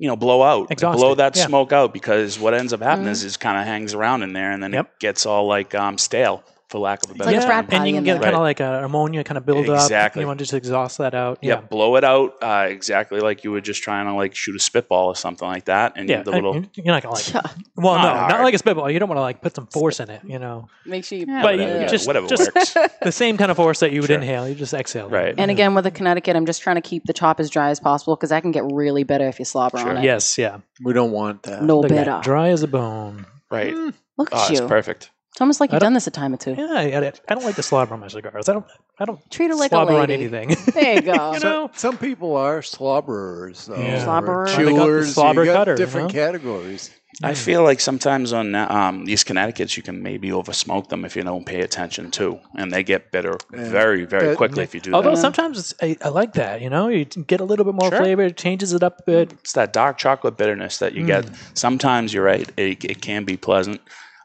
You 0.00 0.08
know, 0.08 0.16
blow 0.16 0.42
out, 0.42 0.70
Exhaust 0.70 0.98
blow 0.98 1.14
that 1.14 1.36
yeah. 1.36 1.46
smoke 1.46 1.72
out 1.72 1.92
because 1.92 2.38
what 2.38 2.54
ends 2.54 2.72
up 2.72 2.80
happening 2.80 3.08
Mhm. 3.08 3.12
is 3.12 3.22
it 3.22 3.38
kind 3.38 3.58
of 3.58 3.66
hangs 3.66 3.92
around 3.92 4.22
in 4.22 4.32
there 4.32 4.50
and 4.50 4.62
then 4.62 4.72
Yep. 4.72 4.86
it 4.86 4.98
gets 4.98 5.26
all 5.26 5.46
like 5.46 5.74
um, 5.74 5.98
stale. 5.98 6.42
For 6.70 6.78
lack 6.78 7.04
of 7.04 7.10
a 7.10 7.14
better 7.14 7.24
like 7.30 7.36
a 7.36 7.40
term. 7.40 7.48
frat 7.48 7.72
and 7.74 7.86
you 7.88 7.94
can 7.94 8.04
get 8.04 8.14
Right. 8.14 8.22
kind 8.22 8.36
of 8.36 8.42
like 8.42 8.60
a 8.60 8.84
ammonia 8.84 9.24
kind 9.24 9.36
of 9.36 9.44
build 9.44 9.68
up. 9.68 9.82
Exactly. 9.82 10.20
You 10.22 10.26
want 10.28 10.38
to 10.38 10.44
just 10.44 10.54
exhaust 10.54 10.98
that 10.98 11.14
out. 11.14 11.38
yeah, 11.42 11.54
Yeah. 11.56 11.60
blow 11.62 11.96
it 11.96 12.04
out 12.04 12.34
uh, 12.42 12.66
exactly 12.68 13.18
like 13.20 13.42
you 13.44 13.50
were 13.50 13.60
just 13.60 13.82
trying 13.82 14.06
to 14.06 14.14
like 14.14 14.34
shoot 14.36 14.54
a 14.54 14.58
spitball 14.60 15.06
or 15.08 15.16
something 15.16 15.48
like 15.48 15.64
that, 15.64 15.94
and 15.96 16.08
Yeah, 16.08 16.22
the 16.22 16.30
and 16.30 16.36
little 16.46 16.64
you're 16.74 16.86
not 16.86 17.02
gonna 17.02 17.14
like. 17.16 17.26
Well, 17.76 17.94
Not 17.94 18.28
no, 18.30 18.36
not 18.36 18.44
like 18.44 18.54
a 18.54 18.58
spitball. 18.58 18.90
You 18.90 18.98
don't 18.98 19.08
want 19.08 19.16
to 19.18 19.22
like 19.22 19.40
put 19.42 19.54
some 19.56 19.66
force 19.66 20.00
in 20.00 20.10
it, 20.10 20.20
you 20.24 20.38
know. 20.38 20.68
Make 20.86 21.04
sure 21.04 21.18
you. 21.18 21.26
but 21.26 21.56
you 21.58 21.64
whatever, 21.64 21.86
just 21.88 22.06
whatever 22.06 22.26
just 22.28 22.54
works. 22.54 22.74
the 23.02 23.10
same 23.12 23.36
kind 23.36 23.50
of 23.50 23.56
force 23.56 23.80
that 23.80 23.90
you 23.92 24.00
would 24.02 24.08
Sure. 24.08 24.16
inhale. 24.16 24.48
You 24.48 24.54
just 24.54 24.72
exhale. 24.74 25.06
it. 25.06 25.10
right. 25.12 25.34
And 25.36 25.50
again, 25.50 25.74
with 25.74 25.84
the 25.84 25.90
Connecticut, 25.90 26.36
I'm 26.36 26.46
just 26.46 26.62
trying 26.62 26.76
to 26.76 26.82
keep 26.82 27.04
the 27.06 27.12
top 27.12 27.40
as 27.40 27.50
dry 27.50 27.70
as 27.70 27.80
possible 27.80 28.14
because 28.16 28.30
that 28.30 28.42
can 28.42 28.52
get 28.52 28.64
really 28.70 29.02
bitter 29.02 29.26
if 29.28 29.38
you 29.38 29.44
slobber 29.44 29.78
on 29.78 29.96
it. 29.96 30.04
Yes. 30.04 30.38
Yeah. 30.38 30.58
We 30.84 30.92
don't 30.92 31.10
want 31.10 31.42
that. 31.44 31.62
No 31.62 31.80
Look 31.80 31.90
at 31.90 31.96
that, 31.96 32.04
bitter. 32.04 32.20
Dry 32.22 32.48
as 32.50 32.62
a 32.62 32.68
bone. 32.68 33.26
right. 33.50 33.74
Mm, 33.74 33.92
look 34.18 34.28
Oh, 34.32 34.36
at 34.36 34.40
ah, 34.42 34.48
it's 34.50 34.60
you. 34.60 34.68
perfect. 34.68 35.10
It's 35.40 35.42
almost 35.42 35.58
like 35.60 35.70
I 35.70 35.76
you've 35.76 35.80
done 35.80 35.94
this 35.94 36.06
a 36.06 36.10
time 36.10 36.34
or 36.34 36.36
two. 36.36 36.52
Yeah. 36.52 36.66
I, 36.70 36.82
I, 36.98 37.12
I 37.30 37.34
don't 37.34 37.44
like 37.46 37.54
to 37.56 37.62
slobber 37.62 37.94
on 37.94 38.00
my 38.00 38.08
cigars. 38.08 38.50
I 38.50 38.52
don't. 38.52 38.66
I 38.98 39.06
don't 39.06 39.18
Treat 39.30 39.48
her 39.48 39.54
like 39.54 39.72
a 39.72 39.74
slobber 39.76 39.94
on 39.94 40.10
anything. 40.10 40.50
There 40.74 40.96
you 40.96 41.00
go. 41.00 41.12
you 41.32 41.40
Some, 41.40 41.48
know. 41.50 41.70
some 41.74 41.96
people 41.96 42.36
are 42.36 42.60
slobberers, 42.60 43.64
though. 43.64 43.76
Yeah. 43.80 44.04
Slobberers. 44.04 44.54
They 44.54 44.64
got 44.64 44.72
the 44.72 44.84
Chewers. 44.84 45.14
slobber 45.14 45.44
you 45.44 45.50
got 45.50 45.60
cutter, 45.60 45.70
you 45.72 45.76
different 45.78 46.08
know? 46.08 46.12
categories. 46.12 46.90
I 47.22 47.32
feel 47.32 47.62
like 47.62 47.80
sometimes 47.80 48.34
on 48.34 48.54
um, 48.54 49.06
these 49.06 49.24
Connecticut's 49.24 49.78
you 49.78 49.82
can 49.82 50.02
maybe 50.02 50.30
over 50.30 50.52
smoke 50.52 50.90
them 50.90 51.06
if 51.06 51.16
you 51.16 51.22
don't 51.22 51.46
pay 51.46 51.62
attention 51.62 52.10
too, 52.10 52.38
and 52.56 52.70
they 52.70 52.82
get 52.82 53.10
bitter 53.10 53.38
Yeah. 53.50 53.64
very 53.70 54.04
very 54.04 54.28
That- 54.28 54.36
quickly 54.36 54.62
if 54.64 54.74
you 54.74 54.80
do 54.82 54.92
Although 54.92 55.12
that. 55.12 55.16
sometimes 55.22 55.58
it's, 55.58 55.74
I, 55.80 55.96
I 56.04 56.10
like 56.10 56.34
that. 56.34 56.60
You 56.60 56.68
know, 56.68 56.88
you 56.88 57.06
get 57.06 57.40
a 57.40 57.44
little 57.44 57.64
bit 57.64 57.74
more 57.74 57.88
Sure. 57.90 57.98
flavor. 57.98 58.24
It 58.24 58.36
changes 58.36 58.74
it 58.74 58.82
up 58.82 58.98
a 59.00 59.02
bit. 59.04 59.32
It's 59.32 59.54
that 59.54 59.72
dark 59.72 59.96
chocolate 59.96 60.36
bitterness 60.36 60.76
that 60.80 60.92
you 60.92 61.06
get. 61.06 61.24
Sometimes 61.54 62.12
you're 62.12 62.24
right; 62.24 62.46
it, 62.58 62.84
it 62.84 63.00
can 63.00 63.24
be 63.24 63.38
pleasant. 63.38 63.80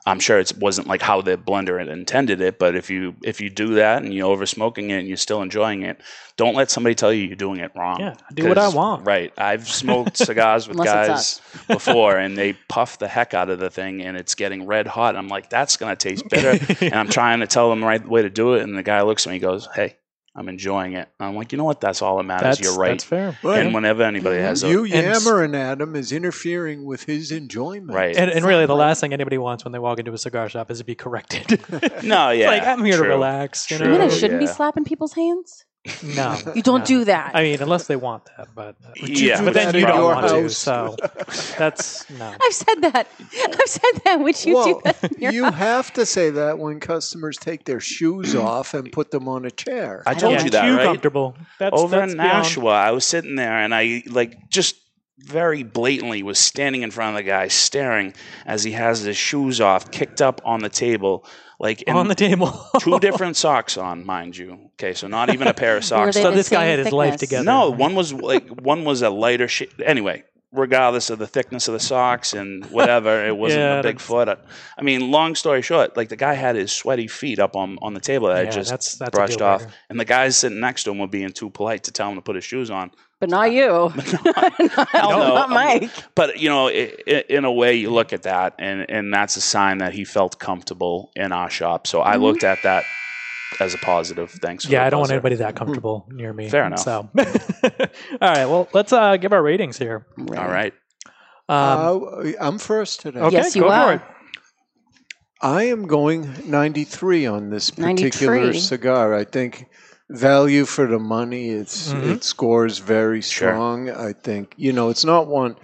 I'm 0.07 0.19
sure 0.19 0.37
it 0.37 0.53
wasn't 0.59 0.87
like 0.87 1.01
how 1.01 1.21
the 1.21 1.35
blender 1.35 1.79
had 1.79 1.87
intended 1.87 2.39
it, 2.39 2.59
but 2.59 2.75
if 2.75 2.91
you 2.91 3.15
if 3.23 3.41
you 3.41 3.49
do 3.49 3.73
that 3.75 4.03
and 4.03 4.13
you're 4.13 4.27
over 4.27 4.45
smoking 4.45 4.91
it 4.91 4.99
and 4.99 5.07
you're 5.07 5.17
still 5.17 5.41
enjoying 5.41 5.81
it, 5.81 5.99
don't 6.37 6.55
let 6.55 6.69
somebody 6.69 6.93
tell 6.93 7.11
you 7.11 7.23
you're 7.23 7.35
doing 7.35 7.59
it 7.59 7.71
wrong. 7.75 7.99
Yeah, 7.99 8.13
do 8.33 8.47
what 8.47 8.57
I 8.59 8.65
'Cause- 8.65 8.75
want. 8.75 9.05
Right. 9.07 9.33
I've 9.37 9.67
smoked 9.67 10.17
cigars 10.17 10.67
with 10.69 10.77
guys 10.77 11.41
before, 11.67 12.17
and 12.17 12.37
they 12.37 12.53
puff 12.69 12.99
the 12.99 13.07
heck 13.07 13.33
out 13.33 13.49
of 13.49 13.57
the 13.57 13.71
thing, 13.71 14.01
and 14.03 14.15
it's 14.15 14.35
getting 14.35 14.67
red 14.67 14.85
hot. 14.85 15.15
I'm 15.15 15.27
like, 15.27 15.49
that's 15.49 15.75
gonna 15.77 15.95
taste 15.95 16.29
bitter, 16.29 16.63
and 16.85 16.93
I'm 16.93 17.09
trying 17.09 17.39
to 17.39 17.47
tell 17.47 17.71
them 17.71 17.79
the 17.81 17.87
right 17.87 18.07
way 18.07 18.21
to 18.21 18.29
do 18.29 18.53
it, 18.53 18.61
and 18.61 18.77
the 18.77 18.83
guy 18.83 19.01
looks 19.01 19.25
at 19.25 19.31
me, 19.31 19.37
and 19.37 19.41
goes, 19.43 19.67
"Hey." 19.73 19.95
I'm 20.37 20.49
enjoying 20.49 20.93
it. 20.93 21.07
I'm 21.19 21.35
like, 21.35 21.53
you 21.53 21.57
know 21.57 21.63
what? 21.63 21.79
That's 21.79 22.01
all 22.01 22.17
that 22.17 22.23
matters. 22.23 22.57
That's 22.57 22.61
You're 22.61 22.77
right. 22.77 22.89
That's 22.89 23.03
fair. 23.05 23.37
And 23.43 23.73
whenever 23.73 24.03
anybody 24.03 24.41
has 24.41 24.63
a 24.63 24.67
You 24.69 24.83
and- 24.83 24.91
yammering 24.91 25.55
at 25.55 25.79
him 25.79 25.95
is 25.95 26.11
interfering 26.11 26.83
with 26.85 27.03
his 27.03 27.31
enjoyment. 27.31 27.93
right, 27.93 28.15
And, 28.15 28.29
and 28.29 28.43
really, 28.45 28.65
the 28.65 28.75
last 28.75 28.99
thing 28.99 29.13
anybody 29.13 29.37
wants 29.37 29.63
when 29.63 29.71
they 29.71 29.79
walk 29.79 29.97
into 29.99 30.11
a 30.13 30.17
cigar 30.17 30.49
shop 30.49 30.69
is 30.69 30.79
to 30.79 30.83
be 30.83 30.93
corrected. 30.95 31.63
no, 32.03 32.29
yeah, 32.31 32.47
like 32.47 32.63
I'm 32.63 32.83
here 32.83 32.97
to 32.97 33.03
relax. 33.03 33.71
You 33.71 33.77
You 33.77 33.85
mean 33.85 33.93
I 33.93 33.97
know? 33.97 34.09
True. 34.09 34.17
shouldn't 34.19 34.39
be 34.41 34.47
slapping 34.47 34.83
people's 34.83 35.13
hands? 35.13 35.65
No, 36.15 36.37
You 36.55 36.61
don't 36.61 36.79
no. 36.81 36.85
do 36.85 37.05
that. 37.05 37.31
I 37.35 37.43
mean, 37.43 37.61
unless 37.61 37.87
they 37.87 37.95
want 37.95 38.25
that, 38.37 38.47
but 38.55 38.75
uh, 38.85 38.91
Yeah, 39.05 39.43
but 39.43 39.53
then 39.53 39.73
you 39.75 39.85
don't 39.85 39.95
your 39.97 40.15
want 40.15 40.27
to. 40.29 40.41
house? 40.43 40.57
So 40.57 40.95
that's 41.57 42.09
no. 42.09 42.33
I've 42.41 42.53
said 42.53 42.81
that. 42.81 43.07
I've 43.19 43.69
said 43.69 44.01
that. 44.05 44.19
Would 44.19 44.45
you 44.45 44.55
well, 44.55 44.65
do 44.65 44.81
that? 44.85 45.03
in 45.13 45.21
your 45.21 45.31
you 45.31 45.43
house? 45.45 45.55
have 45.55 45.93
to 45.93 46.05
say 46.05 46.29
that 46.31 46.57
when 46.59 46.79
customers 46.79 47.37
take 47.37 47.65
their 47.65 47.79
shoes 47.79 48.35
off 48.49 48.73
and 48.73 48.91
put 48.91 49.11
them 49.11 49.27
on 49.27 49.45
a 49.45 49.51
chair. 49.51 50.01
I 50.05 50.13
told 50.15 50.33
yeah, 50.33 50.43
you 50.43 50.49
that, 50.51 50.65
too 50.65 50.75
right? 50.77 50.85
comfortable. 50.85 51.35
That's, 51.59 51.79
Over 51.79 51.97
that's 51.97 52.11
in 52.13 52.17
beyond- 52.17 52.33
Nashua, 52.43 52.71
I 52.71 52.91
was 52.91 53.05
sitting 53.05 53.35
there 53.35 53.57
and 53.59 53.73
I 53.73 54.03
like 54.09 54.49
just 54.49 54.75
very 55.19 55.63
blatantly 55.63 56.23
was 56.23 56.37
standing 56.37 56.81
in 56.81 56.91
front 56.91 57.11
of 57.11 57.15
the 57.15 57.23
guy, 57.23 57.47
staring 57.47 58.13
as 58.45 58.63
he 58.63 58.71
has 58.73 58.99
his 59.01 59.17
shoes 59.17 59.61
off, 59.61 59.89
kicked 59.89 60.21
up 60.21 60.41
on 60.45 60.59
the 60.59 60.69
table, 60.69 61.25
like 61.59 61.81
in 61.83 61.95
on 61.95 62.07
the 62.07 62.15
table. 62.15 62.51
two 62.79 62.99
different 62.99 63.37
socks 63.37 63.77
on, 63.77 64.05
mind 64.05 64.35
you. 64.37 64.59
Okay, 64.73 64.93
so 64.93 65.07
not 65.07 65.33
even 65.33 65.47
a 65.47 65.53
pair 65.53 65.77
of 65.77 65.83
socks. 65.85 66.15
so 66.15 66.31
this 66.31 66.49
guy 66.49 66.61
same 66.61 66.69
had 66.69 66.79
his 66.79 66.91
life 66.93 67.17
together. 67.17 67.43
No, 67.45 67.69
one 67.71 67.95
was 67.95 68.13
like 68.13 68.47
one 68.49 68.83
was 68.85 69.01
a 69.01 69.09
lighter 69.09 69.47
shade. 69.47 69.69
Anyway, 69.83 70.23
regardless 70.51 71.09
of 71.09 71.19
the 71.19 71.27
thickness 71.27 71.67
of 71.67 71.73
the 71.73 71.79
socks 71.79 72.33
and 72.33 72.65
whatever, 72.67 73.25
it 73.25 73.35
wasn't 73.43 73.61
Yeah, 73.61 73.79
a 73.79 73.83
big 73.83 73.95
that's- 73.99 74.07
foot. 74.07 74.39
I 74.77 74.81
mean, 74.81 75.11
long 75.11 75.35
story 75.35 75.61
short, 75.61 75.95
like 75.97 76.09
the 76.09 76.15
guy 76.15 76.33
had 76.33 76.55
his 76.55 76.71
sweaty 76.71 77.07
feet 77.07 77.39
up 77.39 77.55
on 77.55 77.77
on 77.81 77.93
the 77.93 77.99
table 78.01 78.27
that 78.27 78.37
I 78.37 78.45
just 78.45 78.69
that's- 78.69 78.95
that's 78.95 79.11
brushed 79.11 79.41
off, 79.41 79.65
and 79.89 79.99
the 79.99 80.05
guys 80.05 80.37
sitting 80.37 80.59
next 80.59 80.83
to 80.85 80.91
him 80.91 80.99
were 80.99 81.07
being 81.07 81.29
too 81.31 81.49
polite 81.49 81.83
to 81.85 81.91
tell 81.91 82.09
him 82.09 82.15
to 82.15 82.21
put 82.21 82.35
his 82.35 82.43
shoes 82.45 82.69
on. 82.69 82.91
But 83.19 83.29
not 83.29 83.51
you. 83.51 83.67
not, 84.25 84.59
no. 84.93 85.35
not 85.35 85.49
Mike. 85.49 85.89
But 86.15 86.39
you 86.39 86.49
know, 86.49 86.67
i 86.67 86.93
i 87.07 87.23
in 87.29 87.45
a 87.45 87.51
way, 87.51 87.75
you 87.75 87.89
look 87.89 88.11
at 88.13 88.23
that, 88.23 88.55
and 88.59 88.89
and 88.89 89.13
that's 89.13 89.37
a 89.37 89.41
sign 89.41 89.77
that 89.77 89.93
he 89.93 90.03
felt 90.03 90.37
comfortable 90.39 91.11
in 91.15 91.31
our 91.31 91.49
shop. 91.49 91.87
So 91.87 92.01
I 92.01 92.17
looked 92.17 92.43
at 92.43 92.61
that 92.63 92.83
as 93.59 93.73
a 93.73 93.77
positive. 93.77 94.31
Thanks. 94.31 94.65
For 94.65 94.71
Yeah, 94.71 94.85
I 94.85 94.89
don't 94.89 94.99
want 94.99 95.11
anybody 95.11 95.35
that 95.37 95.55
comfortable 95.55 96.07
near 96.11 96.33
me. 96.33 96.49
Fair 96.49 96.65
enough. 96.65 96.79
So, 96.79 97.09
all 97.17 97.23
right. 98.21 98.45
Well, 98.45 98.67
let's 98.73 98.91
uh, 98.91 99.17
give 99.17 99.33
our 99.33 99.41
ratings 99.41 99.77
here. 99.77 100.05
All 100.19 100.49
right. 100.49 100.73
Um, 101.47 102.03
uh, 102.11 102.31
I'm 102.39 102.57
first 102.57 103.01
today. 103.01 103.19
okay, 103.19 103.37
Yes, 103.37 103.55
you 103.55 103.61
go 103.61 103.69
for 103.69 103.73
are. 103.73 103.93
it. 103.93 104.01
I 105.41 105.63
am 105.63 105.85
going 105.85 106.33
93 106.49 107.27
on 107.27 107.49
this 107.49 107.69
particular 107.69 108.35
93. 108.35 108.59
cigar. 108.59 109.13
I 109.13 109.25
think 109.25 109.67
value 110.09 110.65
for 110.65 110.87
the 110.87 110.99
money. 110.99 111.49
It's 111.49 111.91
Mhm. 111.93 112.15
it 112.15 112.23
scores 112.23 112.79
very 112.79 113.21
Sure. 113.21 113.49
strong. 113.51 113.89
I 113.89 114.13
think 114.13 114.53
you 114.57 114.71
know 114.73 114.89
it's 114.89 115.05
not 115.05 115.27
one. 115.27 115.55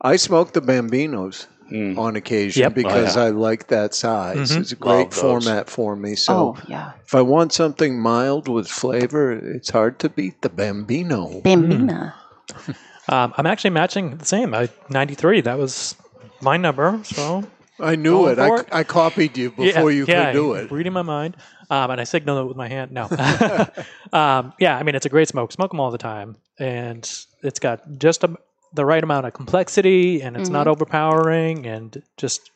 I 0.00 0.16
smoke 0.16 0.52
the 0.52 0.60
Bambinos 0.60 1.46
Mm. 1.72 1.98
on 1.98 2.16
occasion 2.16 2.62
Yep. 2.62 2.72
Oh, 2.72 2.74
because 2.74 3.16
yeah. 3.16 3.24
I 3.24 3.28
like 3.30 3.66
that 3.68 3.94
size. 3.94 4.52
Mhm. 4.52 4.60
It's 4.60 4.72
a 4.72 4.76
great 4.76 5.12
format 5.12 5.68
for 5.68 5.96
me. 5.96 6.14
So 6.14 6.34
oh, 6.34 6.56
yeah. 6.66 6.92
if 7.04 7.14
I 7.14 7.20
want 7.20 7.52
something 7.52 8.00
mild 8.00 8.48
with 8.48 8.68
flavor, 8.68 9.32
it's 9.32 9.70
hard 9.70 9.98
to 9.98 10.08
beat 10.08 10.40
the 10.42 10.48
Bambino. 10.48 11.40
Bambina. 11.44 12.14
Um, 13.10 13.32
I'm 13.38 13.46
actually 13.46 13.70
matching 13.70 14.18
the 14.18 14.26
same. 14.26 14.52
I 14.52 14.68
93. 14.90 15.40
That 15.40 15.56
was 15.58 15.94
my 16.42 16.58
number. 16.58 17.00
So 17.04 17.42
I 17.80 17.96
knew 17.96 18.26
it. 18.26 18.38
I, 18.38 18.56
it? 18.58 18.68
I 18.72 18.84
copied 18.84 19.36
you 19.36 19.50
before 19.50 19.90
you 19.90 20.04
yeah, 20.06 20.26
could 20.26 20.38
do 20.38 20.52
it. 20.54 20.70
Reading 20.70 20.92
my 20.92 21.02
mind, 21.02 21.36
um, 21.70 21.90
and 21.90 22.00
I 22.00 22.04
signaled 22.04 22.40
it 22.44 22.48
with 22.48 22.56
my 22.56 22.68
hand. 22.68 22.90
No, 22.92 23.04
um, 24.12 24.52
yeah, 24.58 24.76
I 24.76 24.82
mean 24.82 24.94
it's 24.94 25.06
a 25.06 25.08
great 25.08 25.28
smoke. 25.28 25.52
Smoke 25.52 25.70
them 25.70 25.80
all 25.80 25.90
the 25.90 25.98
time, 25.98 26.36
and 26.58 27.08
it's 27.42 27.58
got 27.60 27.98
just 27.98 28.24
a, 28.24 28.36
the 28.74 28.84
right 28.84 29.02
amount 29.02 29.26
of 29.26 29.32
complexity, 29.32 30.22
and 30.22 30.36
it's 30.36 30.50
not 30.50 30.66
Mm-hmm. 30.66 30.70
overpowering, 30.72 31.66
and 31.66 32.02
just 32.16 32.50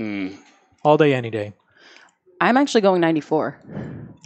Mm. 0.00 0.36
all 0.82 0.96
day, 0.96 1.14
any 1.14 1.30
day. 1.30 1.52
I'm 2.40 2.56
actually 2.56 2.80
going 2.80 3.00
94. 3.00 3.60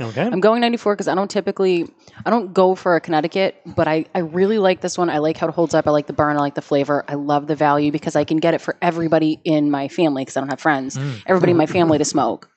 Okay, 0.01 0.23
I'm 0.23 0.41
going 0.41 0.61
94 0.61 0.95
because 0.95 1.09
I 1.09 1.15
don't 1.15 1.31
typically, 1.31 1.87
I 2.25 2.31
don't 2.31 2.55
go 2.55 2.75
for 2.75 2.95
a 2.97 3.01
Connecticut, 3.01 3.57
but 3.67 3.89
I, 3.89 4.05
I 4.15 4.21
really 4.21 4.59
like 4.59 4.81
this 4.81 4.97
one. 4.97 5.11
I 5.11 5.19
like 5.19 5.37
how 5.37 5.49
it 5.49 5.55
holds 5.55 5.75
up. 5.75 5.87
I 5.87 5.91
like 5.91 6.07
the 6.07 6.13
burn. 6.13 6.37
I 6.37 6.41
like 6.41 6.55
the 6.55 6.63
flavor. 6.63 7.05
I 7.09 7.15
love 7.15 7.47
the 7.49 7.57
value 7.57 7.91
because 7.91 8.15
I 8.15 8.25
can 8.25 8.37
get 8.37 8.55
it 8.55 8.61
for 8.61 8.77
everybody 8.81 9.41
in 9.45 9.71
my 9.71 9.89
family 9.89 10.23
because 10.23 10.37
I 10.37 10.41
don't 10.41 10.51
have 10.51 10.61
friends. 10.61 10.97
Mm. 10.97 11.23
Everybody 11.27 11.51
in 11.53 11.59
my 11.59 11.67
family 11.67 11.99
to 11.99 12.05
smoke 12.05 12.49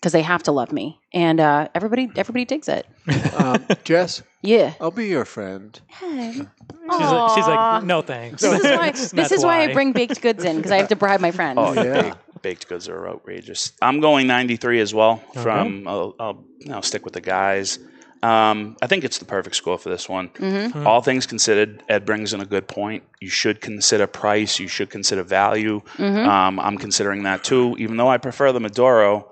because 0.00 0.12
they 0.12 0.20
have 0.22 0.42
to 0.42 0.52
love 0.52 0.70
me, 0.70 1.00
and 1.14 1.40
uh, 1.40 1.68
everybody 1.74 2.10
everybody 2.14 2.44
digs 2.44 2.68
it. 2.68 2.86
um, 3.38 3.64
Jess, 3.84 4.22
Yeah. 4.42 4.74
I'll 4.78 4.90
be 4.90 5.06
your 5.06 5.24
friend. 5.24 5.80
she's 6.00 6.38
like, 6.38 7.30
she's 7.34 7.46
like, 7.46 7.82
no 7.84 8.02
thanks. 8.02 8.42
This 8.42 8.62
is 8.62 8.64
why. 8.64 8.90
This 9.14 9.32
is 9.32 9.42
why 9.44 9.62
I 9.62 9.72
bring 9.72 9.92
baked 9.92 10.20
goods 10.20 10.44
in 10.44 10.56
because 10.56 10.72
I 10.72 10.76
have 10.76 10.88
to 10.88 10.96
bribe 10.96 11.20
my 11.20 11.30
friends. 11.30 11.58
Oh, 11.60 11.72
Yeah. 11.72 12.14
Baked, 12.44 12.60
baked 12.60 12.68
goods 12.68 12.88
are 12.88 13.08
outrageous. 13.08 13.72
I'm 13.82 14.00
going 14.00 14.26
93 14.26 14.80
as 14.80 14.94
well. 14.94 15.16
From 15.42 15.88
I'll, 15.88 16.14
I'll, 16.20 16.44
I'll 16.70 16.82
stick 16.82 17.04
with 17.04 17.14
the 17.14 17.20
guys. 17.20 17.78
Um, 18.22 18.76
I 18.80 18.86
think 18.86 19.04
it's 19.04 19.18
the 19.18 19.24
perfect 19.24 19.56
score 19.56 19.76
for 19.76 19.90
this 19.90 20.08
one. 20.08 20.28
Mm-hmm. 20.30 20.86
All 20.86 21.02
things 21.02 21.26
considered, 21.26 21.82
Ed 21.88 22.06
brings 22.06 22.32
in 22.32 22.40
a 22.40 22.46
good 22.46 22.66
point. 22.68 23.02
You 23.20 23.28
should 23.28 23.60
consider 23.60 24.06
price. 24.06 24.58
You 24.58 24.68
should 24.68 24.88
consider 24.88 25.22
value. 25.22 25.82
Mm-hmm. 25.96 26.28
Um, 26.28 26.60
I'm 26.60 26.78
considering 26.78 27.24
that 27.24 27.44
too. 27.44 27.76
Even 27.78 27.96
though 27.96 28.08
I 28.08 28.18
prefer 28.18 28.52
the 28.52 28.60
Maduro, 28.60 29.30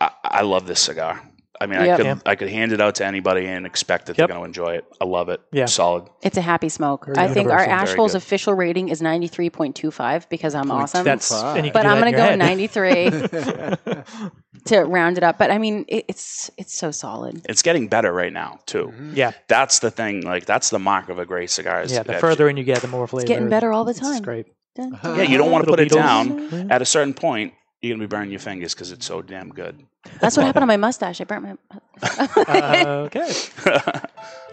I, 0.00 0.10
I 0.22 0.42
love 0.42 0.66
this 0.66 0.80
cigar. 0.80 1.20
I 1.62 1.66
mean, 1.66 1.78
I 1.78 1.96
could 1.96 2.06
Yeah. 2.06 2.18
I 2.24 2.34
could 2.36 2.48
hand 2.48 2.72
it 2.72 2.80
out 2.80 2.94
to 2.96 3.04
anybody 3.06 3.46
and 3.46 3.66
expect 3.66 4.06
that 4.06 4.16
Yep. 4.16 4.28
they're 4.28 4.36
going 4.36 4.40
to 4.52 4.60
enjoy 4.60 4.76
it. 4.76 4.84
I 5.00 5.04
love 5.04 5.28
it. 5.28 5.40
Yeah. 5.52 5.66
solid. 5.66 6.04
It's 6.22 6.38
a 6.38 6.40
happy 6.40 6.70
smoke. 6.70 7.04
Very 7.06 7.18
I 7.18 7.28
think 7.28 7.50
our 7.50 7.60
universal. 7.60 7.92
Ashhole's 7.94 8.14
official 8.14 8.54
rating 8.54 8.88
is 8.88 9.02
93.25 9.02 10.28
because 10.30 10.54
I'm 10.54 10.70
awesome. 10.70 11.04
That's 11.04 11.30
and 11.30 11.66
you 11.66 11.72
can 11.72 11.82
but 11.82 11.86
I'm 11.86 11.98
gonna 11.98 12.12
go 12.12 12.18
head. 12.22 12.38
93 12.38 13.10
to 14.66 14.80
round 14.84 15.16
it 15.18 15.22
up. 15.24 15.38
But 15.38 15.50
I 15.50 15.58
mean, 15.58 15.84
it, 15.88 16.04
it's 16.08 16.50
it's 16.56 16.74
so 16.74 16.90
solid. 16.90 17.42
It's 17.48 17.62
getting 17.62 17.88
better 17.88 18.12
right 18.12 18.32
now 18.32 18.60
too. 18.66 18.86
Mm-hmm. 18.94 19.12
yeah, 19.16 19.32
That's 19.48 19.80
the 19.80 19.90
thing. 19.90 20.22
Like 20.22 20.46
that's 20.46 20.70
the 20.70 20.78
mark 20.78 21.08
of 21.08 21.18
a 21.18 21.26
great 21.26 21.50
cigar. 21.50 21.82
is 21.82 21.92
yeah. 21.92 22.02
The 22.02 22.14
further 22.14 22.48
in 22.48 22.56
you 22.56 22.64
get, 22.64 22.80
the 22.82 22.88
more 22.88 23.06
flavor. 23.06 23.26
getting 23.26 23.48
better 23.48 23.72
all 23.72 23.84
the 23.84 23.90
It's 23.90 24.00
time. 24.00 24.22
great. 24.22 24.46
Yeah, 24.78 25.22
you 25.22 25.36
don't 25.36 25.50
want 25.50 25.64
to 25.64 25.70
put 25.70 25.80
it 25.80 25.90
down. 25.90 26.70
At 26.70 26.80
a 26.80 26.86
certain 26.86 27.12
point, 27.12 27.52
you're 27.82 27.94
gonna 27.94 28.06
be 28.06 28.08
burning 28.08 28.30
your 28.30 28.40
fingers 28.40 28.74
because 28.74 28.92
it's 28.92 29.06
so 29.06 29.22
damn 29.22 29.48
good. 29.48 29.82
That's 30.20 30.36
what 30.36 30.44
happened 30.44 30.62
to 30.62 30.66
my 30.66 30.76
mustache. 30.76 31.18
I 31.20 31.24
burnt 31.24 31.42
my. 31.42 31.56
Uh, 32.02 32.84
okay. 33.06 33.32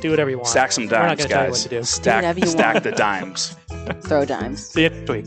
do 0.01 0.11
whatever 0.11 0.31
you 0.31 0.37
want. 0.39 0.49
Stack 0.49 0.73
some 0.73 0.87
We're 0.87 0.91
not 0.91 1.19
dimes, 1.19 1.27
tell 1.27 1.29
you 1.29 1.35
guys. 1.35 1.51
what 1.51 1.61
to 1.63 1.69
do. 1.69 1.83
Stack, 1.83 2.17
whatever 2.17 2.41
you 2.41 2.47
stack 2.47 2.83
the 2.83 2.93
dimes. 2.93 3.57
Throw 4.03 4.25
dimes. 4.25 4.67
See 4.69 4.83
you 4.83 4.91
next 4.91 5.11
week. 5.11 5.27